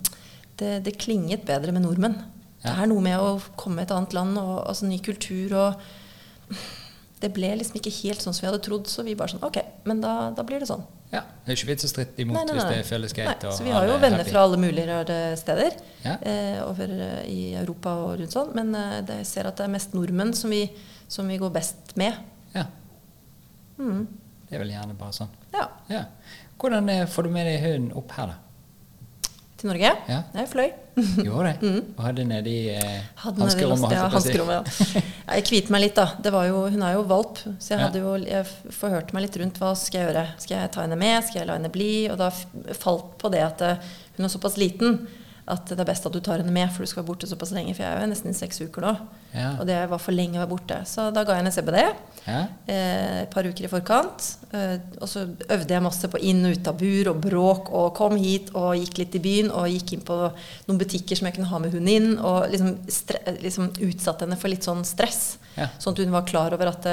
[0.63, 2.21] det, det klinget bedre med nordmenn.
[2.63, 6.55] Det er noe med å komme i et annet land og altså ny kultur og
[7.25, 9.57] Det ble liksom ikke helt sånn som vi hadde trodd, så vi bare sånn Ok,
[9.89, 10.83] men da, da blir det sånn.
[11.15, 11.23] ja.
[11.45, 13.43] Det er ikke vits å stritte imot Nei, nei, hvis det føles greit.
[13.47, 14.33] Nei, så vi har jo er venner happy.
[14.35, 16.15] fra alle mulige rare steder Ja.
[16.21, 19.65] eh, over eh, i Europa og rundt sånn, men eh, det, jeg ser at det
[19.69, 20.63] er mest nordmenn som vi,
[21.09, 22.19] som vi går best med.
[22.55, 22.67] Ja.
[23.79, 24.05] Mm.
[24.49, 25.33] Det er vel gjerne bare sånn.
[25.55, 25.65] Ja.
[25.91, 26.05] Ja.
[26.61, 28.41] Hvordan eh, får du med deg hunden opp her, da?
[29.65, 29.91] Til Norge?
[30.13, 30.19] Ja.
[30.37, 30.67] Jeg fløy.
[31.25, 31.71] Gjorde det?
[31.97, 33.39] Og hadde nede i eh, Mm.
[33.41, 33.95] Hanskerommet?
[33.97, 35.01] ja, hanskerommet, ja.
[35.39, 36.05] Jeg kviet meg litt, da.
[36.21, 38.45] Det var jo, hun er jo valp, så jeg, hadde jo, jeg
[38.77, 40.25] forhørte meg litt rundt hva skal jeg gjøre.
[40.45, 41.17] Skal jeg ta henne med?
[41.25, 41.89] Skal jeg la henne bli?
[42.13, 42.29] Og da
[42.77, 43.89] falt på det at eh,
[44.19, 45.01] hun er såpass liten
[45.45, 47.51] at det er best at du tar henne med, for du skal være borte såpass
[47.53, 47.75] lenge.
[47.77, 48.93] For jeg er jo nesten i seks uker nå.
[49.35, 49.51] Ja.
[49.61, 50.79] Og det var for lenge å være borte.
[50.89, 51.83] Så da ga jeg henne CBD.
[52.25, 52.39] Ja.
[52.65, 54.29] eh, et par uker i forkant.
[54.57, 57.91] Eh, og så øvde jeg masse på inn og ut av bur og bråk og
[57.99, 61.37] kom hit og gikk litt i byen og gikk inn på noen butikker som jeg
[61.37, 62.11] kunne ha med hunden inn.
[62.25, 62.73] Og liksom,
[63.45, 65.37] liksom utsatte henne for litt sånn stress.
[65.59, 65.69] Ja.
[65.77, 66.89] Sånn at hun var klar over at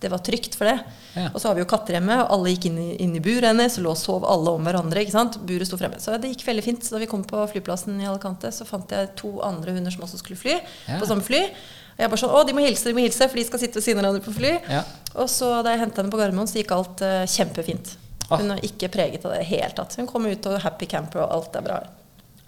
[0.00, 0.76] det, var trygt for det.
[1.14, 1.26] Ja.
[1.34, 3.50] Og så har vi jo katter hjemme, og alle gikk inn i, inn i buret
[3.50, 5.02] hennes lå og sov alle om hverandre.
[5.04, 5.36] ikke sant?
[5.46, 6.00] Buret sto fremme.
[6.00, 6.86] Så det gikk veldig fint.
[6.86, 10.06] Så da vi kom på flyplassen i Alicante, så fant jeg to andre hunder som
[10.06, 10.98] også skulle fly, Ja.
[10.98, 11.42] på samme fly.
[11.46, 13.76] Og jeg bare sånn Å, de må hilse, de må hilse, for de skal sitte
[13.76, 14.52] ved siden av hverandre på fly.
[14.72, 14.84] Ja.
[15.20, 17.96] Og så da jeg hentet henne på Gardermoen, så gikk alt uh, kjempefint.
[18.30, 18.38] Ah.
[18.40, 19.96] Hun er ikke preget av det i det hele tatt.
[19.98, 21.80] Hun kom ut og happy camper, og alt er bra.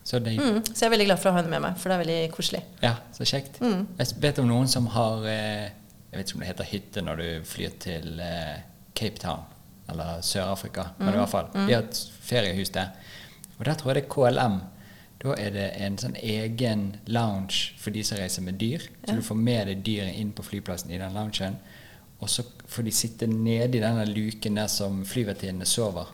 [0.04, 0.62] Så det Mm.
[0.66, 2.32] Så jeg er veldig glad for å ha henne med meg, for det er veldig
[2.34, 2.62] koselig.
[2.82, 3.60] Ja, så kjekt.
[3.60, 3.86] Mm.
[3.98, 5.68] Jeg vet om noen som har eh,
[6.12, 8.58] Jeg vet ikke om det heter hytte når du flyr til eh,
[8.94, 9.44] Cape Town
[9.90, 11.14] eller Sør-Afrika, men Mm.
[11.14, 11.48] i hvert fall.
[11.54, 12.86] De har et feriehus der.
[13.58, 14.60] Og der tror jeg det er KLM.
[15.22, 18.80] Da er det en sånn egen lounge for de som reiser med dyr.
[19.06, 21.56] Så du får med deg dyret inn på flyplassen i den loungen.
[22.20, 26.10] Og så får de sitte nede i denne luken der som flyvertinnene sover.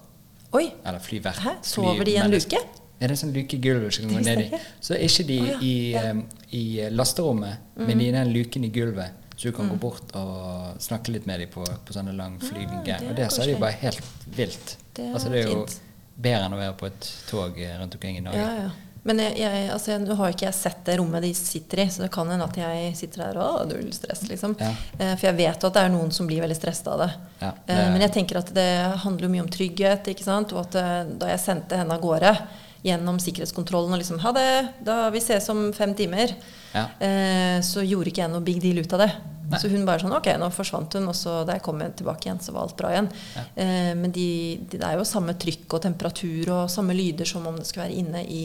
[0.52, 0.70] Oi!
[0.86, 1.38] Eller flyvert.
[1.44, 1.50] Hæ?
[1.62, 2.56] Sover de i en luke?
[2.56, 2.58] Ja,
[3.00, 4.60] det er en sånn luke i gulvet som går ned i.
[4.80, 5.58] Så er ikke de oh, ja.
[5.62, 6.12] i, Ja.
[6.12, 6.22] Mm.
[6.52, 9.10] i lasterommet, men i den luken i gulvet.
[9.38, 12.96] Så du kan gå bort og snakke litt med dem på, på sånne lang flygninger.
[12.96, 14.72] Ah, det er og det så er det jo bare helt vilt.
[14.98, 15.76] Det altså, det er jo fint.
[16.18, 18.42] bedre enn å være på et tog eh, rundt omkring i Norge.
[18.42, 18.88] Ja, ja.
[19.06, 22.02] Men jeg, jeg, altså, nå har ikke jeg sett det rommet de sitter i, så
[22.02, 24.56] det kan hende at jeg sitter der og null stress, liksom.
[24.58, 24.74] Ja.
[24.98, 27.10] Eh, for jeg vet jo at det er noen som blir veldig stressa av det.
[27.38, 28.70] Ja, Eh, men jeg tenker at det
[29.04, 30.52] handler jo mye om trygghet, ikke sant.
[30.56, 32.34] Og at eh, da jeg sendte henne av gårde
[32.82, 34.50] gjennom sikkerhetskontrollen og liksom Ha det,
[34.86, 36.34] da vi ses om fem timer.
[36.74, 36.86] Ja.
[37.00, 39.10] Eh, så gjorde ikke jeg noe big deal ut av det.
[39.48, 39.58] Nei.
[39.62, 42.40] Så hun bare sånn Ok, nå forsvant hun, og så da jeg kom tilbake igjen,
[42.44, 43.08] så var alt bra igjen.
[43.36, 43.44] Ja.
[43.56, 47.46] Eh, men de, de, det er jo samme trykk og temperatur og samme lyder som
[47.48, 48.42] om det skulle være inne i,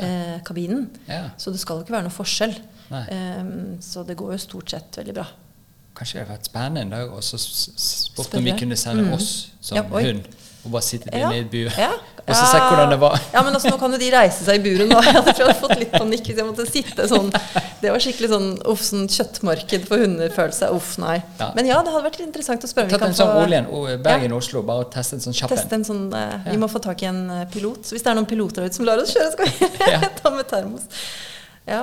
[0.00, 0.88] eh, kabinen.
[1.08, 1.26] Ja.
[1.36, 2.56] Så det skal jo ikke være noe forskjell.
[2.92, 3.04] Nei.
[3.80, 5.26] Så det går jo stort sett veldig bra.
[5.96, 9.12] Kanskje det hadde vært spennende en dag å s- s- om vi kunne sende Mm.
[9.12, 10.24] oss som Ja, hund.
[10.62, 11.70] Og bare sitte Ja, inne i et bur.
[11.78, 11.92] ja.
[12.22, 13.16] Og så se hvordan det var.
[13.34, 14.98] Ja, men altså, nå kan jo de reise seg i buret nå.
[15.06, 17.32] Jeg tror jeg hadde fått litt panikk hvis jeg måtte sitte sånn.
[17.82, 20.68] Det var skikkelig sånn uff, sånn kjøttmarked for hunder-følelse.
[20.76, 21.16] Uff, nei.
[21.58, 23.66] Men ja, det hadde vært interessant å spørre om vi Tatt en sånn få Olien,
[24.06, 25.84] Bergen-Oslo, bare teste en sånn kjapp en.
[25.90, 27.82] sånn uh, Vi må få tak i en eh, pilot.
[27.90, 30.30] Så hvis det er noen piloter der ute som lar oss kjøre, skal vi ta
[30.38, 30.86] med termos.
[31.66, 31.82] Ja.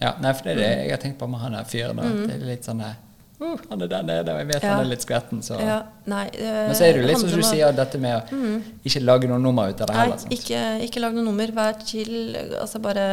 [0.00, 0.82] Ja, nei, for det er det Mm.
[0.88, 2.00] jeg har tenkt på med han her fyren.
[2.00, 2.24] Mm.
[2.32, 2.96] Det er litt sånn eh,
[3.42, 4.74] uh, Han er der nede, og jeg vet Ja.
[4.76, 5.80] han er litt skvetten, så ja.
[6.06, 6.24] Nei.
[6.34, 8.44] det, Men så er det jo litt som du sier, dette med å
[8.88, 10.22] ikke lage noe nummer ut av det Nei, heller.
[10.22, 10.32] sant?
[10.38, 11.52] ikke, ikke lag noe nummer.
[11.58, 12.14] Vær chill.
[12.60, 13.04] Altså bare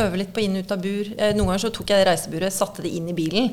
[0.00, 1.14] øve litt på inn og ut av bur.
[1.18, 3.50] Eh, Noen ganger så tok jeg det reiseburet, satte det inn i bilen.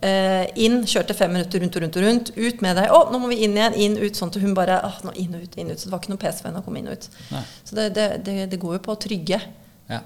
[0.00, 2.30] Eh, inn, kjørte fem minutter rundt og rundt og rundt.
[2.36, 2.88] Ut med deg.
[2.88, 3.74] Å, nå må vi inn igjen.
[3.76, 4.16] Inn, ut.
[4.16, 5.82] Sånn til hun bare ah, nå inn og ut, inn og ut.
[5.82, 7.08] Så det var ikke noe PC for henne å komme inn og ut.
[7.34, 7.42] Nei.
[7.68, 9.40] Så det, det, det, det går jo på å trygge.
[9.92, 10.00] Ja.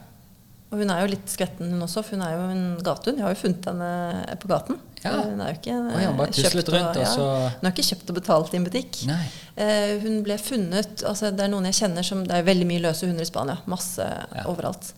[0.75, 3.21] Og hun er jo litt skvetten, hun også, for hun er jo en gatehund.
[3.21, 4.81] Jeg har jo funnet henne på gaten.
[5.05, 5.19] Ja.
[5.21, 7.11] Hun har jo ikke oh, ja, kjøpt rundt, og ja.
[7.59, 9.03] Hun har ikke kjøpt og betalt i en butikk.
[9.55, 12.83] Eh, hun ble funnet altså Det er noen jeg kjenner som Det er veldig mye
[12.87, 13.59] løse hunder i Spania.
[13.71, 14.09] Masse
[14.49, 14.95] overalt.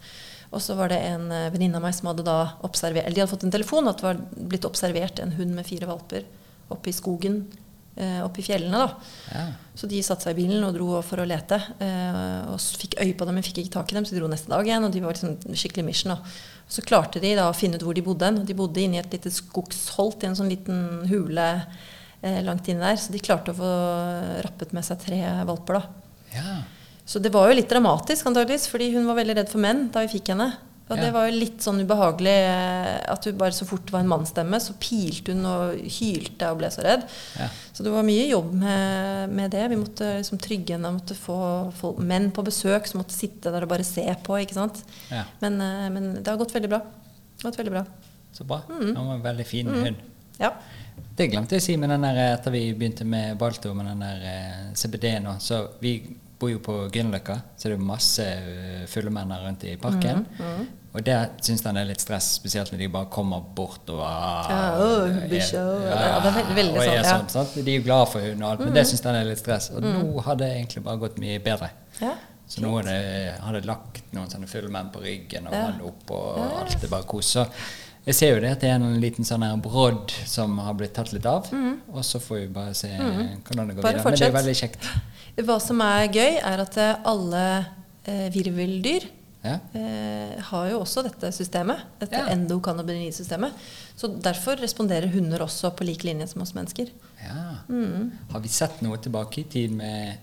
[0.55, 3.25] Og så var det en eh, venninne av meg som hadde da observert Eller de
[3.25, 6.27] hadde fått en telefon at det var blitt observert en hund med fire valper
[6.73, 7.66] oppe i skogen, eh,
[8.25, 8.79] oppe i fjellene.
[8.83, 8.97] da
[9.33, 9.47] Ja.
[9.75, 11.57] så de satte seg i bilen og dro for å lete.
[11.81, 14.29] Eh, og fikk øye på dem, men fikk ikke tak i dem, så de dro
[14.29, 14.85] neste dag igjen.
[14.85, 16.13] Og de var liksom skikkelig mission.
[16.15, 16.19] Da.
[16.69, 18.33] Så klarte de da å finne ut hvor de bodde.
[18.41, 21.49] Og de bodde inne i et lite skogsholt i en sånn liten hule
[22.23, 22.97] eh, langt inne der.
[23.01, 23.73] Så de klarte å få
[24.45, 25.81] rappet med seg tre valper.
[25.81, 25.83] da.
[26.37, 26.57] ja.
[27.07, 30.01] Så det var jo litt dramatisk, antageligvis, fordi hun var veldig redd for menn da
[30.03, 30.49] vi fikk henne.
[30.89, 31.03] Og Ja.
[31.03, 34.11] det var jo litt sånn ubehagelig eh, at hun bare så fort det var en
[34.13, 37.03] mannsstemme, så pilte hun og hylte og ble så redd.
[37.41, 37.49] Ja.
[37.75, 39.65] Så det var mye jobb med, med det.
[39.73, 41.39] Vi måtte liksom trygge henne, måtte få
[41.75, 44.39] folk, menn på besøk som måtte sitte der og bare se på.
[44.39, 44.85] ikke sant?
[45.11, 45.25] Ja.
[45.43, 46.81] Men, eh, men det har gått veldig bra.
[47.43, 47.85] Gått veldig bra.
[48.33, 48.61] Så bra.
[48.71, 48.95] Mm.
[48.95, 49.97] Han var en veldig fin hund.
[50.39, 50.53] Ja.
[51.17, 54.01] Det glemte jeg å si med den der, etter vi begynte med Balto, med den
[54.05, 55.35] der eh, CBD nå.
[55.41, 55.97] Så vi
[56.39, 60.27] bor jo på Grünerløkka, så det er masse eh, fulle menn rundt i parken.
[60.39, 60.67] Mm,
[60.97, 64.77] Og det syns han er litt stress, spesielt når de bare kommer bort og Ja,
[64.81, 67.03] «Åh, er- bikkja», ja, og sånn, ja.
[67.03, 67.11] Mm.
[67.11, 67.55] sånn, sant?
[67.65, 69.71] De er jo glade for hund og alt, men det syns han er litt stress.
[69.77, 71.71] Og nå har det egentlig bare gått mye bedre.
[72.01, 72.15] ja.
[72.49, 75.65] Så nå hadde jeg har det lagt noen sånne fulle menn på ryggen og Ja.
[75.67, 77.33] han opp, og alt er bare kos.
[78.07, 80.93] Jeg ser jo det at det er en liten sånn her brodd som har blitt
[80.95, 81.49] tatt litt av.
[81.91, 83.97] Og så får vi bare se hvordan det går Mm.
[83.97, 84.05] Videre.
[84.05, 84.87] Men det er veldig kjekt.
[85.37, 87.43] Hva som er gøy, er at eh, alle
[88.07, 89.09] eh, virveldyr
[89.47, 89.59] Ja.
[89.75, 91.83] eh, har jo også dette systemet.
[92.01, 92.27] Dette Ja.
[92.35, 93.53] endokannabinoidsystemet.
[93.97, 96.89] Så derfor responderer hunder også på lik linje som oss mennesker.
[97.23, 97.59] ja.
[97.69, 98.13] Mm.
[98.33, 100.15] Har vi sett noe tilbake i tid med eh,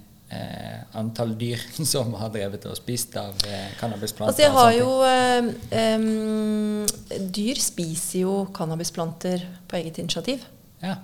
[0.94, 1.62] antall dyr
[1.94, 4.32] som har drevet og spist av eh, cannabisplanter?
[4.32, 5.52] Altså jeg har jo eh,
[5.84, 6.86] em,
[7.34, 10.46] Dyr spiser jo cannabisplanter på eget initiativ.
[10.82, 10.98] Ja.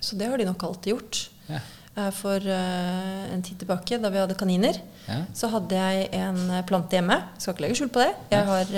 [0.00, 1.22] Så det har de nok alltid gjort.
[1.48, 1.62] Ja.
[1.98, 4.76] Eh, For eh, en tid tilbake, da vi hadde kaniner,
[5.08, 5.22] Ja.
[5.34, 7.16] så hadde jeg en eh, plante hjemme.
[7.40, 8.10] Skal ikke legge skjul på det.
[8.30, 8.72] Jeg har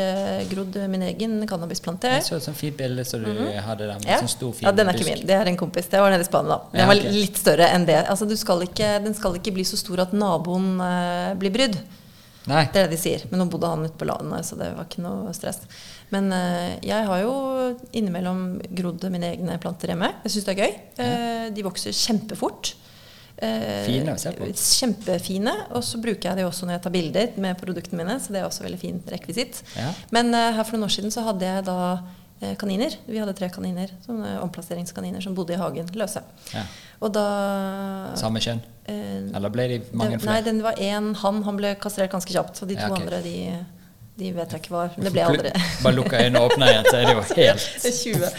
[0.52, 2.08] grodd min egen cannabisplante.
[2.16, 4.04] Jeg så et sånt fint bilde som du hadde der.
[4.06, 4.20] Ja.
[4.22, 5.26] sånn stor, ja, den er ikke min.
[5.26, 5.90] Det er en kompis.
[5.90, 6.60] Det var nede i Spania, da.
[6.72, 7.10] Den Ja, var ok.
[7.20, 8.00] litt større enn det.
[8.08, 11.76] Altså, du skal ikke, den skal ikke bli så stor at naboen uh, blir brydd.
[12.48, 12.64] Nei.
[12.72, 13.26] Det er det de sier.
[13.30, 15.60] Men nå bodde han ute på landet, så det var ikke noe stress.
[16.10, 17.34] Men uh, jeg har jo
[17.92, 20.08] innimellom grodd mine egne planter hjemme.
[20.24, 20.78] Jeg syns det er gøy.
[21.02, 22.72] Uh, de vokser kjempefort.
[23.41, 24.49] Eh, Fine å se på.
[24.53, 25.53] Kjempefine.
[25.76, 28.43] Og så bruker jeg de også når jeg tar bilder med produktene mine, så det
[28.43, 29.62] er også veldig fint rekvisitt.
[29.78, 29.91] Ja.
[30.12, 31.78] Men eh, her for noen år siden så hadde jeg da
[32.43, 32.99] eh, kaniner.
[33.09, 36.22] Vi hadde tre kaniner, sånne omplasseringskaniner som bodde i hagen, løse.
[36.53, 36.66] Ja.
[37.01, 37.26] Og da
[38.20, 38.61] Samme kjønn?
[38.84, 41.43] eh, Eller ble de mange det, Nei, den var én han.
[41.47, 42.61] Han ble kastrert ganske kjapt.
[42.61, 43.07] Så de to Ja, okay.
[43.07, 43.36] andre, de,
[44.20, 45.50] de vet jeg ikke hva Det ble aldri
[45.84, 48.30] Bare lukka øynene og åpna igjen, så er det jo helt 20.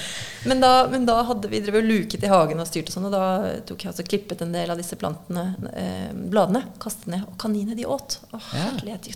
[0.52, 3.14] Men da, men da hadde vi drevet luket i hagen og styrt og sånn, og
[3.14, 3.26] da
[3.70, 5.44] tok jeg altså klippet en del av disse plantene,
[5.78, 8.18] eh, bladene, kastet ned, og kaninene de åt.
[8.34, 8.64] Å, Ja.
[8.72, 9.12] herlighet.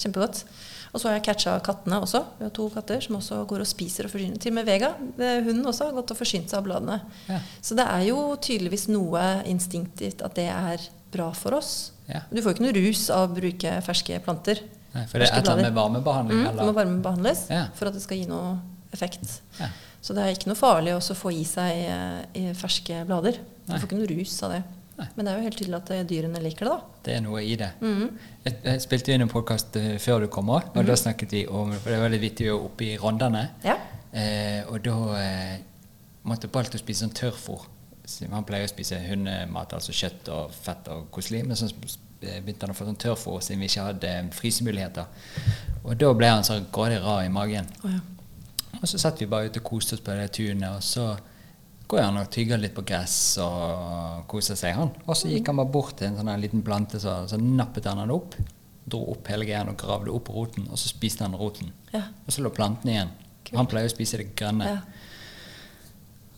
[0.00, 0.44] Kjempegodt.
[0.90, 2.20] Og så har jeg catcha kattene også.
[2.38, 4.40] Vi har to katter som også går og spiser og forsyner.
[4.42, 6.96] Til og med Vega, det- hunden også, har gått og forsynt seg av bladene.
[7.28, 7.38] Ja.
[7.62, 10.78] Så det er jo tydeligvis noe instinktivt at det er
[11.12, 11.92] bra for oss.
[12.08, 12.22] Ja.
[12.32, 14.58] Du får jo ikke noe rus av å bruke ferske planter.
[14.94, 16.40] Nei, For det er et eller annet med varmebehandling?
[16.42, 17.62] Mm, det må varmebehandles Ja.
[17.74, 18.58] for at det skal gi noe
[18.92, 19.40] effekt.
[19.60, 19.68] Ja.
[20.02, 23.38] Så det er ikke noe farlig å få i seg eh, i ferske blader.
[23.66, 24.62] Du får ikke noe rus av det.
[25.00, 25.06] Nei.
[25.16, 26.98] Men det er jo helt tydelig at eh, dyrene liker det, da.
[27.06, 27.70] Det er noe i det.
[27.80, 28.10] Mhm.
[28.44, 31.70] Jeg, jeg spilte inn en podkast før du kom òg, og da snakket vi om
[31.76, 33.46] For det er veldig vittig å oppe i Rondane.
[33.64, 33.76] Ja.
[34.12, 35.58] Eh, og da eh,
[36.26, 37.68] måtte Balto spise sånn tørrfôr.
[38.32, 42.66] Han pleier å spise hundemat, altså kjøtt og fett og koselig, men sånn eh, begynte
[42.66, 45.26] han å få sånn tørrfòr siden vi ikke hadde eh, frysemuligheter.
[45.82, 47.68] Og da ble han så grådig rar i magen.
[47.84, 48.00] Oh, ja.
[48.80, 51.10] Og så satt vi bare ute og koste oss på det tunet, og så
[51.90, 54.92] går han og tygger litt på gress og koser seg, han.
[55.06, 58.00] Og så gikk han bare bort til en sånn liten plante, så, så nappet han
[58.04, 58.36] den opp.
[58.90, 61.72] Dro opp hele greia og gravde opp roten, og så spiste han roten.
[61.92, 62.06] Ja.
[62.24, 63.12] Og så lå planten igjen.
[63.56, 64.70] Han pleier å spise det grønne.
[64.70, 65.08] Ja.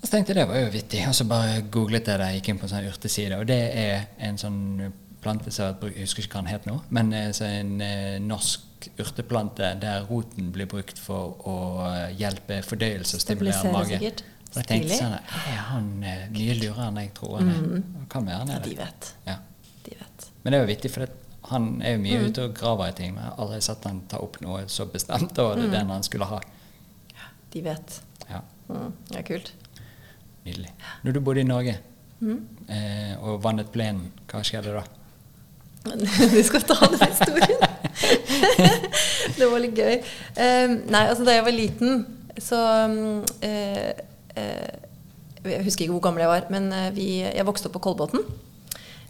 [0.00, 2.48] Og så tenkte jeg det var jo vittig, og så bare googlet jeg det, gikk
[2.50, 4.62] inn på en sånn urteside, og det er en sånn
[5.22, 8.88] plante som jeg husker ikke hva den het nå, men eh, så en eh, norsk
[8.98, 11.56] urteplante der roten blir brukt for å
[11.86, 13.98] eh, hjelpe fordøyelse og stimulere mage.
[13.98, 14.24] sikkert.
[14.52, 17.84] Og jeg tenkte sånn, er han mye lurere enn jeg tror han er?
[18.12, 19.12] Kan være han ja, er de vet.
[19.24, 19.36] Ja.
[19.86, 20.26] De vet.
[20.42, 21.14] Men det er jo vittig, for
[21.52, 24.02] han er jo mye ute og graver i ting, men jeg har aldri sett han
[24.12, 26.42] ta opp noe så bestemt, og det er den han skulle ha.
[27.14, 27.96] Ja, De vet.
[28.28, 28.42] Ja.
[28.68, 28.92] Mm.
[29.08, 29.54] Det er kult.
[30.44, 30.74] Nydelig.
[31.06, 34.84] Når du bodde i Norge eh, og vannet plenen, hva skjedde da?
[36.34, 37.58] Du skal ta den historien.
[39.38, 39.98] det var litt gøy.
[40.36, 42.04] Eh, nei, altså da jeg var liten,
[42.40, 44.70] så uh, eh,
[45.44, 48.22] Jeg husker ikke hvor gammel jeg var, men vi, jeg vokste opp på Kolbotn.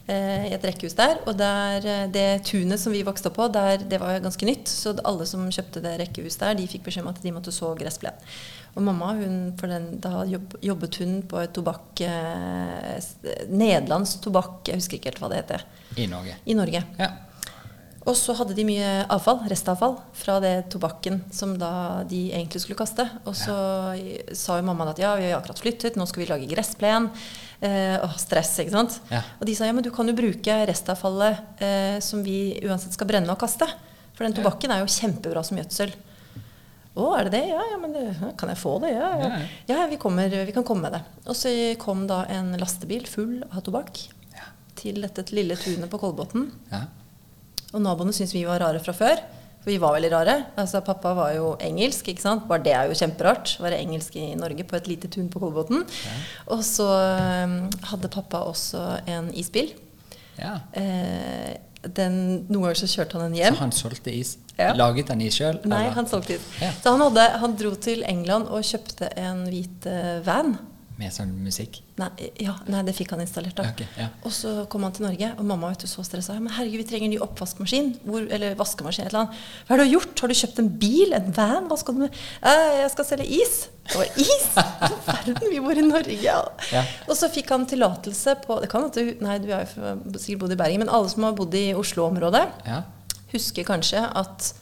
[0.07, 1.21] Eh, I et rekkehus der.
[1.27, 4.71] Og der, eh, det tunet som vi vokste opp på, der, det var ganske nytt.
[4.71, 7.75] Så alle som kjøpte det rekkehuset der, de fikk beskjed om at de måtte så
[7.79, 8.17] gressplen.
[8.73, 10.23] Og mamma, hun, den, da
[10.65, 12.95] jobbet hun på et tobakk eh,
[13.53, 15.67] Nederlandsk tobakk, jeg husker ikke helt hva det heter,
[16.01, 16.39] I Norge.
[16.49, 16.81] i Norge.
[16.97, 17.11] Ja.
[18.03, 22.81] Og så hadde de mye avfall, restavfall, fra det tobakken som da de egentlig skulle
[22.81, 23.05] kaste.
[23.23, 23.55] Og så
[24.35, 27.13] sa jo mammaen at ja, vi har akkurat flyttet, nå skal vi lage gressplen.
[27.63, 28.97] Eh, åh, stress, ikke sant.
[29.13, 29.21] Ja.
[29.39, 33.07] Og de sa ja, men du kan jo bruke restavfallet eh, som vi uansett skal
[33.11, 33.69] brenne og kaste.
[34.17, 35.95] For den tobakken er jo kjempebra som gjødsel.
[36.93, 37.45] Å, er det det?
[37.49, 38.91] Ja, ja, men det, ja, kan jeg få det?
[38.93, 39.29] Ja, ja.
[39.71, 41.05] Ja, vi, kommer, vi kan komme med det.
[41.25, 44.03] Og så kom da en lastebil full av tobakk
[44.83, 46.49] til dette lille tunet på Kolbotn.
[46.73, 46.83] Ja.
[47.73, 49.23] Og naboene syntes vi var rare fra før.
[49.63, 50.37] For vi var veldig rare.
[50.59, 52.47] Altså, pappa var jo engelsk, ikke sant.
[52.51, 53.57] Bare det er jo kjemperart.
[53.63, 55.85] Være engelsk i Norge på et lite tun på Kolbotn.
[56.51, 56.89] Og så
[57.47, 57.59] um,
[57.93, 59.71] hadde pappa også en isbil.
[60.41, 60.59] ja.
[60.73, 61.53] Eh,
[61.83, 63.57] den, noen ganger så kjørte han den hjem.
[63.57, 64.37] Så han solgte is?
[64.55, 64.69] Ja.
[64.79, 65.57] Laget han is sjøl?
[65.67, 66.45] Nei, han solgte is.
[66.63, 66.69] Ja.
[66.79, 70.55] Så han, hadde, han dro til England og kjøpte en hvit eh, van.
[71.03, 71.81] Med sånn musikk?
[71.99, 72.09] Nei,
[72.45, 73.65] ja, nei, det fikk han installert, da.
[73.73, 74.07] Okay, ja.
[74.23, 76.37] Og så kom han til Norge, og mamma vet du, så stressa.
[76.39, 77.89] Men herregud, vi trenger en ny oppvaskmaskin.
[78.07, 79.09] Hvor, eller vaskemaskin.
[79.09, 79.43] et eller annet.
[79.67, 80.23] Hva har du gjort?
[80.23, 81.17] Har du kjøpt en bil?
[81.19, 81.67] En van?
[81.71, 82.21] Hva skal du med?
[82.47, 83.57] «Eh, jeg skal selge is.
[83.91, 84.47] Det var is!
[84.87, 86.19] Hva verden, vi bor i Norge.
[86.23, 86.39] Ja.
[86.71, 86.85] Ja.
[87.09, 89.93] Og så fikk han tillatelse på det kan at du, Nei, du har jo
[90.23, 92.83] sikkert bodd i Bergen, men alle som har bodd i Oslo-området, Ja.
[93.35, 94.53] husker kanskje at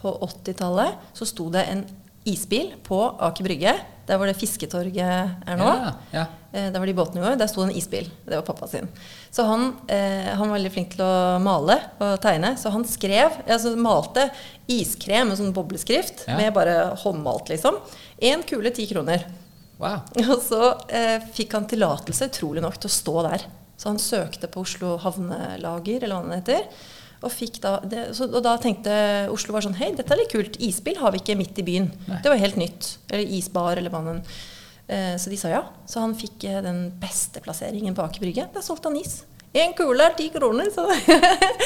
[0.00, 1.84] på 80-tallet så sto det en
[2.26, 3.72] isbil på Aker Brygge,
[4.08, 4.98] der hvor det fisketorget
[5.46, 5.66] er nå.
[5.68, 6.24] Ja, ja.
[6.52, 7.36] Eh, Der var de båtene går.
[7.40, 8.08] Der sto en isbil.
[8.26, 8.88] Det var pappa sin.
[9.30, 12.54] Så han, eh, han var veldig flink til å male og tegne.
[12.60, 14.26] Så han skrev, altså malte
[14.68, 16.26] iskrem med sånn bobleskrift.
[16.28, 16.36] Ja.
[16.40, 17.78] Med bare håndmalt, liksom.
[18.20, 19.24] Én kule, ti kroner.
[19.78, 20.02] Wow.
[20.34, 23.46] Og så eh, fikk han tillatelse, utrolig nok, til å stå der.
[23.78, 26.66] Så han søkte på Oslo havnelager, eller hva det heter.
[27.22, 28.92] Og, da, det, så, og da tenkte
[29.32, 30.58] Oslo var sånn Hei, dette er litt kult.
[30.62, 31.90] Isbil har vi ikke midt i byen.
[32.08, 32.18] Nei.
[32.24, 32.96] Det var helt nytt.
[33.12, 35.62] Eller isbar, eller hva eh, Så de sa ja.
[35.86, 38.48] Så han fikk eh, den beste plasseringen på Aker Brygge.
[38.54, 39.20] Der solgte han is.
[39.52, 40.70] Én kule er ti kroner.
[40.72, 40.86] Så,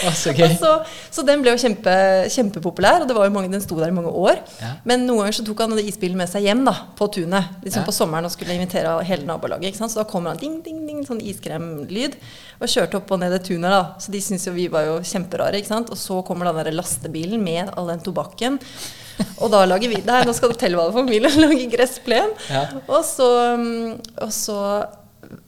[0.06, 0.56] Altså, okay.
[0.62, 0.72] så,
[1.14, 1.92] så den ble jo kjempe,
[2.34, 4.40] kjempepopulær, og det var jo mange, den sto der i mange år.
[4.58, 4.72] Ja.
[4.88, 7.86] Men noen ganger så tok han isbilen med seg hjem da, på tunet liksom Ja.
[7.86, 9.70] på sommeren og skulle invitere hele nabolaget.
[9.70, 9.94] Ikke sant?
[9.94, 12.18] Så da kommer han ding, ding, ding, sånn iskremlyd,
[12.58, 13.70] og kjørte opp og ned det tunet.
[13.70, 13.82] da.
[14.02, 15.62] Så de syntes jo vi var jo kjemperare.
[15.62, 15.90] ikke sant?
[15.94, 18.58] Og så kommer den der lastebilen med all den tobakken.
[19.40, 22.34] Og da lager vi Nei, nå skal du telle hva det er familien lager gressplen.
[22.50, 22.66] Ja.
[22.90, 24.58] Og så, mm, og så,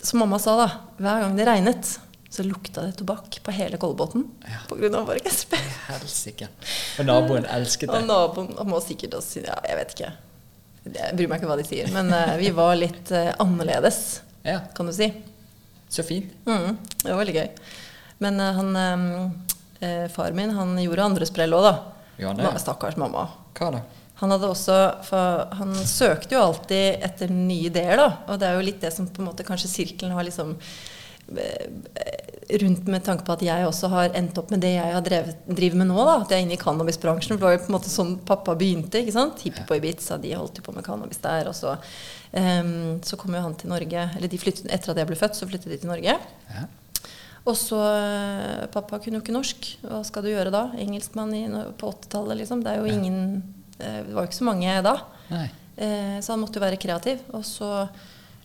[0.03, 0.68] som mamma sa, da,
[1.03, 1.99] hver gang det regnet,
[2.31, 4.61] så lukta det tobakk på hele Kolbotn Ja.
[4.99, 5.64] av våre gressplen.
[5.89, 6.49] Helsike.
[7.01, 7.97] Og naboen elsket det.
[7.97, 10.12] Og naboen må sikkert også si Ja, jeg vet ikke.
[10.89, 11.89] Jeg bryr meg ikke hva de sier.
[11.93, 15.09] Men uh, vi var litt uh, annerledes, Ja, kan du si.
[15.89, 16.33] så fint.
[16.47, 17.49] Mm, det var veldig gøy.
[18.24, 21.74] Men uh, han uh, Far min han gjorde andre sprell òg, da.
[22.18, 22.51] Ja, det.
[22.61, 23.29] Stakkars mamma.
[23.57, 23.83] Hva da?
[24.18, 24.76] Han hadde også
[25.07, 28.09] for Han søkte jo alltid etter nye ideer, da.
[28.29, 30.57] Og det er jo litt det som på en måte kanskje sirkelen har liksom
[32.49, 35.43] rundt med tanke på at jeg også har endt opp med det jeg har drevet,
[35.45, 35.99] driver med nå.
[36.01, 37.35] da, At jeg er inne i cannabisbransjen.
[37.35, 39.03] For det var jo på en måte sånn pappa begynte.
[39.03, 39.43] ikke sant?
[39.45, 41.51] Hippie på Ibiza, de holdt jo på med cannabis der.
[41.51, 41.76] Og så,
[42.33, 42.72] um,
[43.05, 45.49] så kom jo han til Norge Eller de flyttet, etter at jeg ble født, så
[45.51, 46.16] flyttet de til Norge.
[46.55, 46.66] Ja.
[47.49, 49.70] Og så eh, Pappa kunne jo ikke norsk.
[49.81, 50.66] Hva skal du gjøre da?
[50.76, 51.47] Engelskmann i,
[51.81, 52.64] på 80-tallet, liksom.
[52.64, 53.20] Det er jo ingen
[53.79, 54.95] eh, Det var jo ikke så mange da.
[55.33, 55.47] Nei.
[55.79, 57.22] Eh, så han måtte jo være kreativ.
[57.33, 57.70] Og så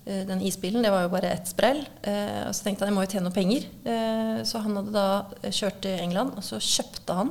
[0.04, 1.80] Den isbilen, det var jo bare ett sprell.
[2.04, 3.68] Eh, og så tenkte han jeg må jo tjene noen penger.
[3.88, 7.30] Eh, så han hadde da kjørt til England, og så kjøpte han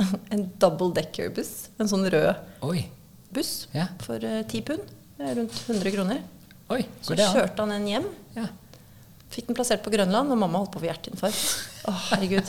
[0.32, 1.50] en double decker-buss.
[1.80, 2.30] En sånn rød
[2.64, 2.86] Oi.
[3.36, 3.88] buss Ja.
[4.04, 4.80] for eh, 10 pund.
[5.20, 6.22] eh, Rundt 100 kroner.
[6.72, 8.06] Oi, Så kjørte han en hjem.
[8.34, 8.46] Ja.
[9.30, 11.44] Fikk den plassert på Grønland, og mamma holdt på å få hjerteinfarkt.
[11.86, 12.48] Å, herregud.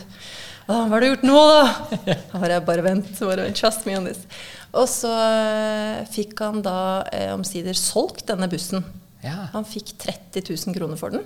[0.68, 1.66] Å, hva har du gjort nå, da?
[2.32, 3.12] Da var jeg bare vent.
[3.20, 3.60] Bare vent.
[3.60, 4.24] Trust me on this.
[4.72, 6.78] Og så eh, fikk han da
[7.12, 8.84] eh, omsider solgt denne bussen.
[9.28, 9.48] Ja.
[9.54, 11.26] Han fikk 30 000 kroner for den.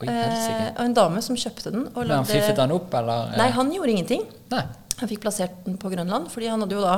[0.00, 1.82] Oi, Eh, og en dame som kjøpte den.
[1.92, 3.34] Og Men han fiffet han opp, eller?
[3.36, 4.22] Nei, han gjorde ingenting.
[4.50, 4.62] Nei.
[5.00, 6.94] Han fikk plassert den på Grønland, fordi han hadde jo da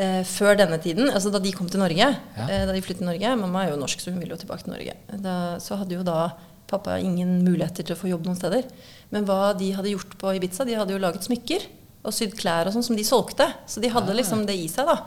[0.00, 2.06] eh, før denne tiden, altså da de kom til Norge,
[2.36, 2.46] Ja.
[2.48, 4.64] eh, da de flyttet til Norge Mamma er jo norsk, så hun vil jo tilbake
[4.64, 4.94] til Norge.
[5.20, 6.30] Da, så hadde jo da
[6.70, 8.64] pappa ingen muligheter til å få jobb noen steder.
[9.10, 11.66] Men hva de hadde gjort på Ibiza, de hadde jo laget smykker
[12.04, 13.44] og sydd klær og sånn som de solgte.
[13.66, 14.14] Så de hadde Ah.
[14.16, 15.02] liksom det i seg, da.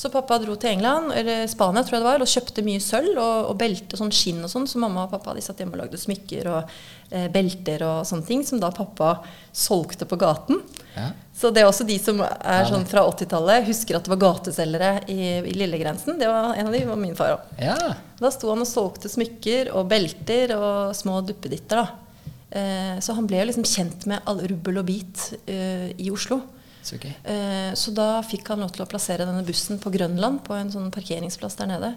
[0.00, 3.18] Så pappa dro til England, eller Spania tror jeg det var, og kjøpte mye sølv
[3.20, 4.64] og, og belte, sånn skinn og sånn.
[4.70, 6.70] Så mamma og pappa de satt hjemme og lagde smykker og
[7.12, 9.18] eh, belter og sånne ting, som da pappa
[9.52, 10.62] solgte på gaten.
[10.94, 11.10] Ja.
[11.36, 14.90] Så det er også de som er sånn fra 80-tallet, husker at det var gateselgere
[15.12, 15.18] i,
[15.50, 16.16] i Lillegrensen.
[16.20, 17.50] Det var En av de var min far òg.
[17.60, 17.76] ja.
[18.20, 21.84] Da sto han og solgte smykker og belter og små duppeditter.
[21.84, 22.24] da.
[22.50, 26.40] Eh, så han ble jo liksom kjent med all rubbel og bit eh, i Oslo.
[26.86, 27.12] Så gøy.
[27.28, 30.72] Eh, så da fikk han lov til å plassere denne bussen på Grønland, på en
[30.72, 31.90] sånn parkeringsplass der nede.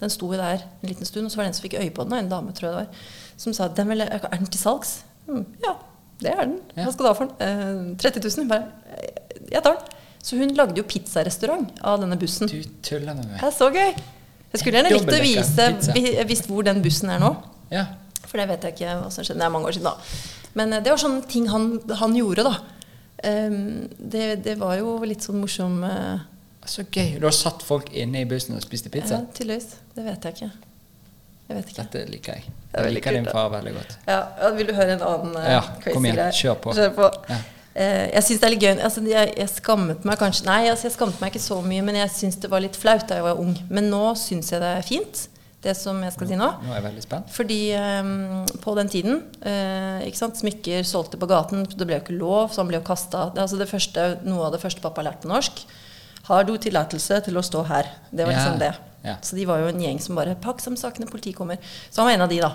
[0.00, 1.92] Den sto jo der en liten stund, og så var det en som fikk øye
[1.94, 3.10] på den, en dame tror jeg det var,
[3.44, 4.96] som sa den vil, er den til salgs.
[5.28, 5.74] Mm, ja,
[6.22, 6.56] det er den.
[6.76, 7.92] Hva skal du ha for den?
[7.94, 8.44] Eh, 30 000.
[8.44, 10.00] Jeg bare, «Eh, jeg tar den.
[10.24, 12.48] Så hun lagde jo pizzarestaurant av denne bussen.
[12.48, 13.90] Du tuller med Det er så gøy!
[14.54, 17.32] Jeg skulle gjerne likt å vise visst hvor den bussen er nå.
[17.74, 17.88] Ja.
[18.24, 19.42] For det vet jeg ikke hva som skjedde.
[19.42, 20.22] Det er mange år siden, da.
[20.56, 21.66] Men eh, det var sånne ting han,
[22.00, 22.54] han gjorde, da.
[23.24, 26.20] Ehm, det, det var jo litt sånn morsom uh,
[26.68, 27.16] Så gøy.
[27.20, 29.22] Du har satt folk inne i bussen og spiste pizza?
[29.22, 29.74] Ja, tydeligvis.
[29.96, 30.50] Det vet jeg ikke.
[31.48, 31.82] Jeg vet ikke.
[31.82, 32.52] Dette liker jeg.
[32.72, 33.98] Det Jeg liker kult, din far veldig godt.
[34.08, 36.22] Ja, ja, Vil du høre en annen uh, Ja, kom igjen.
[36.36, 36.76] Kjør på.
[36.76, 37.10] Kjør på.
[37.32, 37.40] Ja.
[37.74, 38.72] Uh, jeg syns det er litt gøy.
[38.76, 42.00] Altså, jeg, jeg skammet meg kanskje Nei, altså, jeg skammet meg ikke så mye, men
[42.00, 43.54] jeg syns det var litt flaut da jeg var ung.
[43.72, 45.26] Men nå syns jeg det er fint,
[45.64, 46.48] det som jeg skal si nå.
[46.62, 47.32] Nå er jeg veldig spent.
[47.34, 50.38] Fordi um, på den tiden uh, sant?
[50.40, 51.64] Smykker solgte på gaten.
[51.66, 53.30] Det ble jo ikke lov, så han ble jo kasta.
[53.32, 55.64] Altså det første, noe av det første pappa lærte på norsk.
[56.28, 57.90] Har du tillatelse til å stå her?
[58.10, 58.72] Det var liksom det.
[59.04, 59.18] ja.
[59.24, 61.60] Så de var jo en gjeng som bare Pakk som sakene, politiet kommer.
[61.90, 62.54] Så han var en av de, da.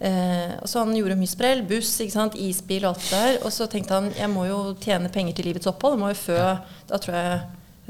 [0.00, 1.64] Eh, og så Han gjorde mye sprell.
[1.68, 2.36] Buss, ikke sant?
[2.38, 3.40] isbil og alt det der.
[3.44, 5.98] Og så tenkte han jeg må jo tjene penger til livets opphold.
[5.98, 6.38] Jeg må jo fø
[6.90, 7.40] Da tror jeg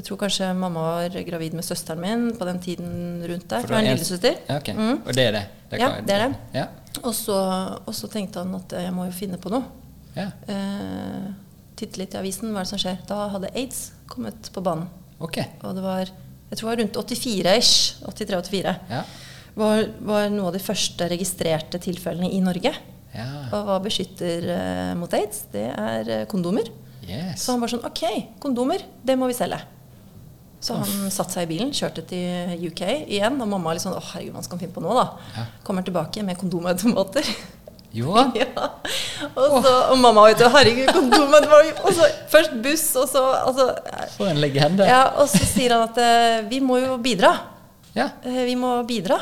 [0.01, 2.92] jeg tror kanskje mamma var gravid med søsteren min på den tiden
[3.28, 3.61] rundt der.
[3.61, 4.38] For For det en er lillesøster.
[4.48, 4.70] Ja, ok.
[4.78, 4.96] Mm.
[5.05, 5.44] Og det er det?
[5.76, 6.38] Ja, det er det.
[6.57, 6.64] Ja.
[7.05, 7.36] Og så,
[7.84, 9.64] og så tenkte han at jeg må jo finne på noe.
[10.16, 10.30] ja.
[10.48, 11.30] Eh,
[11.80, 12.51] titte litt i avisen.
[12.53, 12.98] Hva er det som skjer?
[13.09, 14.88] Da hadde aids kommet på banen.
[15.20, 15.46] Okay.
[15.64, 16.11] Og det var
[16.51, 18.03] jeg tror det var rundt 84-ish.
[18.11, 18.72] 83-84.
[18.90, 19.05] Ja.
[19.61, 22.72] Var, var noe av de første registrerte tilfellene i Norge.
[23.14, 23.26] ja.
[23.55, 25.44] Og hva beskytter eh, mot aids?
[25.53, 26.66] Det er eh, kondomer.
[27.07, 27.42] Yes.
[27.44, 28.03] Så han var sånn Ok,
[28.42, 29.59] kondomer, det må vi selge.
[30.61, 33.39] Så han satte seg i bilen, kjørte til UK igjen.
[33.41, 35.07] Og mamma litt sånn Å, herregud, hva skal han finne på nå, da?
[35.39, 35.45] Ja.
[35.65, 37.31] Kommer tilbake med kondomautomater.
[37.97, 38.27] Jo da.
[38.39, 38.67] ja.
[39.35, 41.81] og, så, og mamma vet du, herregud, kondomautomater.
[41.89, 43.71] Og så først buss, og så altså,
[44.19, 44.85] For en legende.
[44.87, 47.33] ja, Og så sier han at eh, vi må jo bidra.
[47.97, 48.11] Ja.
[48.23, 49.17] Eh, vi må bidra.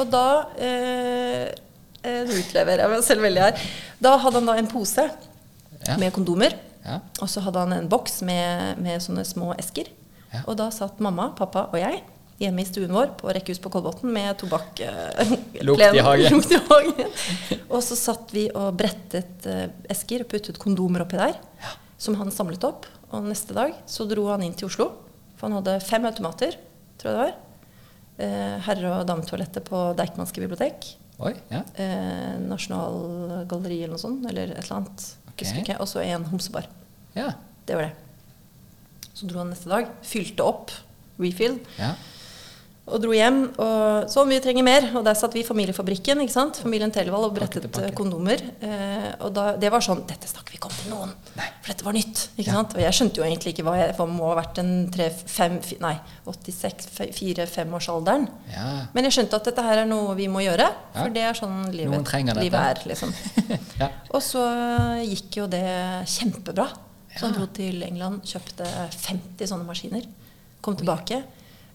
[0.00, 0.24] Og da
[0.56, 1.46] eh,
[2.02, 3.64] eh, Nå utleverer jeg meg selv veldig her.
[4.02, 5.10] Da hadde han da en pose
[5.82, 5.96] Ja.
[5.98, 6.54] med kondomer.
[6.86, 7.00] Ja.
[7.22, 9.88] Og så hadde han en boks med, med sånne små esker.
[10.32, 10.42] Ja.
[10.48, 12.02] Og da satt mamma, pappa og jeg
[12.42, 15.34] hjemme i stuen vår på rekkehus på Kolbotn med tobakk eh,
[15.66, 16.32] Lukt i hagen.
[16.34, 17.12] lukt i hagen.
[17.68, 21.38] Og så satt vi og brettet eh, esker og puttet kondomer oppi der.
[22.02, 22.88] Som han samlet opp.
[23.12, 24.88] Og neste dag så dro han inn til Oslo.
[25.36, 26.56] For han hadde fem automater,
[26.98, 27.38] tror jeg det var.
[28.22, 30.88] Eh, herre- og dametoalettet på Deichmanske bibliotek.
[31.22, 31.34] Oi.
[31.52, 31.62] Ja.
[31.78, 34.26] Eh, Nasjonalgalleriet eller noe sånt.
[34.30, 35.10] Eller et eller annet.
[35.32, 35.76] Okay.
[35.78, 36.66] Og så en homsebar.
[37.14, 37.30] Ja.
[37.68, 38.11] Det var det.
[39.14, 40.70] Så dro han neste dag, fylte opp,
[41.20, 41.92] refill, ja.
[42.88, 43.42] og dro hjem.
[43.62, 44.86] Og så om vi trenger mer.
[44.98, 46.56] Og der satt vi i Familiefabrikken, ikke sant?
[46.64, 47.90] familien Televold, og brettet pakke.
[47.92, 47.94] pakke.
[48.00, 48.40] kondomer.
[48.64, 51.84] Eh, og da, det var sånn Dette snakker vi ikke om til noen, for dette
[51.86, 52.24] var nytt.
[52.36, 52.52] ikke Ja.
[52.56, 52.74] sant?
[52.74, 55.60] Og jeg skjønte jo egentlig ikke hva jeg for må ha vært en tre, fem,
[55.62, 55.94] fi- nei,
[56.26, 56.88] 86,
[57.20, 58.26] fire-femårsalderen.
[58.50, 58.86] ja.
[58.94, 61.02] Men jeg skjønte at dette her er noe vi må gjøre, Ja.
[61.04, 62.82] for det er sånn livet, livet er.
[62.88, 63.12] liksom.
[63.80, 63.90] ja.
[64.10, 64.42] Og så
[65.06, 65.62] gikk jo det
[66.08, 66.66] kjempebra.
[67.18, 70.06] Så han dro til England, kjøpte 50 sånne maskiner.
[70.64, 71.22] Kom tilbake.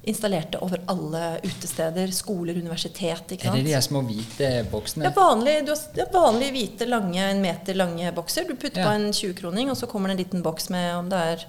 [0.08, 3.34] Installerte over alle utesteder, skoler, universitet.
[3.36, 3.58] ikke sant?
[3.60, 5.10] Er det de små hvite boksene?
[5.10, 8.48] Ja, vanlig, du har, ja, vanlige hvite, lange, en meter lange bokser.
[8.48, 8.88] Du putter Ja.
[8.88, 11.48] på en 20-kroning, og så kommer det en liten boks med om det er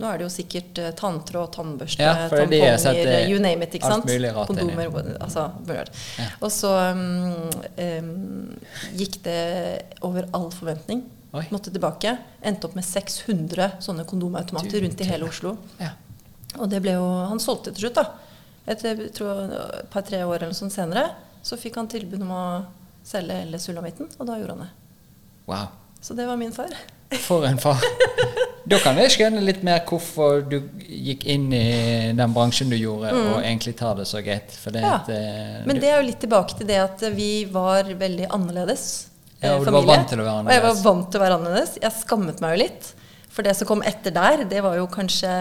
[0.00, 3.74] Nå er det jo sikkert uh, tanntråd, tannbørste, Ja, er tamponger, eh, you name it.
[3.74, 4.06] ikke sant?
[4.46, 4.86] Kondomer,
[5.18, 5.48] altså.
[5.66, 6.28] Ja.
[6.40, 8.58] Og så um, um,
[8.94, 11.02] gikk det over all forventning.
[11.32, 11.44] Oi.
[11.54, 12.16] Måtte tilbake.
[12.42, 15.54] Endte opp med 600 sånne kondomautomater rundt i hele Oslo.
[15.78, 15.92] Ja.
[16.58, 18.06] Og det ble jo Han solgte til slutt, da.
[18.70, 19.20] Etter et
[19.92, 21.08] par-tre år eller noe sånt senere
[21.42, 22.44] så fikk han tilbud om å
[23.06, 24.72] selge hele sulamitten, og da gjorde han det.
[25.48, 25.70] Wow.
[26.04, 26.74] Så det var min far.
[27.24, 27.80] For en far.
[28.70, 33.10] Da kan jeg skjønne litt mer hvorfor du gikk inn i den bransjen du gjorde,
[33.16, 34.52] og egentlig tar det så greit.
[34.52, 34.90] For det Mm.
[34.90, 34.98] Ja.
[35.00, 39.08] at, uh, Men det er jo litt tilbake til det at vi var veldig annerledes.
[39.40, 39.72] Ja, familie.
[39.72, 41.78] var vant til å være Og jeg var vant til å være annerledes.
[41.80, 42.92] Jeg skammet meg jo litt.
[43.30, 45.34] For det som kom etter der, det var jo kanskje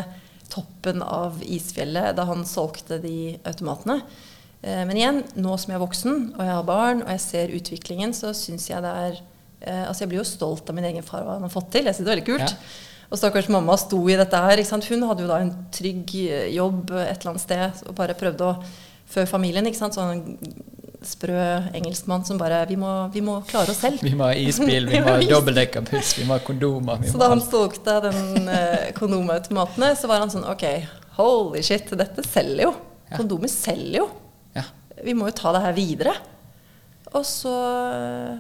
[0.50, 4.00] toppen av isfjellet da han solgte de automatene.
[4.62, 7.56] Eh, Men igjen, nå som jeg er voksen og jeg har barn og jeg ser
[7.56, 9.20] utviklingen, så syns jeg det er
[9.62, 11.72] eh, Altså jeg blir jo stolt av min egen far og hva han har fått
[11.76, 11.86] til.
[11.90, 12.56] Jeg syns det er veldig kult.
[12.56, 12.88] Ja.
[13.10, 14.62] Og stakkars mamma sto i dette her.
[14.62, 14.86] Ikke sant?
[14.90, 18.52] Hun hadde jo da en trygg eh, jobb et eller annet sted og bare prøvde
[18.52, 18.58] å
[19.10, 19.66] fø familien.
[19.66, 19.98] Ikke sant?
[19.98, 20.38] Sånn
[21.06, 21.40] sprø
[21.78, 24.02] engelskmann som bare vi må, vi må klare oss selv.
[24.04, 27.06] Vi må ha isbil, vi må ha dobbeltdekkerbuss, vi må ha kondomer.
[27.08, 30.66] Så da han solgte den eh, kondomautomatene, så var han sånn Ok,
[31.20, 32.74] holy shit, dette selger jo.
[33.10, 33.16] Ja.
[33.22, 34.10] Kondomer selger jo.
[34.58, 34.66] ja.
[35.06, 36.18] Vi må jo ta det her videre.
[37.16, 37.54] Og så
[37.96, 38.38] eh,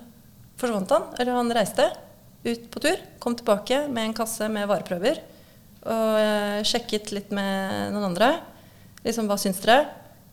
[0.60, 1.07] forsvant han.
[1.18, 1.88] Eller han reiste
[2.44, 2.99] ut på tur.
[3.23, 5.23] Kom tilbake med en kasse med vareprøver.
[5.88, 8.34] Og eh, sjekket litt med noen andre.
[9.06, 9.88] Liksom, hva syns dere?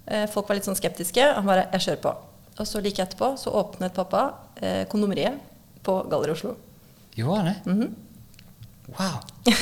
[0.07, 1.23] Eh, folk var litt sånn skeptiske.
[1.37, 2.15] Han bare Jeg kjører på.
[2.57, 4.23] Og så like etterpå så åpnet pappa
[4.63, 5.37] eh, kondomeriet
[5.85, 6.55] på Galler Oslo.
[7.17, 7.57] Gjorde han det?
[7.73, 7.95] Mhm.
[8.97, 9.21] Wow.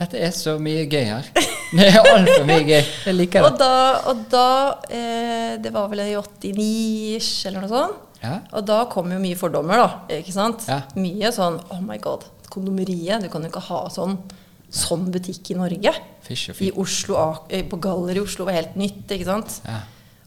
[0.00, 1.26] Dette er så mye gøy her.
[1.76, 2.80] Det er altfor mye gøy.
[3.06, 3.72] Jeg liker Og da,
[4.10, 4.46] og da
[4.90, 8.06] eh, Det var vel i 89-ish eller noe sånt.
[8.20, 8.38] Ja.
[8.56, 10.16] Og da kom jo mye fordommer, da.
[10.18, 10.66] Ikke sant?
[10.68, 10.80] Ja.
[10.98, 13.22] Mye sånn Oh my god, kondomeriet.
[13.22, 14.18] Du kan jo ikke ha sånn,
[14.70, 15.92] sånn butikk i Norge.
[16.30, 16.70] I.
[16.78, 17.16] Oslo,
[17.50, 19.60] eh, På Galler i Oslo var helt nytt, ikke sant?
[19.66, 19.80] Ja.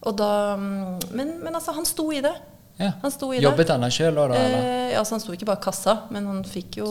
[0.03, 2.33] Og da mm, men, men altså, han sto i det.
[2.81, 2.91] Ja.
[3.03, 3.67] Han sto i det.
[3.69, 4.39] Han sjøl òg, da?
[4.41, 6.87] Eh, altså, han sto ikke bare i kassa, men han fikk jo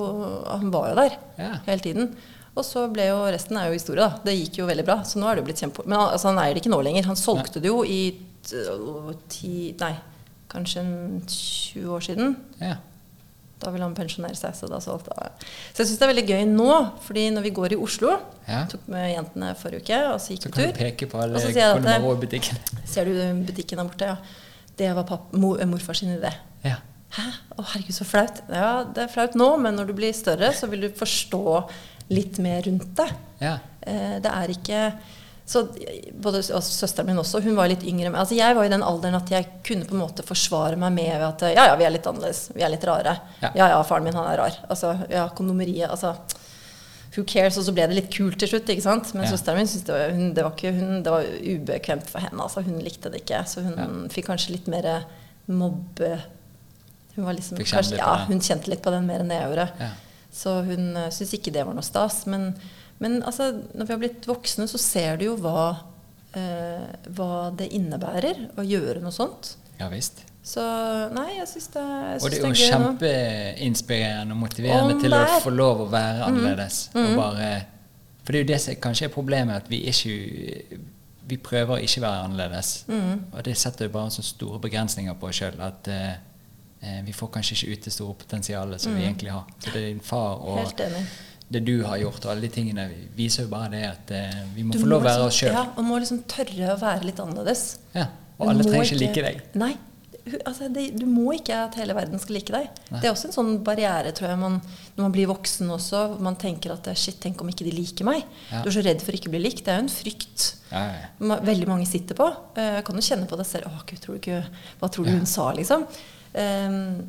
[0.49, 1.51] Han var jo der Ja.
[1.66, 2.15] hele tiden.
[2.53, 4.20] Og så ble jo resten er jo historie, da.
[4.24, 4.99] Det gikk jo veldig bra.
[5.09, 5.85] Så nå er det jo blitt kjempe...
[5.89, 7.09] Men altså, han eier det ikke nå lenger.
[7.09, 8.01] Han solgte det jo i
[9.33, 9.95] ti Nei,
[10.53, 10.83] kanskje
[11.33, 12.35] 20 år siden.
[12.61, 12.77] Ja.
[13.62, 14.66] Da ville han pensjonere seg, så.
[14.66, 16.68] Så jeg syns det er veldig gøy nå,
[17.06, 18.16] fordi når vi går i Oslo
[18.48, 18.64] Ja.
[18.66, 20.78] Tok med jentene forrige uke, og så gikk Så vi kan du tur.
[20.82, 23.12] peke på alle Og så sier jeg at det- Ser du
[23.47, 24.09] butikken der borte?
[24.10, 24.16] Ja.
[24.76, 26.32] Det var papp, mor, morfar sin idé.
[26.64, 26.76] Ja.
[27.12, 27.22] Hæ?
[27.59, 28.40] Å, herregud, så flaut.
[28.51, 31.68] Ja, det er flaut nå, men når du blir større, så vil du forstå
[32.10, 33.10] litt mer rundt det.
[33.40, 33.59] ja.
[33.86, 34.93] Eh, det er ikke
[35.53, 35.62] så
[36.24, 38.12] både Søsteren min også, hun var litt yngre.
[38.16, 41.24] Altså, jeg var i den alderen at jeg kunne på en måte forsvare meg med
[41.27, 42.47] at ja, ja, vi er litt annerledes.
[42.57, 43.16] Vi er litt rare.
[43.43, 43.51] Ja.
[43.59, 44.57] Ja, ja, faren min han er rar.
[44.73, 45.91] Altså, ja, kondomeriet.
[45.93, 46.15] Altså,
[47.16, 47.59] who cares?
[47.61, 48.70] Og så ble det litt kult til slutt.
[48.73, 49.12] ikke sant?
[49.15, 49.33] Men Ja.
[49.35, 52.41] søsteren min syntes det var, hun, det var, ikke, hun, det var ubekvemt for henne.
[52.47, 53.43] altså Hun likte det ikke.
[53.47, 53.89] Så hun Ja.
[54.09, 55.05] fikk kanskje litt mer
[55.47, 56.15] mobbe...
[57.15, 59.91] Hun var liksom, kanskje, ja, hun kjente litt på den mer enn det jeg gjorde.
[60.33, 62.23] Så hun uh, syntes ikke det var noe stas.
[62.24, 62.55] Men,
[63.03, 65.65] men altså, når vi har blitt voksne, så ser du jo hva,
[66.39, 66.87] eh,
[67.19, 69.57] hva det innebærer å gjøre noe sånt.
[69.81, 70.23] ja visst.
[70.43, 70.62] Så
[71.15, 74.95] nei, jeg syns det, jeg Og synes det det er er jo kjempeinspirerende og motiverende
[74.97, 75.37] Om til å er.
[75.45, 76.79] få lov å være annerledes.
[76.95, 77.05] Mm.
[77.05, 77.51] Og bare,
[78.24, 80.81] for det er jo det som kanskje er problemet, at vi ikke
[81.31, 82.73] vi prøver å ikke være annerledes.
[82.91, 83.20] Mm.
[83.33, 86.16] Og det setter jo bare så store begrensninger på oss sjøl at eh,
[86.83, 89.47] eh, vi får kanskje ikke ut det store potensialet som vi egentlig har.
[89.62, 91.07] Så det er din far og Mm.
[91.53, 94.65] Det du har gjort, og alle de tingene viser jo bare det at eh, vi
[94.66, 95.55] må Du få lov å være liksom- oss sjøl.
[95.59, 97.65] Ja, og må liksom tørre å være litt annerledes.
[97.95, 98.07] Ja.
[98.39, 99.43] Du Og alle trenger ikke like deg.
[99.61, 99.73] Nei.
[100.47, 102.69] Altså, det, du må ikke at hele verden skal like deg.
[102.93, 103.01] Nei.
[103.03, 104.61] Det er også en sånn barriere, tror jeg, man,
[104.97, 106.03] når man blir voksen også.
[106.23, 108.23] Man tenker at shit, tenk om ikke de liker meg.
[108.53, 108.62] Ja.
[108.62, 109.65] Du er så redd for ikke å bli likt.
[109.66, 112.31] Det er jo en frykt Ja, ja, veldig mange sitter på.
[112.57, 113.66] Uh, kan du kjenne på deg selv.
[113.66, 114.45] Å, Gud, tror du ikke,
[114.81, 115.85] hva tror du hun sa, liksom?
[116.33, 117.09] Um,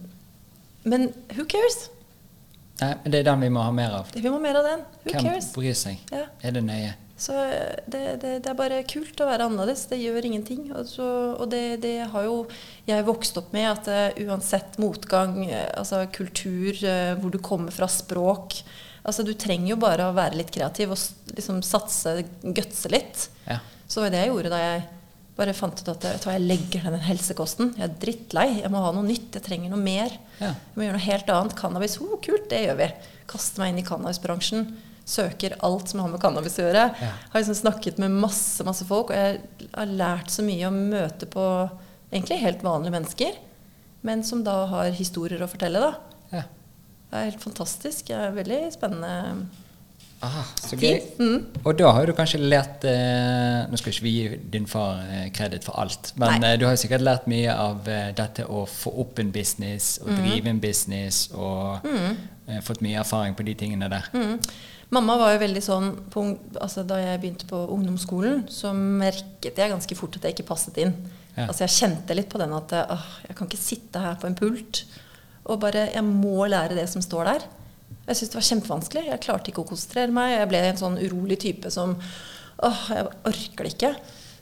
[0.89, 1.87] men who cares?
[2.81, 4.11] Nei, men det er den vi må ha mer av.
[4.15, 4.83] Vi må ha mer av den.
[5.03, 5.49] Who Hvem cares?
[5.55, 6.01] bryr seg?
[6.11, 6.25] Ja.
[6.41, 6.93] Er det nøye?
[7.23, 7.35] Så
[7.85, 9.85] det, det, det er bare kult å være annerledes.
[9.91, 10.65] Det gjør ingenting.
[10.73, 11.05] Og, så,
[11.37, 12.39] og det, det har jo
[12.89, 17.73] jeg vokst opp med at uh, uansett motgang, uh, altså kultur, uh, hvor du kommer
[17.75, 18.63] fra, språk
[19.03, 22.21] Altså du trenger jo bare å være litt kreativ og liksom satse,
[22.55, 23.25] gutse litt.
[23.43, 23.57] Ja.
[23.83, 24.85] Så var det jeg gjorde da jeg
[25.37, 27.73] bare fant ut at jeg, jeg legger ned den helsekosten.
[27.79, 28.47] Jeg er drittlei.
[28.61, 29.31] Jeg må ha noe nytt.
[29.33, 30.13] Jeg trenger noe mer.
[30.37, 30.51] Ja.
[30.53, 31.55] Jeg må gjøre noe helt annet.
[31.57, 32.89] Cannabis, oh, kult, det gjør vi.
[33.31, 34.67] Kaste meg inn i cannabisbransjen.
[35.09, 36.85] Søker alt som har med cannabis å gjøre.
[37.01, 37.09] Ja.
[37.33, 41.27] Har liksom snakket med masse masse folk, og jeg har lært så mye å møte
[41.27, 41.47] på
[42.13, 43.39] egentlig helt vanlige mennesker,
[44.05, 45.81] men som da har historier å fortelle.
[45.81, 46.19] da.
[46.37, 46.45] ja.
[47.09, 48.07] Det er helt fantastisk.
[48.09, 49.65] Det er veldig spennende.
[50.23, 51.01] Ah, så gøy.
[51.19, 51.39] Mm.
[51.65, 55.25] Og da har du kanskje lært eh, Nå skal ikke vi gi din far eh,
[55.35, 58.93] kreditt for alt, men eh, du har sikkert lært mye av eh, dette å få
[59.03, 63.89] opp en business og drive en business og eh, fått mye erfaring på de tingene
[63.91, 64.07] der.
[64.15, 64.37] Mm.
[64.93, 66.23] Mamma var jo veldig sånn på,
[66.61, 70.77] altså Da jeg begynte på ungdomsskolen, så merket jeg ganske fort at jeg ikke passet
[70.83, 70.93] inn.
[71.33, 71.49] Ja.
[71.49, 74.37] Altså Jeg kjente litt på den at åh, jeg kan ikke sitte her på en
[74.37, 74.85] pult
[75.43, 77.47] og bare Jeg må lære det som står der.
[78.03, 79.05] Jeg syntes det var kjempevanskelig.
[79.11, 80.33] Jeg klarte ikke å konsentrere meg.
[80.35, 81.95] Jeg ble en sånn urolig type som
[82.63, 83.93] åh, jeg orker det ikke.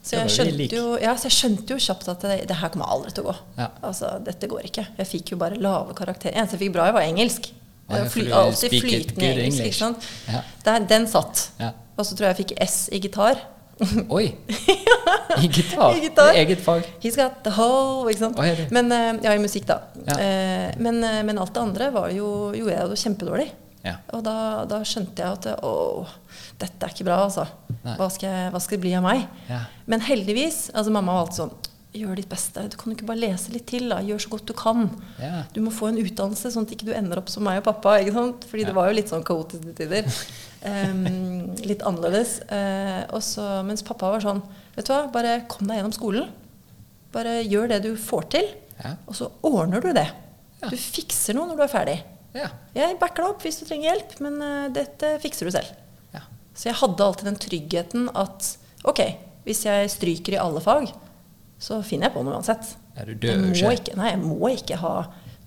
[0.02, 2.90] Så jeg, skjønte jo, ja, så jeg skjønte jo kjapt at det, det her kommer
[2.90, 3.36] aldri til å gå.
[3.60, 3.68] Ja.
[3.86, 4.88] Altså, Dette går ikke.
[4.98, 6.40] Jeg fikk jo bare lave karakterer.
[6.42, 7.52] Eneste jeg fikk bra i, var engelsk.
[7.92, 9.68] Ja, fly, alltid flytende engelsk.
[9.68, 10.10] Ikke sant?
[10.32, 10.42] Ja.
[10.66, 11.52] Der, den satt.
[11.62, 13.44] Og så tror jeg jeg fikk S i gitar.
[14.18, 14.26] Oi!
[15.42, 15.96] I gitar.
[15.96, 16.34] I gitar.
[16.38, 16.86] Eget fag.
[17.02, 18.40] He's got the whole, ikke sant?
[18.44, 18.66] Er?
[18.76, 19.80] Men, eh, ja, i musikk, da.
[20.06, 20.18] Ja.
[20.20, 23.50] Eh, Men, eh, men alt det andre var jo, gjorde jeg jo kjempedårlig.
[23.82, 23.96] Ja.
[24.14, 24.36] Og da,
[24.70, 26.06] da skjønte jeg at å,
[26.62, 27.48] dette er ikke bra, altså.
[27.82, 29.24] Hva skal, hva skal det bli av meg?
[29.50, 29.64] Ja.
[29.90, 31.56] Men heldigvis, altså mamma var alltid sånn
[31.92, 32.62] Gjør ditt beste.
[32.72, 33.90] Du kan jo ikke bare lese litt til.
[33.92, 34.86] da, Gjør så godt du kan.
[35.20, 35.42] Ja.
[35.52, 37.98] Du må få en utdannelse, sånn at ikke du ender opp som meg og pappa.
[38.00, 38.46] ikke sant?
[38.48, 40.08] Fordi det var jo litt sånn kaotisk til tider.
[40.68, 41.06] Em,
[41.66, 42.36] litt annerledes.
[42.52, 44.44] Uh, og så, mens pappa var sånn
[44.76, 46.30] Vet du hva, bare kom deg gjennom skolen.
[47.12, 48.46] Bare gjør det du får til,
[48.80, 48.94] Ja.
[49.10, 50.06] og så ordner du det.
[50.62, 50.70] Ja.
[50.72, 51.98] Du fikser noe når du er ferdig.
[52.38, 52.48] Ja.
[52.78, 55.74] Jeg backer deg opp hvis du trenger hjelp, men uh, dette fikser du selv.
[56.16, 56.22] ja.
[56.56, 58.54] Så jeg hadde alltid den tryggheten at
[58.88, 59.02] ok,
[59.44, 60.88] hvis jeg stryker i alle fag,
[61.62, 62.76] så finner jeg på noe uansett.
[62.96, 63.74] Ja, du dør jo ikke.
[63.92, 63.98] ikke.
[64.00, 64.94] Nei, jeg må ikke ha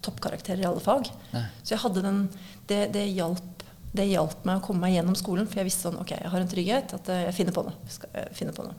[0.04, 1.08] toppkarakterer i alle fag.
[1.32, 1.46] Nei.
[1.62, 2.20] Så jeg hadde den
[2.68, 3.63] det, det, hjalp,
[3.94, 6.40] det hjalp meg å komme meg gjennom skolen, for jeg visste sånn Ok, jeg har
[6.42, 7.74] en trygghet, at eh, jeg finner på noe.
[8.14, 8.74] Jeg finne på noe.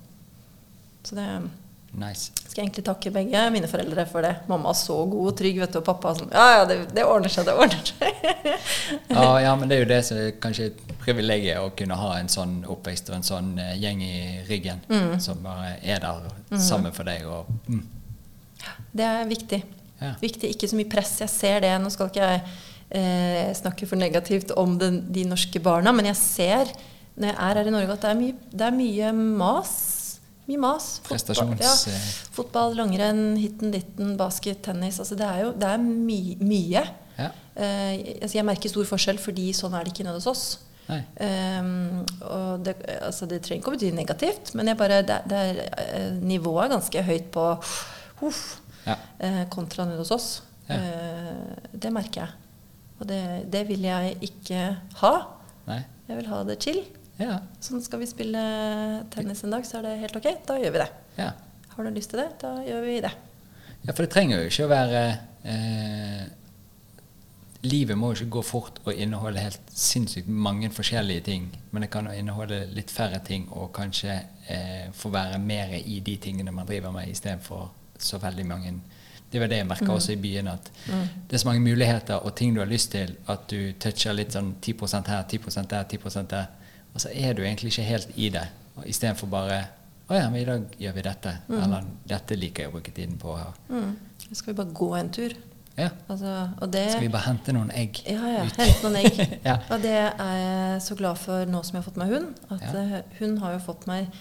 [1.05, 1.27] Så det
[1.95, 2.33] Nice.
[2.35, 4.33] skal jeg egentlig takke begge mine foreldre for det.
[4.51, 7.05] Mamma er så god og trygg, vet du, og pappa sånn Ja, ja, det, det
[7.07, 8.25] ordner seg, det ordner seg.
[9.15, 10.67] Ja, ja, men det er jo det som er kanskje
[11.05, 14.17] privilegium å kunne ha en sånn oppvekst og en sånn eh, gjeng i
[14.49, 15.15] ryggen Mm.
[15.23, 16.27] som bare er der
[16.59, 17.23] sammen for deg.
[17.31, 17.81] Og, mm.
[18.91, 19.61] Det er viktig.
[20.01, 20.13] Ja.
[20.19, 21.15] Viktig, Ikke så mye press.
[21.23, 21.71] Jeg ser det.
[21.79, 22.41] Nå skal ikke jeg
[22.95, 26.73] eh, snakker for negativt om den, de norske barna, men jeg ser
[27.15, 29.75] når jeg er her i Norge, at det er mye, det er mye mas.
[30.49, 30.89] Mye mas.
[31.07, 31.71] Fotball, ja,
[32.35, 34.99] fotball, langrenn, hitten ditten, basket, tennis.
[35.01, 36.83] Altså det er jo det er my, mye.
[37.15, 37.29] Ja.
[37.55, 40.45] Eh, altså jeg merker stor forskjell, fordi sånn er det ikke nede hos oss.
[40.85, 45.39] Um, og det, altså det trenger ikke å bety negativt, men jeg bare, det, det
[45.47, 47.45] er, eh, nivået er ganske høyt på
[48.27, 48.43] uff,
[48.85, 48.99] Ja.
[49.17, 50.27] eh, kontra nede hos oss.
[50.69, 50.77] Ja.
[50.77, 52.44] Uh, det merker jeg.
[52.99, 54.61] Og det, det vil jeg ikke
[55.01, 55.15] ha.
[55.67, 55.81] Nei.
[56.07, 56.83] Jeg vil ha det chill.
[57.19, 57.39] Ja.
[57.63, 58.41] Sånn skal vi spille
[59.13, 60.29] tennis en dag, så er det helt ok.
[60.47, 60.91] Da gjør vi det.
[61.19, 61.33] ja.
[61.75, 63.11] Har du lyst til det, da gjør vi det.
[63.83, 64.99] Ja, for det trenger jo ikke å være
[65.43, 66.21] eh,
[67.65, 71.49] Livet må jo ikke gå fort og inneholde helt sinnssykt mange forskjellige ting.
[71.73, 74.15] Men det kan jo inneholde litt færre ting og kanskje
[74.47, 78.73] eh, få være mer i de tingene man driver med, istedenfor så veldig mange
[79.31, 82.35] Det var det jeg merka også i byen, at det er så mange muligheter og
[82.37, 86.27] ting du har lyst til, at du toucher litt sånn 10% her, 10% der, 10
[86.31, 86.45] der.
[86.93, 88.45] Og så er du egentlig ikke helt i det.
[88.85, 89.63] Istedenfor bare
[90.07, 91.31] Å ja, men i dag gjør vi dette.
[91.49, 93.33] Eller dette liker jeg å bruke tiden på.
[93.73, 93.95] Mm.
[94.27, 95.33] Så skal vi bare gå en tur.
[95.75, 95.89] Ja.
[96.07, 97.99] Altså, det, Skal vi bare hente noen egg?
[98.07, 98.43] Ja, ja.
[98.45, 98.59] ut?
[98.61, 99.17] Hente noen egg.
[99.49, 99.55] Ja.
[99.73, 102.37] Og det er jeg så glad for nå som jeg har fått meg hund.
[102.53, 103.01] At Ja.
[103.19, 104.13] hun har jo fått meg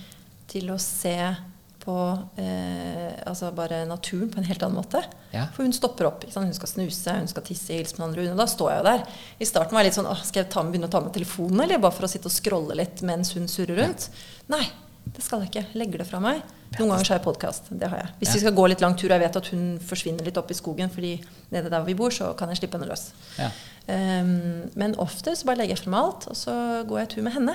[0.51, 1.15] til å se
[1.85, 1.94] på
[2.40, 5.02] eh, altså bare naturen på en helt annen måte.
[5.35, 5.47] Ja.
[5.55, 6.24] For hun stopper opp.
[6.35, 8.39] Hun skal snuse, hun skal tisse, hilse på den andre hunden.
[8.39, 9.05] Og da står jeg jo der.
[9.40, 11.82] I starten var jeg litt sånn Skal jeg ta, begynne å ta med telefonen, eller
[11.82, 14.09] bare for å sitte og scrolle litt mens hun surrer rundt?
[14.52, 14.65] Nei,
[15.05, 15.65] det skal jeg ikke.
[15.78, 16.43] Legger det fra meg.
[16.74, 17.69] Noen ganger så har jeg podkast.
[17.70, 18.09] Det har jeg.
[18.19, 18.35] Hvis Ja.
[18.35, 20.90] vi skal gå litt lang tur, jeg vet at hun forsvinner litt opp i skogen,
[20.90, 21.12] fordi
[21.52, 23.12] nede der vi bor, så kan jeg slippe henne løs.
[23.39, 23.51] Ja.
[23.86, 26.55] Um, men ofte så bare legger jeg frem alt, og så
[26.89, 27.55] går jeg tur med henne.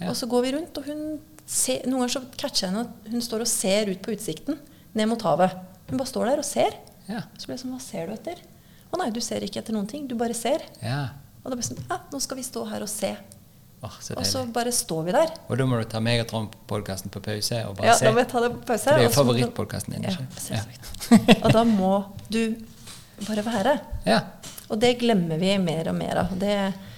[0.00, 0.08] Ja.
[0.10, 3.12] Og så går vi rundt, og hun ser, noen ganger så catcher jeg henne at
[3.12, 4.58] hun står og ser ut på utsikten
[4.96, 5.54] ned mot havet.
[5.90, 6.74] Hun bare står der og ser.
[7.06, 7.22] Ja.
[7.38, 8.42] Så blir jeg sånn, hva ser du etter?
[8.90, 10.64] Å nei, du ser ikke etter noen ting, du bare ser.
[10.82, 11.04] ja.
[11.46, 13.12] Og da blir jeg sånn, ja, nå skal vi stå her og se.
[13.86, 15.30] Oh, så Og så bare står vi der.
[15.46, 18.06] Og da må du ta Megatron-podkasten på pause og bare Ja, se.
[18.08, 18.82] da må jeg ta det på pause.
[18.88, 20.16] For det er jo favorittpodkasten din, Ja?
[20.50, 21.36] Ja.
[21.44, 21.92] Og da må
[22.32, 22.56] du
[23.28, 23.76] bare være.
[24.08, 24.18] Ja.
[24.70, 26.34] Og det glemmer vi mer og mer av.
[26.40, 26.56] Det,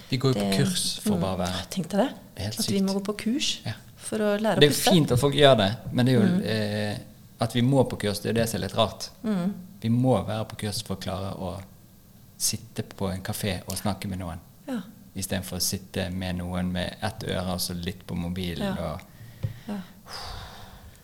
[0.09, 2.09] Vi går jo på kurs for å bare være Tenk jeg det?
[2.39, 3.73] Det At vi må gå på kurs Ja.
[4.09, 6.27] For å lære Det er jo fint at folk gjør det, men det er jo
[6.27, 6.43] Mm.
[6.43, 6.97] eh,
[7.41, 9.09] at vi må på kurs, det er det som er litt rart.
[9.23, 9.53] Mm.
[9.81, 11.53] Vi må være på kurs for å klare å
[12.37, 14.39] sitte på en kafé og snakke med noen.
[14.67, 14.81] Ja.
[15.15, 18.75] Istedenfor å sitte med noen med ett øre og så litt på mobilen.
[18.75, 18.93] Ja.
[18.93, 18.99] Og,
[19.69, 19.77] Ja.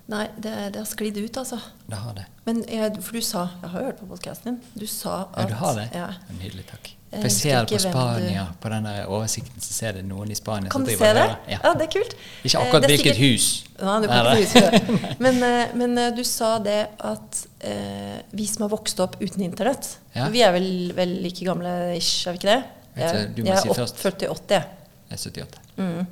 [0.08, 1.58] Nei, det, det har sklidd ut, altså.
[1.90, 2.26] Det har det.
[2.46, 4.60] Men jeg, for du sa Jeg har hørt på podkasten din.
[4.78, 5.86] Du sa at Ja, du har det?
[5.98, 6.10] Ja.
[6.38, 6.92] Nydelig, takk.
[7.16, 10.70] For jeg ser på Spania, du- på den oversikten, så ser det noen i Spania
[10.70, 11.54] Kan som driver se det?
[11.54, 11.60] Ja.
[11.64, 11.74] Ja.
[11.80, 12.16] det er kult.
[12.44, 13.64] Ikke Eh, akkurat det er hvilket sikkert- hus.
[13.82, 15.20] Nei, du kan ikke huske det.
[15.26, 19.42] Men, eh, men eh, du sa det at eh, vi som har vokst opp uten
[19.48, 20.28] internett Ja.
[20.30, 22.64] Vi er vel, vel like gamle ish, er vi ikke det?
[22.98, 23.96] Jeg, du må jeg si er først.
[24.06, 24.50] 40-80.
[24.50, 24.68] jeg.
[25.10, 25.60] Jeg er 78.
[25.78, 26.08] Mm.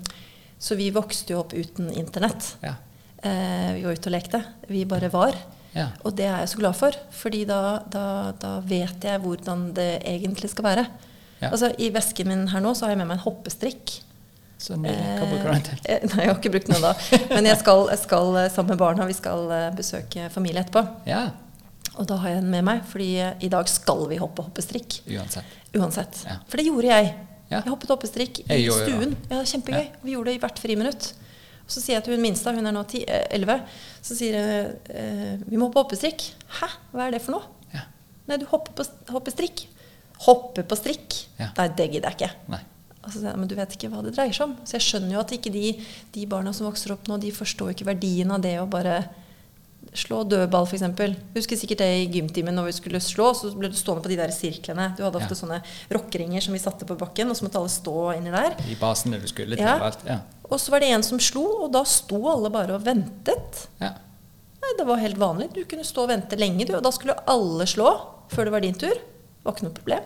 [0.60, 2.56] Så vi vokste jo opp uten internett.
[2.64, 2.74] Ja.
[3.24, 4.44] Eh, vi var ute og lekte.
[4.70, 5.36] Vi bare var.
[5.74, 5.88] Ja.
[6.06, 7.60] Og det er jeg så glad for, fordi da,
[7.90, 8.06] da,
[8.38, 10.84] da vet jeg hvordan det egentlig skal være.
[11.42, 11.50] Ja.
[11.50, 13.96] Altså, I vesken min her nå så har jeg med meg en hoppestrikk.
[14.64, 15.80] Så ny, Hva bruker du den til?
[15.92, 16.92] Eh, Nei, jeg har ikke brukt den ennå.
[17.34, 20.86] Men jeg skal, jeg skal eh, sammen med barna vi skal eh, besøke familie etterpå.
[21.10, 21.24] Ja,
[21.98, 23.10] Og da har jeg den med meg, fordi
[23.44, 25.02] i dag skal vi hoppe hoppestrikk.
[25.10, 25.58] uansett.
[25.76, 26.22] Uansett.
[26.30, 26.38] Ja.
[26.48, 27.12] For det gjorde jeg.
[27.52, 29.12] Jeg hoppet hoppestrikk i stuen.
[29.30, 29.90] Ja, kjempegøy.
[30.06, 31.12] Vi gjorde det i hvert friminutt.
[31.68, 33.62] Så sier jeg til hun minste, hun er nå 10, eh, 11,
[34.04, 36.26] så sier jeg eh, vi må hoppe hoppestrikk.
[36.60, 36.68] Hæ?
[36.92, 37.48] Hva er det for noe?
[37.74, 37.86] Ja.
[38.28, 38.86] Nei, du hopper på,
[39.16, 39.66] hopper strikk.
[40.28, 41.18] Hoppe på strikk?
[41.40, 41.50] Ja.
[41.58, 42.32] Nei, det gidder jeg ikke.
[42.54, 42.62] Nei.
[43.04, 44.54] Og så sier jeg, men du vet ikke hva det dreier seg om.
[44.68, 45.66] Så jeg skjønner jo at ikke de,
[46.16, 49.02] de barna som vokser opp nå, de forstår ikke verdien av det å bare
[49.94, 50.86] slå dødball, f.eks.
[51.36, 54.16] Husker sikkert det i gymtimen når vi skulle slå, så ble du stående på de
[54.18, 54.88] der sirklene.
[54.98, 55.40] Du hadde ofte Ja.
[55.42, 55.60] sånne
[55.94, 58.56] rockeringer som vi satte på bakken, og så måtte alle stå inni der.
[58.72, 59.76] I basen der du skulle til Ja.
[59.92, 60.00] alt.
[60.08, 60.22] Ja.
[60.54, 63.68] Og så var det en som slo, og da sto alle bare og ventet.
[63.82, 63.94] ja.
[64.64, 65.50] Nei, Det var helt vanlig.
[65.54, 66.76] Du kunne stå og vente lenge, du.
[66.78, 67.90] Og da skulle alle slå
[68.32, 68.94] før det var din tur.
[68.96, 70.06] Det var ikke noe problem.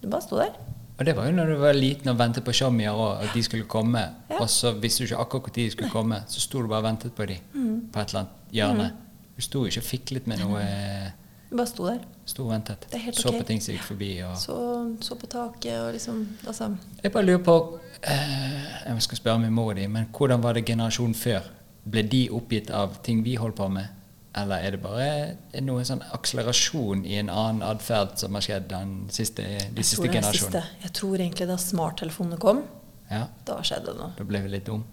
[0.00, 0.54] Du bare sto der.
[0.98, 3.42] Og det var jo når du var liten og ventet på showmier og at de
[3.44, 4.00] skulle komme.
[4.30, 4.38] Ja.
[4.40, 6.88] Og så visste du ikke akkurat når de skulle komme, så sto du bare og
[6.88, 7.90] ventet på dem Mm.
[7.92, 8.88] på et eller annet hjørne.
[9.36, 11.10] Du sto ikke og fiklet med noe eh,
[11.50, 12.00] Du bare sto der.
[12.24, 12.84] Sto og ventet.
[12.90, 13.38] Det er helt Så okay.
[13.40, 14.10] på ting som gikk forbi.
[14.22, 14.56] Og Så,
[15.00, 16.76] så på taket og liksom Altså.
[17.02, 20.56] Jeg bare lurer på eh, Jeg skal spørre min mor og de, men hvordan var
[20.56, 21.48] det generasjonen før?
[21.90, 23.88] Ble de oppgitt av ting vi holdt på med?
[24.36, 28.92] Eller er det bare noe sånn akselerasjon i en annen atferd som har skjedd den
[29.10, 29.42] siste,
[29.74, 30.62] de siste er generasjonene?
[30.84, 32.62] Jeg tror egentlig da smarttelefonene kom,
[33.10, 34.12] Ja, da skjedde det noe.
[34.16, 34.84] da ble vi litt dum.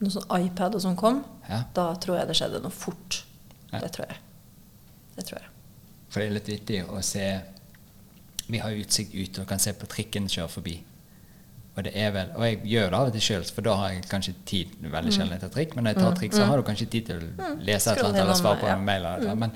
[0.00, 1.64] Når sånn iPad og sånn kom, Ja.
[1.74, 3.22] da tror jeg det skjedde noe fort.
[3.72, 3.80] Ja.
[3.80, 4.16] Det tror jeg.
[5.16, 5.48] Det tror jeg.
[6.08, 7.40] For det er litt vittig å se
[8.48, 10.82] Vi har utsikt ut og kan se på trikken kjøre forbi.
[11.76, 13.92] Og det er vel, og jeg gjør det av og til sjøl, for da har
[13.94, 16.64] jeg kanskje tid Veldig sjelden etter trikk, men når jeg tar trikk, så har du
[16.66, 19.06] kanskje tid til å lese et eller annet eller svare på en mail.
[19.06, 19.38] Eller.
[19.38, 19.54] Men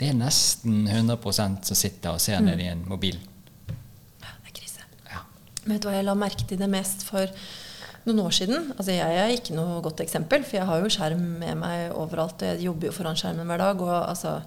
[0.00, 3.20] det er nesten 100% som sitter og ser ned i en mobil.
[3.68, 4.88] Ja, det er krise.
[5.12, 5.22] Ja.
[5.60, 7.30] Men vet du hva jeg la merke til det mest for
[8.08, 8.72] noen år siden?
[8.74, 12.40] Altså Jeg er ikke noe godt eksempel, for jeg har jo skjerm med meg overalt.
[12.40, 13.84] og Jeg jobber jo foran skjermen hver dag.
[13.84, 14.38] Og altså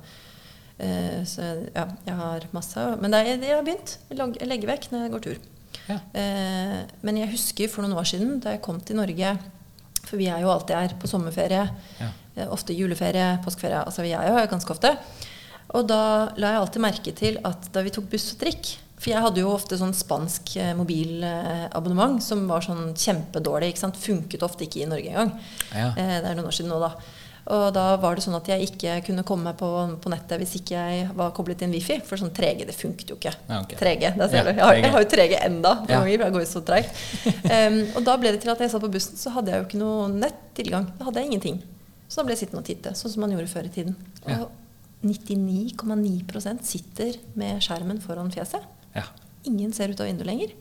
[0.82, 3.99] eh, Så ja, jeg har masse Men det er, jeg har begynt.
[4.10, 5.44] Jeg legger vekk når jeg går tur.
[5.89, 5.99] Ja.
[6.17, 9.35] Eh, men jeg husker for noen år siden, da jeg kom til Norge
[10.05, 11.63] For vi er jo alltid her på sommerferie.
[11.99, 12.09] Ja.
[12.37, 13.83] eh, Ofte juleferie, påskeferie.
[13.85, 14.91] Altså vi er jo her ganske ofte.
[15.73, 19.09] Og da la jeg alltid merke til at da vi tok buss og trikk For
[19.11, 23.73] jeg hadde jo ofte sånn spansk eh, mobilabonnement som var sånn kjempedårlig.
[23.73, 23.97] ikke sant?
[23.99, 25.33] Funket ofte ikke i Norge engang.
[25.75, 25.89] Ja.
[25.97, 26.93] Eh, det er noen år siden nå, da.
[27.45, 29.67] Og da var det sånn at jeg ikke kunne komme meg på,
[30.01, 31.99] på nettet hvis ikke jeg var koblet inn wifi.
[32.05, 33.35] For sånn 3G, det funket jo ikke.
[33.45, 33.77] Ja, okay.
[33.77, 34.49] 3G, der ser Ja, du.
[34.49, 35.76] Jeg har, jeg har jo 3G enda.
[35.91, 35.99] Ja.
[36.01, 37.05] mobil, for det går jo så treigt.
[37.45, 39.67] Um, og da ble det til at jeg satt på bussen, så hadde jeg jo
[39.69, 40.89] ikke noe nettilgang.
[40.97, 41.61] Da hadde jeg ingenting.
[42.09, 43.93] Så da ble jeg sittende og titte, sånn som man gjorde før i tiden.
[44.26, 44.49] Og
[45.05, 48.65] 99,9% sitter med skjermen foran fjeset.
[48.97, 49.05] Ja.
[49.45, 50.57] Ingen ser ut av vinduet lenger.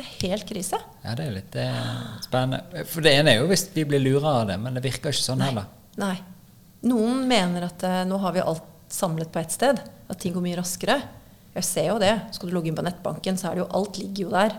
[0.00, 0.78] Det er helt krise.
[1.04, 1.94] ja, det er litt eh,
[2.24, 2.84] spennende.
[2.88, 5.26] For det ene er jo hvis vi blir lura av det, men det virker ikke
[5.26, 5.66] sånn heller.
[6.00, 6.14] Nei.
[6.88, 9.82] Noen mener at eh, nå har vi alt samlet på ett sted.
[10.08, 10.96] At ting går mye raskere.
[11.52, 12.14] Jeg ser jo det.
[12.32, 14.56] Skal du logge inn på nettbanken, så er det jo alt ligger jo der.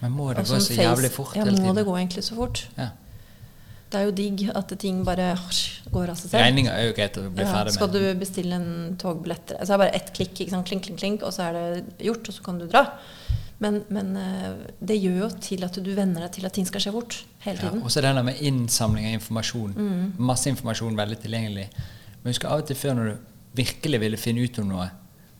[0.00, 2.24] Men må det gå sånn så Face- jævlig fort ja, hele må det gå egentlig
[2.24, 2.62] så fort?
[2.78, 2.88] Ja.
[3.90, 5.32] Det er jo digg at ting bare
[5.90, 6.40] går av seg selv.
[6.40, 9.72] Regninga er jo greit å bli Ja, ferdig skal du bestille en togbillett Så er
[9.74, 10.68] det bare ett klikk, ikke sant?
[10.70, 12.84] Klink, klink, klink, og så er det gjort, og så kan du dra.
[13.60, 16.80] Men, men eh, det gjør jo til at du venner deg til at ting skal
[16.80, 19.74] skje fort hele Ja, og så det der med innsamling av informasjon.
[19.76, 20.06] Mm.
[20.30, 21.66] Masse informasjon veldig tilgjengelig.
[22.22, 23.28] Men husk av og til før når du
[23.60, 24.88] virkelig ville finne ut om noe,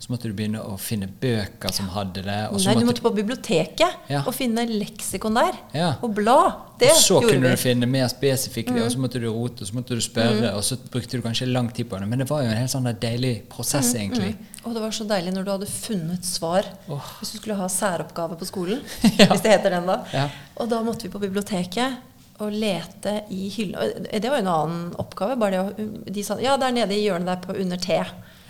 [0.01, 2.37] så måtte du begynne å finne bøker som hadde det.
[2.65, 4.23] Nei, du måtte, på biblioteket Ja.
[4.27, 5.59] og finne leksikon der.
[5.77, 5.91] Ja.
[6.01, 6.37] Og bla.
[6.81, 7.51] Det og så gjorde kunne vi.
[7.51, 7.57] Mm.
[7.59, 10.65] du finne mer spesifikt, og så måtte du rote, og så måtte du spørre, og
[10.65, 12.09] så brukte du kanskje lang tid på det.
[12.09, 14.37] Men det var jo en helt sånn deilig prosess, Mm, egentlig.
[14.65, 17.05] Og det var så deilig når du hadde funnet svar Oh.
[17.21, 18.81] hvis du skulle ha særoppgave på skolen.
[19.21, 19.27] Ja.
[19.35, 20.29] Hvis det heter den, da.
[20.57, 21.99] Og da måtte vi på biblioteket
[22.41, 23.85] og lete i hylla.
[24.09, 25.37] Det var jo en annen oppgave.
[25.39, 28.01] bare det å, De sa ja, der nede i hjørnet der på under T.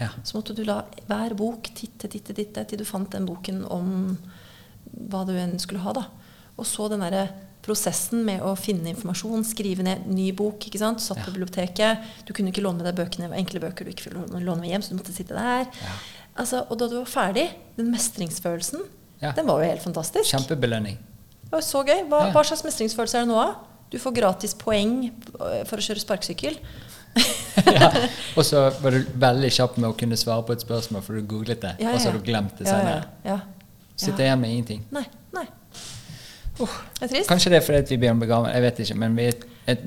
[0.01, 0.09] Ja.
[0.25, 4.17] Så måtte du la hver bok titte, titte, titte til du fant den boken om
[5.11, 5.93] hva du enn skulle ha.
[5.93, 6.07] da.
[6.59, 7.27] Og så den derre
[7.61, 10.65] prosessen med å finne informasjon, skrive ned ny bok.
[10.67, 11.03] ikke sant?
[11.05, 12.01] Satt på biblioteket.
[12.27, 14.83] Du kunne ikke låne med deg bøkene, enkle bøker du ikke fikk låne med hjem,
[14.87, 15.69] så du måtte sitte der.
[16.41, 18.81] Altså, og da du var ferdig, den mestringsfølelsen,
[19.21, 19.33] Ja.
[19.37, 20.31] den var jo helt fantastisk.
[20.33, 20.97] Kjempebelønning.
[21.45, 22.09] Det var så gøy.
[22.09, 22.33] Hva, Ja.
[22.33, 23.57] hva slags mestringsfølelse er det nå, av?
[23.91, 26.57] Du får gratis poeng eh, for å kjøre sparkesykkel.
[27.81, 27.91] ja.
[28.37, 31.23] Og så var du veldig kjapp med å kunne svare på et spørsmål, for du
[31.27, 33.05] googlet det, Ja, og så har du glemt det senere.
[33.25, 33.41] ja, ja.
[34.01, 34.85] Sitter igjen med ingenting.
[34.97, 35.03] Nei.
[35.37, 35.47] nei.
[36.61, 36.67] Det
[37.03, 37.29] er trist.
[37.29, 39.27] Kanskje det er fordi vi blir begravet, jeg vet ikke, men vi,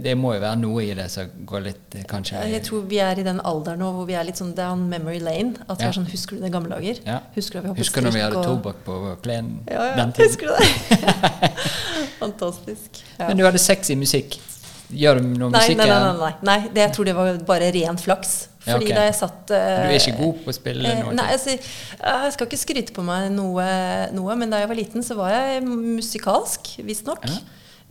[0.05, 3.19] det må jo være noe i det som går litt kanskje Jeg tror vi er
[3.21, 5.53] i den alderen nå hvor vi er litt sånn down memory lane.
[5.67, 5.89] At vi Ja.
[5.89, 7.01] er sånn, Husker du det gamle dager?
[7.05, 7.19] ja.
[7.35, 9.63] Husker du Husker du når vi hadde og- tobakk på plenen?
[9.69, 9.95] Ja, ja.
[9.95, 10.29] den tiden?
[10.29, 11.51] Husker du det?
[12.23, 13.03] Fantastisk.
[13.19, 14.39] Men du hadde sexy musikk.
[14.93, 16.33] Gjør du noe musikk nei, nei, nei, nei.
[16.49, 18.33] nei det, jeg tror det var bare ren flaks.
[18.63, 21.15] Ja, Fordi da jeg satt Du eh, er ikke god på å spille eh, noe?
[21.17, 23.65] Nei, altså, jeg skal ikke skryte på meg noe,
[24.15, 27.27] noe, men da jeg var liten, så var jeg musikalsk, visstnok.
[27.27, 27.41] Ja.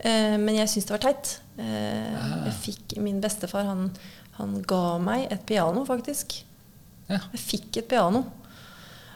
[0.03, 1.35] Uh, men jeg syntes det var teit.
[1.61, 2.47] Ah.
[2.47, 3.85] jeg fikk, min bestefar han,
[4.39, 6.39] han ga meg et piano, faktisk.
[7.11, 7.19] Ja.
[7.35, 8.23] Jeg fikk et piano.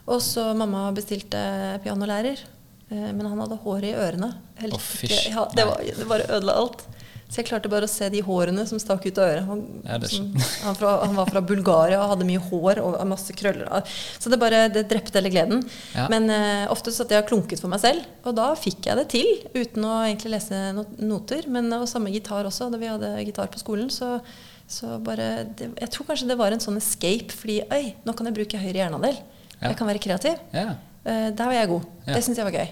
[0.07, 1.39] Og så mamma bestilte
[1.83, 2.45] pianolærer.
[2.87, 4.29] Men han hadde hår i ørene.
[4.63, 6.85] Ikke- ja, det, var, det bare ødela alt.
[7.27, 9.47] Så jeg klarte bare å se de hårene som stakk ut av øret.
[9.49, 10.29] Han, Ja, som,
[10.63, 13.67] han, fra, han var fra Bulgaria og hadde mye hår og masse krøller.
[14.15, 15.65] Så det bare det drepte hele gleden.
[15.91, 16.07] Ja.
[16.13, 19.07] Men uh, ofte satt jeg og klunket for meg selv, og da fikk jeg det
[19.11, 19.33] til.
[19.57, 20.61] Uten å egentlig lese
[21.03, 21.51] noter.
[21.51, 22.71] Men og samme gitar også.
[22.71, 24.15] Da vi hadde gitar på skolen, så,
[24.63, 28.31] så bare det, Jeg tror kanskje det var en sånn escape, fordi Oi, nå kan
[28.31, 29.19] jeg bruke høyre hjernehalvdel.
[29.57, 29.71] Ja.
[29.71, 30.43] Jeg kan være kreativ.
[30.55, 30.69] Ja.
[31.03, 31.95] Eh, der var jeg god.
[32.07, 32.69] Det syns jeg var gøy.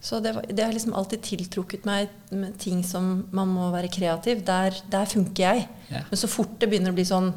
[0.00, 4.44] Så det, det har liksom alltid tiltrukket meg med ting som man må være kreativ.
[4.46, 5.68] Der, der funker jeg.
[5.90, 6.02] Ja.
[6.10, 7.32] Men så fort det begynner å bli sånn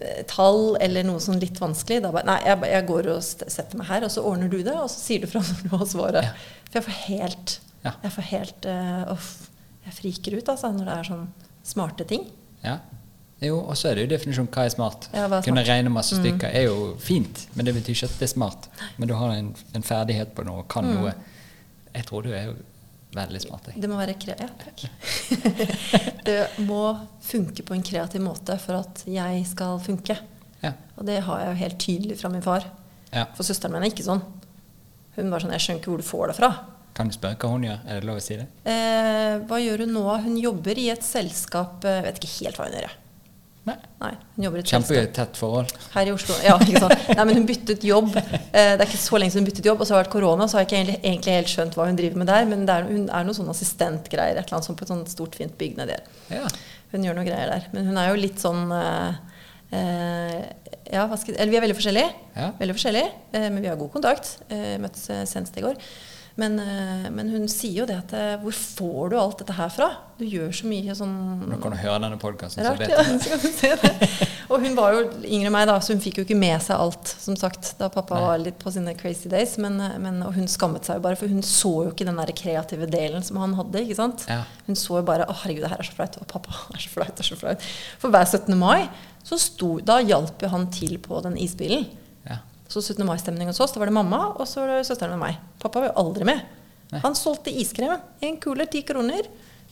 [0.00, 3.78] eh, tall eller noe sånn litt vanskelig, da bare Nei, jeg, jeg går og setter
[3.80, 5.86] meg her, og så ordner du det, og så sier du fra når du har
[5.92, 6.30] svaret.
[6.30, 6.64] Ja.
[6.70, 7.94] For jeg får helt Ja.
[8.04, 8.66] Jeg får helt
[9.14, 9.28] Uff.
[9.86, 11.28] Jeg friker ut, altså, når det er sånn
[11.66, 12.26] smarte ting.
[12.66, 12.78] ja.
[13.40, 15.06] Jo, og så er det jo definisjon hva er smart.
[15.14, 15.46] Ja, hva er smart?
[15.46, 18.66] Kunne regne masse stykker er jo fint, men det betyr ikke at det er smart.
[19.00, 19.46] Men du har en,
[19.78, 20.98] en ferdighet på noe, kan Mm.
[20.98, 21.14] noe.
[21.94, 22.52] Jeg tror du er
[23.16, 23.70] veldig smart.
[23.70, 23.82] Jeg.
[23.82, 24.84] Det må være kre ja, takk.
[26.28, 26.82] det må
[27.26, 30.16] funke på en kreativ måte for at jeg skal funke.
[30.62, 30.74] Ja.
[30.96, 32.68] Og det har jeg jo helt tydelig fra min far.
[33.10, 33.26] Ja.
[33.34, 34.22] For søsteren min er ikke sånn.
[35.16, 36.50] Hun var sånn Jeg skjønner ikke hvor du får det fra.
[36.94, 37.82] Kan du spørre hva hun gjør?
[37.86, 38.46] Er det lov å si det?
[38.68, 40.04] Eh, hva gjør hun nå?
[40.26, 42.86] Hun jobber i et selskap eh, Jeg vet ikke helt hva hun gjør.
[42.88, 42.98] jeg.
[43.68, 43.76] Nei.
[44.00, 45.72] Nei, hun jobber i et Kjempetett forhold.
[45.92, 46.36] her i Oslo.
[46.42, 47.02] Ja, ikke sant?
[47.12, 48.14] Nei, men hun byttet jobb.
[48.16, 50.14] Eh, det er ikke så lenge siden hun byttet jobb, og så har det vært
[50.14, 52.48] korona, så har jeg ikke egentlig, egentlig helt skjønt hva hun driver med der.
[52.50, 55.36] Men er, hun er noen sånne assistentgreier, et eller annet sånt på et sånt stort,
[55.38, 56.08] fint bygg nedi der.
[56.32, 56.48] Ja.
[56.94, 57.68] Hun gjør noe greier der.
[57.76, 59.20] Men hun er jo litt sånn eh,
[59.76, 60.38] eh,
[60.90, 62.14] Ja, skal Eller vi er veldig forskjellige.
[62.34, 62.48] Ja.
[62.58, 64.32] Veldig forskjellige, eh, men vi har god kontakt.
[64.82, 65.78] Møttes senest i går.
[66.40, 69.72] Men, eh, men hun sier jo det at eh, Hvor får du alt dette her
[69.72, 69.88] fra?
[70.20, 71.14] Du gjør så mye sånn
[71.50, 73.04] Nå kan du høre denne podkasten, så vet ja.
[73.10, 73.84] du.
[73.84, 74.28] Det.
[74.52, 76.80] Og hun var jo yngre enn meg, da, så hun fikk jo ikke med seg
[76.80, 78.24] alt, som sagt, da pappa Nei.
[78.26, 79.54] var litt på sine crazy days.
[79.62, 82.34] Men, men, og hun skammet seg jo bare, for hun så jo ikke den der
[82.36, 83.84] kreative delen som han hadde.
[83.84, 84.26] ikke sant?
[84.30, 84.42] Ja.
[84.66, 86.20] Hun så jo bare 'Å, herregud, det her er så flaut'.
[86.20, 87.70] Og pappa er så flaut, det er så flaut.
[88.02, 88.58] For hver 17.
[88.58, 88.88] mai
[89.24, 91.86] så sto Da hjalp jo han til på den isbilen.
[92.70, 92.72] Ja.
[92.72, 93.02] Så 17.
[93.06, 95.38] mai-stemning hos oss, da var det mamma, og så var det søsteren med meg.
[95.58, 96.42] Pappa var jo aldri med.
[96.92, 97.00] Nei.
[97.02, 97.96] Han solgte iskrem.
[98.22, 99.26] En kule ti kroner.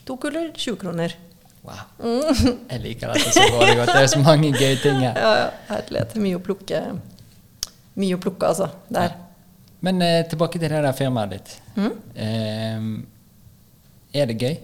[0.06, 1.14] To kuler 20 kroner.
[1.62, 1.84] Wow.
[2.02, 2.42] Mm.
[2.72, 3.84] Jeg liker dette så godt.
[3.92, 5.14] Det er så mange gøye ting her.
[5.14, 5.48] Ja, ja.
[5.70, 6.16] Herlighet.
[6.24, 6.80] Mye å plukke.
[7.98, 8.70] Mye å plukke, altså.
[8.94, 9.14] Der.
[9.84, 11.54] Men eh, tilbake til det der firmaet ditt.
[11.78, 11.92] Mm.
[12.24, 14.56] Eh, er det gøy?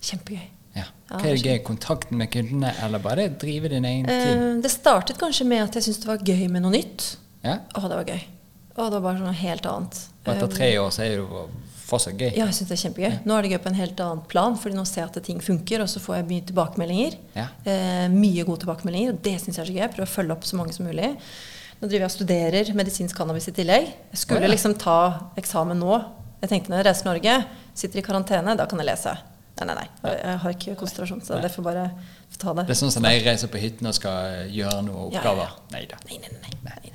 [0.00, 0.42] Kjempegøy.
[0.76, 0.86] Ja.
[0.86, 1.60] Ja, Hva er det gøy?
[1.66, 4.42] Kontakten med kundene, eller bare drive din egen ting?
[4.42, 7.12] Eh, det startet kanskje med at jeg syntes det var gøy med noe nytt.
[7.46, 7.60] Ja?
[7.72, 8.26] Å, det var gøy.
[8.76, 10.02] Å, det var bare sånn helt annet.
[10.26, 11.46] Og etter Eh, tre år så er det jo
[11.86, 12.32] fortsatt gøy.
[12.34, 13.12] Ja, jeg syns det er kjempegøy.
[13.28, 15.42] Nå er det gøy på en helt annen plan, fordi nå ser jeg at ting
[15.44, 17.18] funker, og så får jeg mye tilbakemeldinger.
[17.36, 17.46] Ja.
[17.64, 19.82] Eh, mye gode tilbakemeldinger, og det syns jeg er så gøy.
[19.84, 21.12] Jeg prøver å følge opp så mange som mulig.
[21.76, 23.88] Nå driver jeg og studerer medisinsk cannabis i tillegg.
[24.12, 24.52] Jeg skulle oh, ja.
[24.52, 24.98] liksom ta
[25.38, 25.96] eksamen nå.
[26.42, 27.38] Jeg tenkte når jeg reiser til Norge,
[27.76, 29.12] sitter i karantene, da kan jeg lese.
[29.56, 30.12] Nei, nei, nei.
[30.20, 31.86] Jeg har ikke konsentrasjon, så det får bare
[32.36, 32.66] ta det.
[32.68, 35.22] Det er sånn som når jeg reiser på hyttene og skal gjøre noe Ja, ja,
[35.22, 35.54] oppgaver.
[35.54, 35.68] ja.
[35.72, 36.00] Nei da.
[36.10, 36.92] Nei, nei, nei, nei.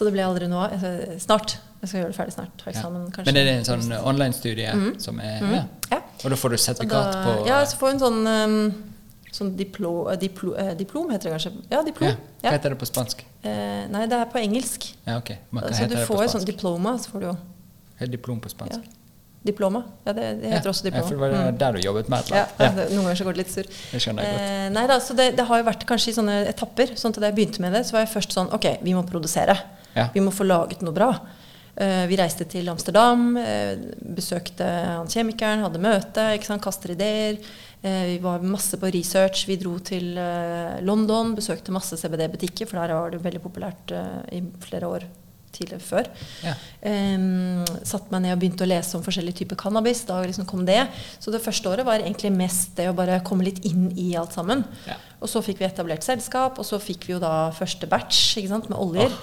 [0.00, 0.56] Så det blir aldri nå.
[0.56, 1.58] av Snart.
[1.82, 2.52] Jeg skal gjøre det ferdig snart.
[2.56, 2.72] Ta Ja.
[2.72, 3.02] eksamen.
[3.26, 5.64] Men er det en sånn online-studie som er ja.
[5.90, 5.98] Ja.
[6.24, 8.84] Og da får du sertifikat da, på Ja, så får hun sånn, um,
[9.32, 11.52] sånn diplo, eh, diplo, eh, diplom, heter det kanskje.
[11.70, 12.08] Ja, diplom.
[12.08, 12.16] ja.
[12.16, 12.50] Hva Ja.
[12.56, 13.24] heter det på spansk?
[13.44, 14.88] Eh, nei, det er på engelsk.
[15.06, 15.36] Ja, ok.
[15.52, 17.36] Men hva Så heter du får jo sånn diploma, så får du jo
[18.00, 18.56] er diplom på ja.
[18.56, 18.80] spansk?
[19.44, 19.84] Diploma.
[20.06, 21.08] Ja, det, det heter også Ja, diploma.
[21.08, 21.58] for det var Mm.
[21.58, 22.60] der du jobbet med et eller Ja, annet.
[22.60, 22.66] Ja.
[22.84, 23.66] altså, Noen ganger så går det litt surr.
[23.92, 24.40] Det skjønner jeg godt.
[24.40, 26.86] Eh, nei da, så det, det har jo vært kanskje i sånne etapper.
[26.94, 29.02] sånn til Da jeg begynte med det, så var jeg først sånn Ok, vi må
[29.08, 29.56] produsere.
[29.96, 30.08] Ja.
[30.14, 31.10] Vi må få laget noe bra.
[31.80, 33.76] Eh, vi reiste til Amsterdam, eh,
[34.16, 36.26] besøkte han kjemikeren, hadde møte,
[36.60, 37.38] kaster ideer.
[37.82, 39.46] Eh, vi var masse på research.
[39.48, 40.14] Vi dro til
[40.82, 43.94] London, besøkte masse CBD-butikker, for der var det veldig populært
[44.32, 45.08] i flere år
[45.50, 46.06] tidligere før.
[46.44, 46.52] Ja.
[46.86, 50.04] Um, satt meg ned og begynte å lese om forskjellige typer cannabis.
[50.06, 50.84] Da liksom kom det.
[51.18, 54.36] Så det første året var egentlig mest det å bare komme litt inn i alt
[54.36, 54.62] sammen.
[54.86, 54.94] Ja.
[55.20, 58.78] Og så fikk vi etablert selskap, og så fikk vi jo da første batch med
[58.78, 59.10] oljer.
[59.10, 59.18] N-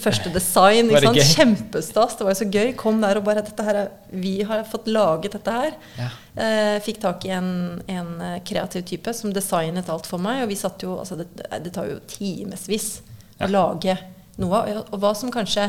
[0.00, 0.88] Første design.
[0.88, 1.36] Ikke det sant?
[1.36, 2.14] Kjempestas.
[2.16, 2.70] Det var jo så gøy.
[2.80, 5.74] Kom der og bare dette her, er- Vi har fått laget dette her.
[5.98, 6.08] Ja.
[6.42, 10.42] Eh, fikk tak i en, en eh, kreativ type som designet alt for meg.
[10.44, 11.28] Og vi satt jo Altså, det,
[11.62, 13.02] det tar jo timevis
[13.38, 13.46] Ja.
[13.46, 13.98] å lage
[14.38, 14.62] noe.
[14.76, 15.68] Og, og hva som kanskje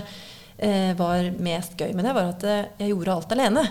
[0.57, 3.65] eh, var mest gøy med det, var at eh, jeg gjorde alt alene.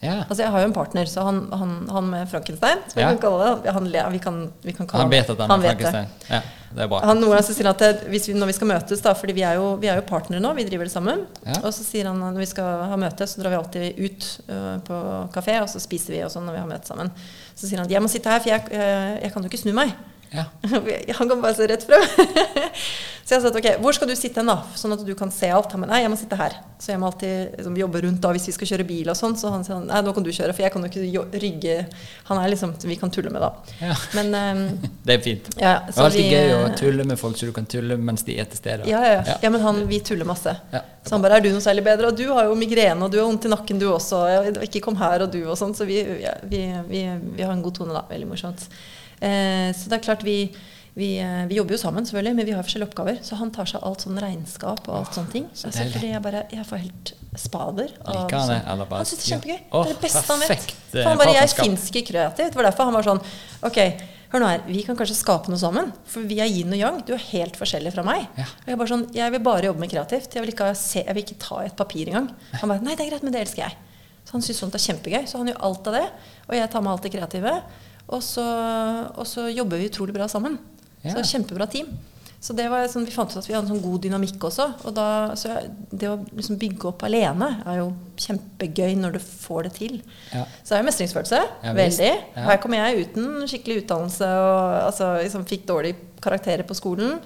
[0.00, 0.22] Ja.
[0.24, 3.18] Altså, jeg har jo en partner, så han, han, han med Frankenstein, som vi kan
[3.20, 6.06] kalle det han, vi, kan, vi kan kalle Han vet at han, han er Frankenstein.
[6.22, 6.30] det.
[6.30, 6.38] Ja,
[6.70, 7.00] det er bra.
[7.04, 9.44] Han noen ganger sier han at hvis vi, når vi skal møtes, da, fordi vi
[9.44, 11.60] er, jo, vi er jo partnere nå, vi driver det sammen, yeah.
[11.60, 14.30] og så sier han at når vi skal ha møte, så drar vi alltid ut
[14.48, 15.02] uh, på
[15.36, 17.12] kafé, og så spiser vi og sånn når vi har møte sammen.
[17.52, 19.62] Så sier han at jeg må sitte her, for jeg, jeg, jeg kan jo ikke
[19.66, 19.92] snu meg.
[20.30, 20.44] Ja.
[21.18, 22.02] Han kan bare se rett frem.
[23.24, 24.60] så jeg sa ok, hvor skal du sitte hen, da?
[24.78, 25.72] Sånn at du kan se alt.
[25.74, 26.54] Han, men nei, jeg må sitte her.
[26.80, 29.34] Så jeg må alltid liksom, jobbe rundt da hvis vi skal kjøre bil og sånn.
[29.40, 31.74] Så han sier nei, nå kan du kjøre, for jeg kan jo ikke rygge
[32.30, 33.74] Han er liksom Vi kan tulle med, da.
[33.82, 33.96] Ja.
[34.18, 34.62] Men um,
[35.06, 35.50] Det er fint.
[35.56, 37.98] ja, Det er alltid vi, gøy å øh, tulle med folk, så du kan tulle
[37.98, 38.86] mens de er til stede.
[38.90, 39.36] Ja, ja, ja.
[39.42, 40.54] ja, men han, vi tuller masse.
[40.70, 43.18] Så han bare 'Er du noe særlig bedre?' Og du har jo migrene, og du
[43.18, 44.20] har vondt i nakken, du også.
[44.66, 45.74] Ikke kom her, og du, og sånn.
[45.74, 46.02] Så vi,
[46.50, 48.04] vi, vi har en god tone, da.
[48.10, 48.68] Veldig morsomt.
[49.20, 50.50] Eh, så det er klart, vi,
[50.96, 53.18] vi, eh, vi jobber jo sammen, selvfølgelig, men vi har forskjellige oppgaver.
[53.22, 55.48] Så han tar seg alt sånn regnskap og alt sånne ting.
[55.54, 57.90] så Altså, fordi jeg bare Jeg får helt spader.
[58.04, 59.60] av Liker han det, sånn- eller bare- Han syns det er kjempegøy.
[59.60, 59.66] Ja.
[59.72, 60.50] Oh, det er det beste han vet.
[60.50, 62.50] eh, For han bare 'Jeg fins ikke kreativt'.
[62.50, 63.22] Det var derfor han var sånn
[63.62, 63.76] Ok,
[64.32, 64.60] hør nå her.
[64.66, 65.92] Vi kan kanskje skape noe sammen.
[66.06, 67.00] For vi er yin og yang.
[67.04, 68.26] Du er helt forskjellig fra meg.
[68.38, 68.44] Ja.
[68.44, 70.34] Og jeg bare sånn, jeg vil bare jobbe med kreativt.
[70.34, 72.30] Jeg vil ikke, se, jeg vil ikke ta et papir engang.
[72.54, 73.72] Han bare Nei, det er greit, men det elsker jeg.
[74.24, 75.26] Så han syns sånt er kjempegøy.
[75.28, 76.10] Så han gjør alt av det.
[76.48, 77.62] Og jeg tar med alt det kreative.
[78.10, 78.44] Og så,
[79.14, 80.58] og så jobber vi utrolig bra sammen.
[81.04, 81.14] Ja.
[81.16, 81.92] Så kjempebra team.
[82.40, 84.66] Så det var sånn, Vi fant ut at vi hadde en sånn god dynamikk også.
[84.88, 85.06] Og da,
[85.36, 85.58] så
[85.92, 89.98] det å liksom bygge opp alene er jo kjempegøy når du får det til.
[90.32, 90.46] Ja.
[90.62, 91.40] Så det er jo mestringsfølelse.
[91.66, 92.12] Ja, veldig.
[92.38, 92.44] Ja.
[92.48, 97.18] Her kom jeg uten skikkelig utdannelse og altså, liksom fikk dårlige karakterer på skolen.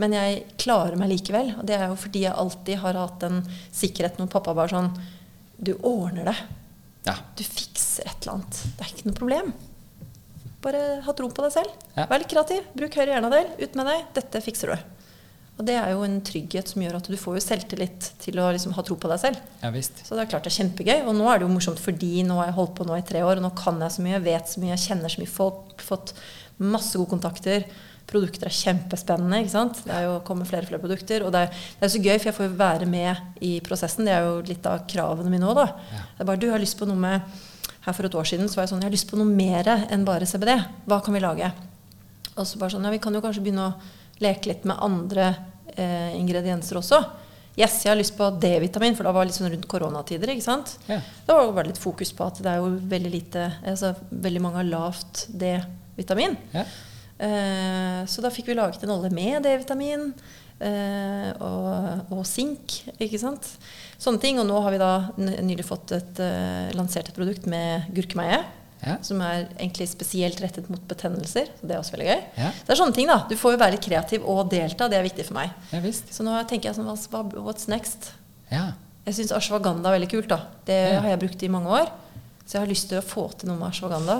[0.00, 1.50] Men jeg klarer meg likevel.
[1.58, 3.42] Og det er jo fordi jeg alltid har hatt den
[3.74, 4.92] sikkerheten hvor pappa bare sånn
[5.60, 6.36] Du ordner det.
[7.10, 7.18] Ja.
[7.34, 8.62] Du fikser et eller annet.
[8.78, 9.50] Det er ikke noe problem.
[10.64, 11.76] Bare ha tro på deg selv.
[11.96, 12.06] Ja.
[12.10, 12.64] Vær litt kreativ.
[12.76, 13.52] Bruk høyre hjernedel.
[13.60, 14.08] Ut med deg.
[14.18, 14.88] Dette fikser du.
[15.60, 18.46] Og det er jo en trygghet som gjør at du får jo selvtillit til å
[18.54, 19.42] liksom ha tro på deg selv.
[19.60, 19.98] ja visst.
[20.06, 21.02] Så det er klart det er kjempegøy.
[21.04, 23.20] Og nå er det jo morsomt fordi nå har jeg holdt på nå i tre
[23.26, 25.32] år, og nå kan jeg så mye, jeg vet så mye, jeg kjenner så mye
[25.34, 26.14] folk, fått
[26.64, 27.68] masse gode kontakter.
[28.10, 29.42] Produkter er kjempespennende.
[29.44, 29.84] ikke sant?
[29.84, 31.26] Det er jo kommer flere og flere produkter.
[31.28, 34.08] Og det er, det er så gøy, for jeg får jo være med i prosessen.
[34.08, 35.68] Det er jo litt av kravene mine òg, da.
[36.16, 37.40] Det er bare du har lyst på noe med
[37.86, 39.68] Her for et år siden så var jeg sånn Jeg har lyst på noe mer
[39.88, 40.56] enn bare CBD.
[40.88, 41.48] Hva kan vi lage?
[42.36, 43.78] Og så bare sånn Ja, vi kan jo kanskje begynne å
[44.20, 45.30] leke litt med andre
[45.76, 47.00] eh, ingredienser også.
[47.58, 50.30] Yes, jeg har lyst på D-vitamin, for da var det litt sånn rundt koronatider.
[50.32, 50.76] ikke sant?
[50.88, 51.00] Ja.
[51.26, 54.44] Da var det bare litt fokus på at det er jo veldig lite altså Veldig
[54.44, 56.36] mange har lavt D-vitamin.
[56.54, 56.64] Ja.
[57.20, 60.06] Eh, så da fikk vi laget en olje med D-vitamin
[60.60, 63.50] eh, og, og sink, ikke sant.
[64.00, 64.38] Sånne ting.
[64.40, 68.40] Og nå har vi da nylig fått et, uh, lansert et produkt med gurkemeie.
[68.80, 68.94] Ja.
[69.04, 71.50] Som er egentlig spesielt rettet mot betennelser.
[71.60, 72.20] Så det er også veldig gøy.
[72.40, 72.52] Ja.
[72.64, 73.18] Det er sånne ting, da.
[73.28, 74.88] Du får jo være litt kreativ og delta.
[74.88, 75.50] Det er viktig for meg.
[75.74, 76.08] ja visst.
[76.16, 78.12] Så nå tenker jeg sånn hva- What's next?
[78.50, 78.70] Ja.
[79.04, 80.28] Jeg syns ashwagandha er veldig kult.
[80.32, 80.40] da.
[80.64, 81.92] Det har jeg brukt i mange år.
[82.46, 84.16] Så jeg har lyst til å få til noe med ashwagandha.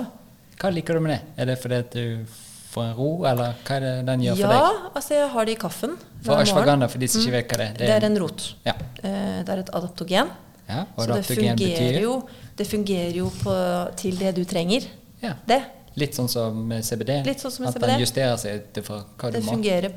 [0.61, 1.21] Hva liker du med det?
[1.41, 2.25] Er det fordi at du
[2.71, 4.61] får en ro, eller hva er det den gjør for deg?
[4.61, 5.97] ja, altså jeg har det i kaffen.
[6.23, 7.73] For ashwagandha, for de som ikke vet hva det er.
[7.81, 8.47] Det er en rot.
[8.65, 8.73] Ja.
[9.03, 10.29] Eh, Det er et adaptogen.
[10.69, 10.85] ja.
[10.95, 12.15] Og Så det fungerer jo,
[12.57, 13.55] det fungerer jo på,
[13.97, 14.87] til det du trenger.
[15.21, 15.33] ja.
[15.47, 15.61] Det.
[15.99, 17.17] Litt sånn som med CBD?
[17.25, 17.87] Litt sånn som med at CBD.
[17.91, 19.91] den justerer seg ut hva du Det fungerer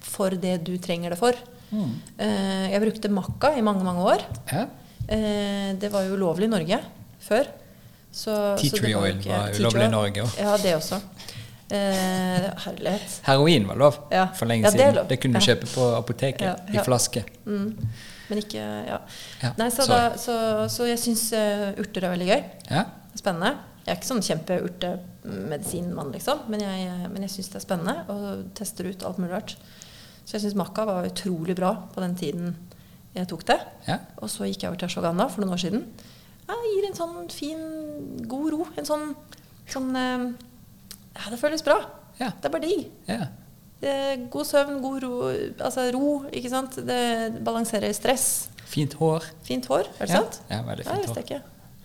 [0.00, 1.32] for det du trenger det for.
[1.70, 1.90] Mm.
[2.18, 4.22] Eh, Jeg brukte Makka i mange, mange år.
[4.50, 4.64] Ja.
[5.08, 6.80] Eh, Det var jo ulovlig i Norge
[7.20, 7.44] før.
[8.10, 9.90] Så, Tea så det tree oil var ulovlig i.
[9.90, 10.38] Norge òg.
[10.40, 11.00] Ja, det også.
[11.70, 13.20] Eh, herlighet.
[13.24, 14.26] Heroin var lov Ja.
[14.36, 14.94] for lenge Ja, det siden.
[14.94, 15.08] lov.
[15.08, 17.24] Det kunne du kjøpe på apoteket i flaske.
[17.46, 17.78] Mm.
[18.28, 18.98] Men ikke Ja.
[19.58, 21.32] Nei, så, da, så, så jeg syns
[21.78, 22.44] urter er veldig gøy.
[22.70, 22.84] Ja.
[23.16, 23.56] Spennende.
[23.86, 28.44] Jeg er ikke sånn kjempeurtemedisinmann, liksom, men jeg, men jeg syns det er spennende og
[28.56, 29.56] tester ut alt mulig rart.
[30.24, 32.54] Så jeg syns Makka var utrolig bra på den tiden
[33.14, 33.58] jeg tok det.
[33.86, 33.98] Ja.
[34.24, 35.84] Og så gikk jeg over til ashwagandha for noen år siden.
[36.48, 37.60] Jeg gir en sånn fin,
[38.28, 38.66] god ro.
[38.80, 39.14] En sånn,
[39.70, 40.24] sånn eh,
[41.14, 41.78] Ja, det føles bra.
[42.20, 42.30] Ja.
[42.40, 42.90] Det er bare digg.
[43.08, 43.26] ja.
[44.30, 45.16] God søvn, god ro,
[45.60, 46.76] altså ro, ikke sant.
[46.88, 47.00] Det
[47.44, 48.48] balanserer stress.
[48.64, 49.26] Fint hår.
[49.44, 50.20] Fint hår, er det Ja.
[50.22, 50.38] sant?
[50.50, 51.18] Ja, veldig fint hår.
[51.20, 51.40] ikke.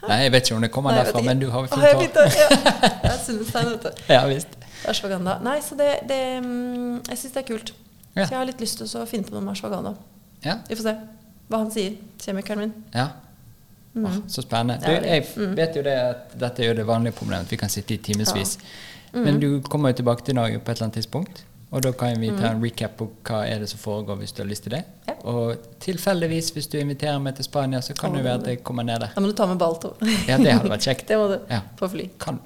[0.07, 1.99] Nei, jeg vet ikke om det kommer Nei, derfra, men du har Å, har fint
[1.99, 2.23] fint hår.
[2.23, 2.37] hår?
[2.39, 2.89] Ja.
[3.03, 3.89] Jeg er sunnhetstegn, vet du.
[4.15, 4.47] Ja visst.
[4.87, 5.39] Ashwagandha.
[5.43, 7.73] Nei, så det, det mm, Jeg syns det er kult.
[8.15, 8.23] Ja.
[8.25, 9.91] Så jeg har litt lyst til å finne på noe med ashwagandha.
[10.45, 10.55] Ja.
[10.69, 10.93] Vi får se
[11.49, 12.73] hva han sier, kjemikeren min.
[12.95, 13.09] ja.
[13.99, 14.79] Åh, så spennende.
[14.85, 15.03] Du, Mm.
[15.03, 15.55] Jeg mm.
[15.57, 18.57] vet jo det at dette er jo det vanlige problemet, vi kan sitte i timevis.
[19.13, 19.21] Mm.
[19.25, 21.43] Men du kommer jo tilbake til Norge på et eller annet tidspunkt.
[21.69, 24.41] Og da kan vi ta en recap på hva er det som foregår, hvis du
[24.41, 24.81] har lyst til det.
[25.05, 25.13] Ja.
[25.29, 28.63] Og tilfeldigvis, hvis du inviterer meg til Spania, så kan oh, det være at jeg
[28.65, 29.13] kommer ned der.
[29.13, 29.93] Da må du ta med Balto.
[30.27, 31.05] Ja, det hadde vært kjekt.
[31.11, 31.37] det må du.
[31.51, 31.61] Ja.
[31.77, 32.07] På fly.
[32.21, 32.41] Kan,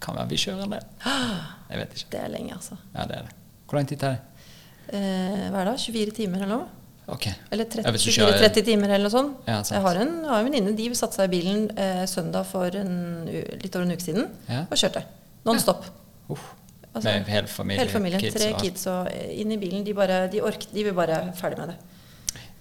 [0.00, 0.88] kan være vi kjører ned.
[1.04, 2.08] Jeg vet ikke.
[2.16, 2.80] Det er lenge, altså.
[2.96, 3.36] Ja, det er det.
[3.68, 4.48] Hvor lang tid tar det?
[4.96, 5.78] Eh, hva er det?
[5.84, 6.70] 24 timer eller noe?
[7.12, 7.28] Ok.
[7.52, 9.48] Eller Ja, hvis du kjører- 24-30 timer eller noe sånt.
[9.48, 10.76] Ja, jeg har en, har en venninne.
[10.78, 12.94] De satte seg i bilen eh, søndag for en,
[13.28, 14.30] litt over en uke siden
[14.70, 15.04] og kjørte.
[15.44, 15.90] Non stop.
[16.32, 16.50] Uff.
[16.92, 17.80] Altså, Med hele familien?
[17.80, 18.20] Hele familien.
[18.20, 19.84] kids tre kids og eh, inn i bilen.
[19.86, 21.78] De, bare, de, ork, de vil bare ferdig med det.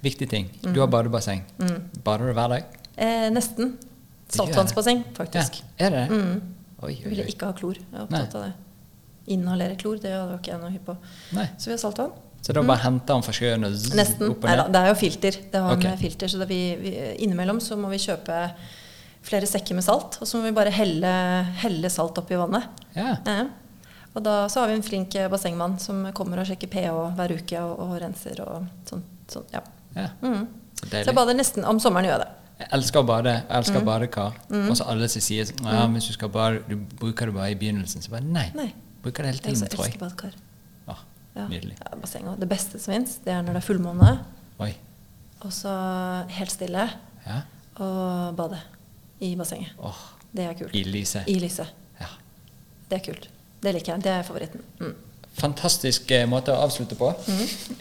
[0.06, 0.48] Viktig ting.
[0.64, 1.44] Du har badebasseng.
[2.06, 2.80] Bader du hver dag?
[2.96, 3.76] Eh, nesten.
[4.32, 5.60] Saltvannsbasseng, faktisk.
[5.76, 6.18] Ja, er det det?
[6.18, 6.42] Mm.
[6.82, 7.76] Oi, Jeg oi, ville ikke ha klor.
[7.78, 8.22] Jeg er Nei.
[8.24, 8.54] opptatt av det.
[9.36, 10.96] Inhalere klor, det var ikke jeg noe hypp på.
[11.38, 11.48] Nei.
[11.60, 12.14] Så vi har saltvann.
[12.42, 13.98] Så da bare henter han fra sjøen og zzz, Mm.
[14.00, 14.30] Nesten.
[14.34, 15.36] opp og Nei da, det er jo filter.
[15.52, 15.92] Det har okay.
[15.92, 18.40] med filter, så det vi, vi, innimellom så må vi kjøpe
[19.22, 21.12] flere sekker med salt, og så må vi bare helle,
[21.62, 22.66] helle salt oppi vannet.
[22.96, 23.18] Ja.
[23.28, 23.44] Ja.
[24.16, 27.32] Og da så har vi en flink eh, bassengmann som kommer og sjekker pH hver
[27.38, 29.04] uke og, og renser og sånn.
[29.32, 29.62] sånn ja.
[29.96, 30.10] ja.
[30.22, 30.48] Mm.
[30.82, 32.30] Så jeg bader nesten Om sommeren gjør jeg det.
[32.62, 33.32] Jeg elsker å bade.
[33.40, 33.86] Jeg elsker Mm.
[33.88, 34.36] badekar.
[34.70, 37.52] Og så alle som sier sånn ja, hvis du skal bade, du bruker det bare
[37.52, 38.04] i begynnelsen.
[38.04, 38.52] Så bare nei.
[38.54, 38.68] Nei.
[39.02, 39.98] Bruker det hele tiden, også tror jeg.
[40.00, 40.36] badekar.
[41.32, 41.46] Ja.
[41.48, 41.78] Nydelig.
[41.80, 42.40] Ja, basseng også.
[42.44, 44.10] Det beste som fins, det er når det er fullmåne,
[44.60, 44.74] Oi.
[45.46, 45.72] og så
[46.28, 46.90] helt stille,
[47.26, 47.38] Ja.
[47.80, 48.60] og bade
[49.24, 49.72] i bassenget.
[49.80, 49.96] Oh.
[50.36, 50.76] Det er kult.
[50.76, 51.24] I lyset.
[51.32, 51.72] I lyset.
[52.02, 52.10] Ja.
[52.90, 53.30] Det er kult.
[53.62, 54.04] Det liker jeg.
[54.04, 54.62] Det er favoritten.
[54.82, 54.94] Mm.
[55.42, 57.08] Fantastisk eh, måte å avslutte på.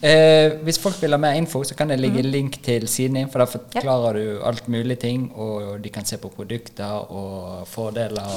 [0.07, 3.29] Eh, hvis folk vil ha mer info, så kan det ligge link til siden din,
[3.33, 8.23] for der forklarer du alt mulig ting, og de kan se på produkter og fordeler
[8.23, 8.31] og,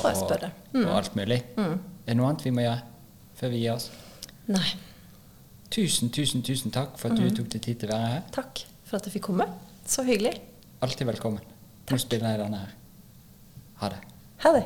[0.82, 1.40] og alt mulig.
[1.62, 2.82] Er det noe annet vi må gjøre
[3.40, 3.88] før vi gir oss?
[4.50, 4.66] Nei.
[5.74, 8.22] Tusen, tusen, tusen takk for at du tok deg tid til å være her.
[8.34, 8.54] Takk
[8.90, 9.46] for at du fikk komme.
[9.90, 10.36] Så hyggelig.
[10.86, 11.44] Alltid velkommen.
[11.92, 12.72] Nå spiller jeg denne her.
[13.82, 14.02] Ha det.
[14.44, 14.66] Ha det.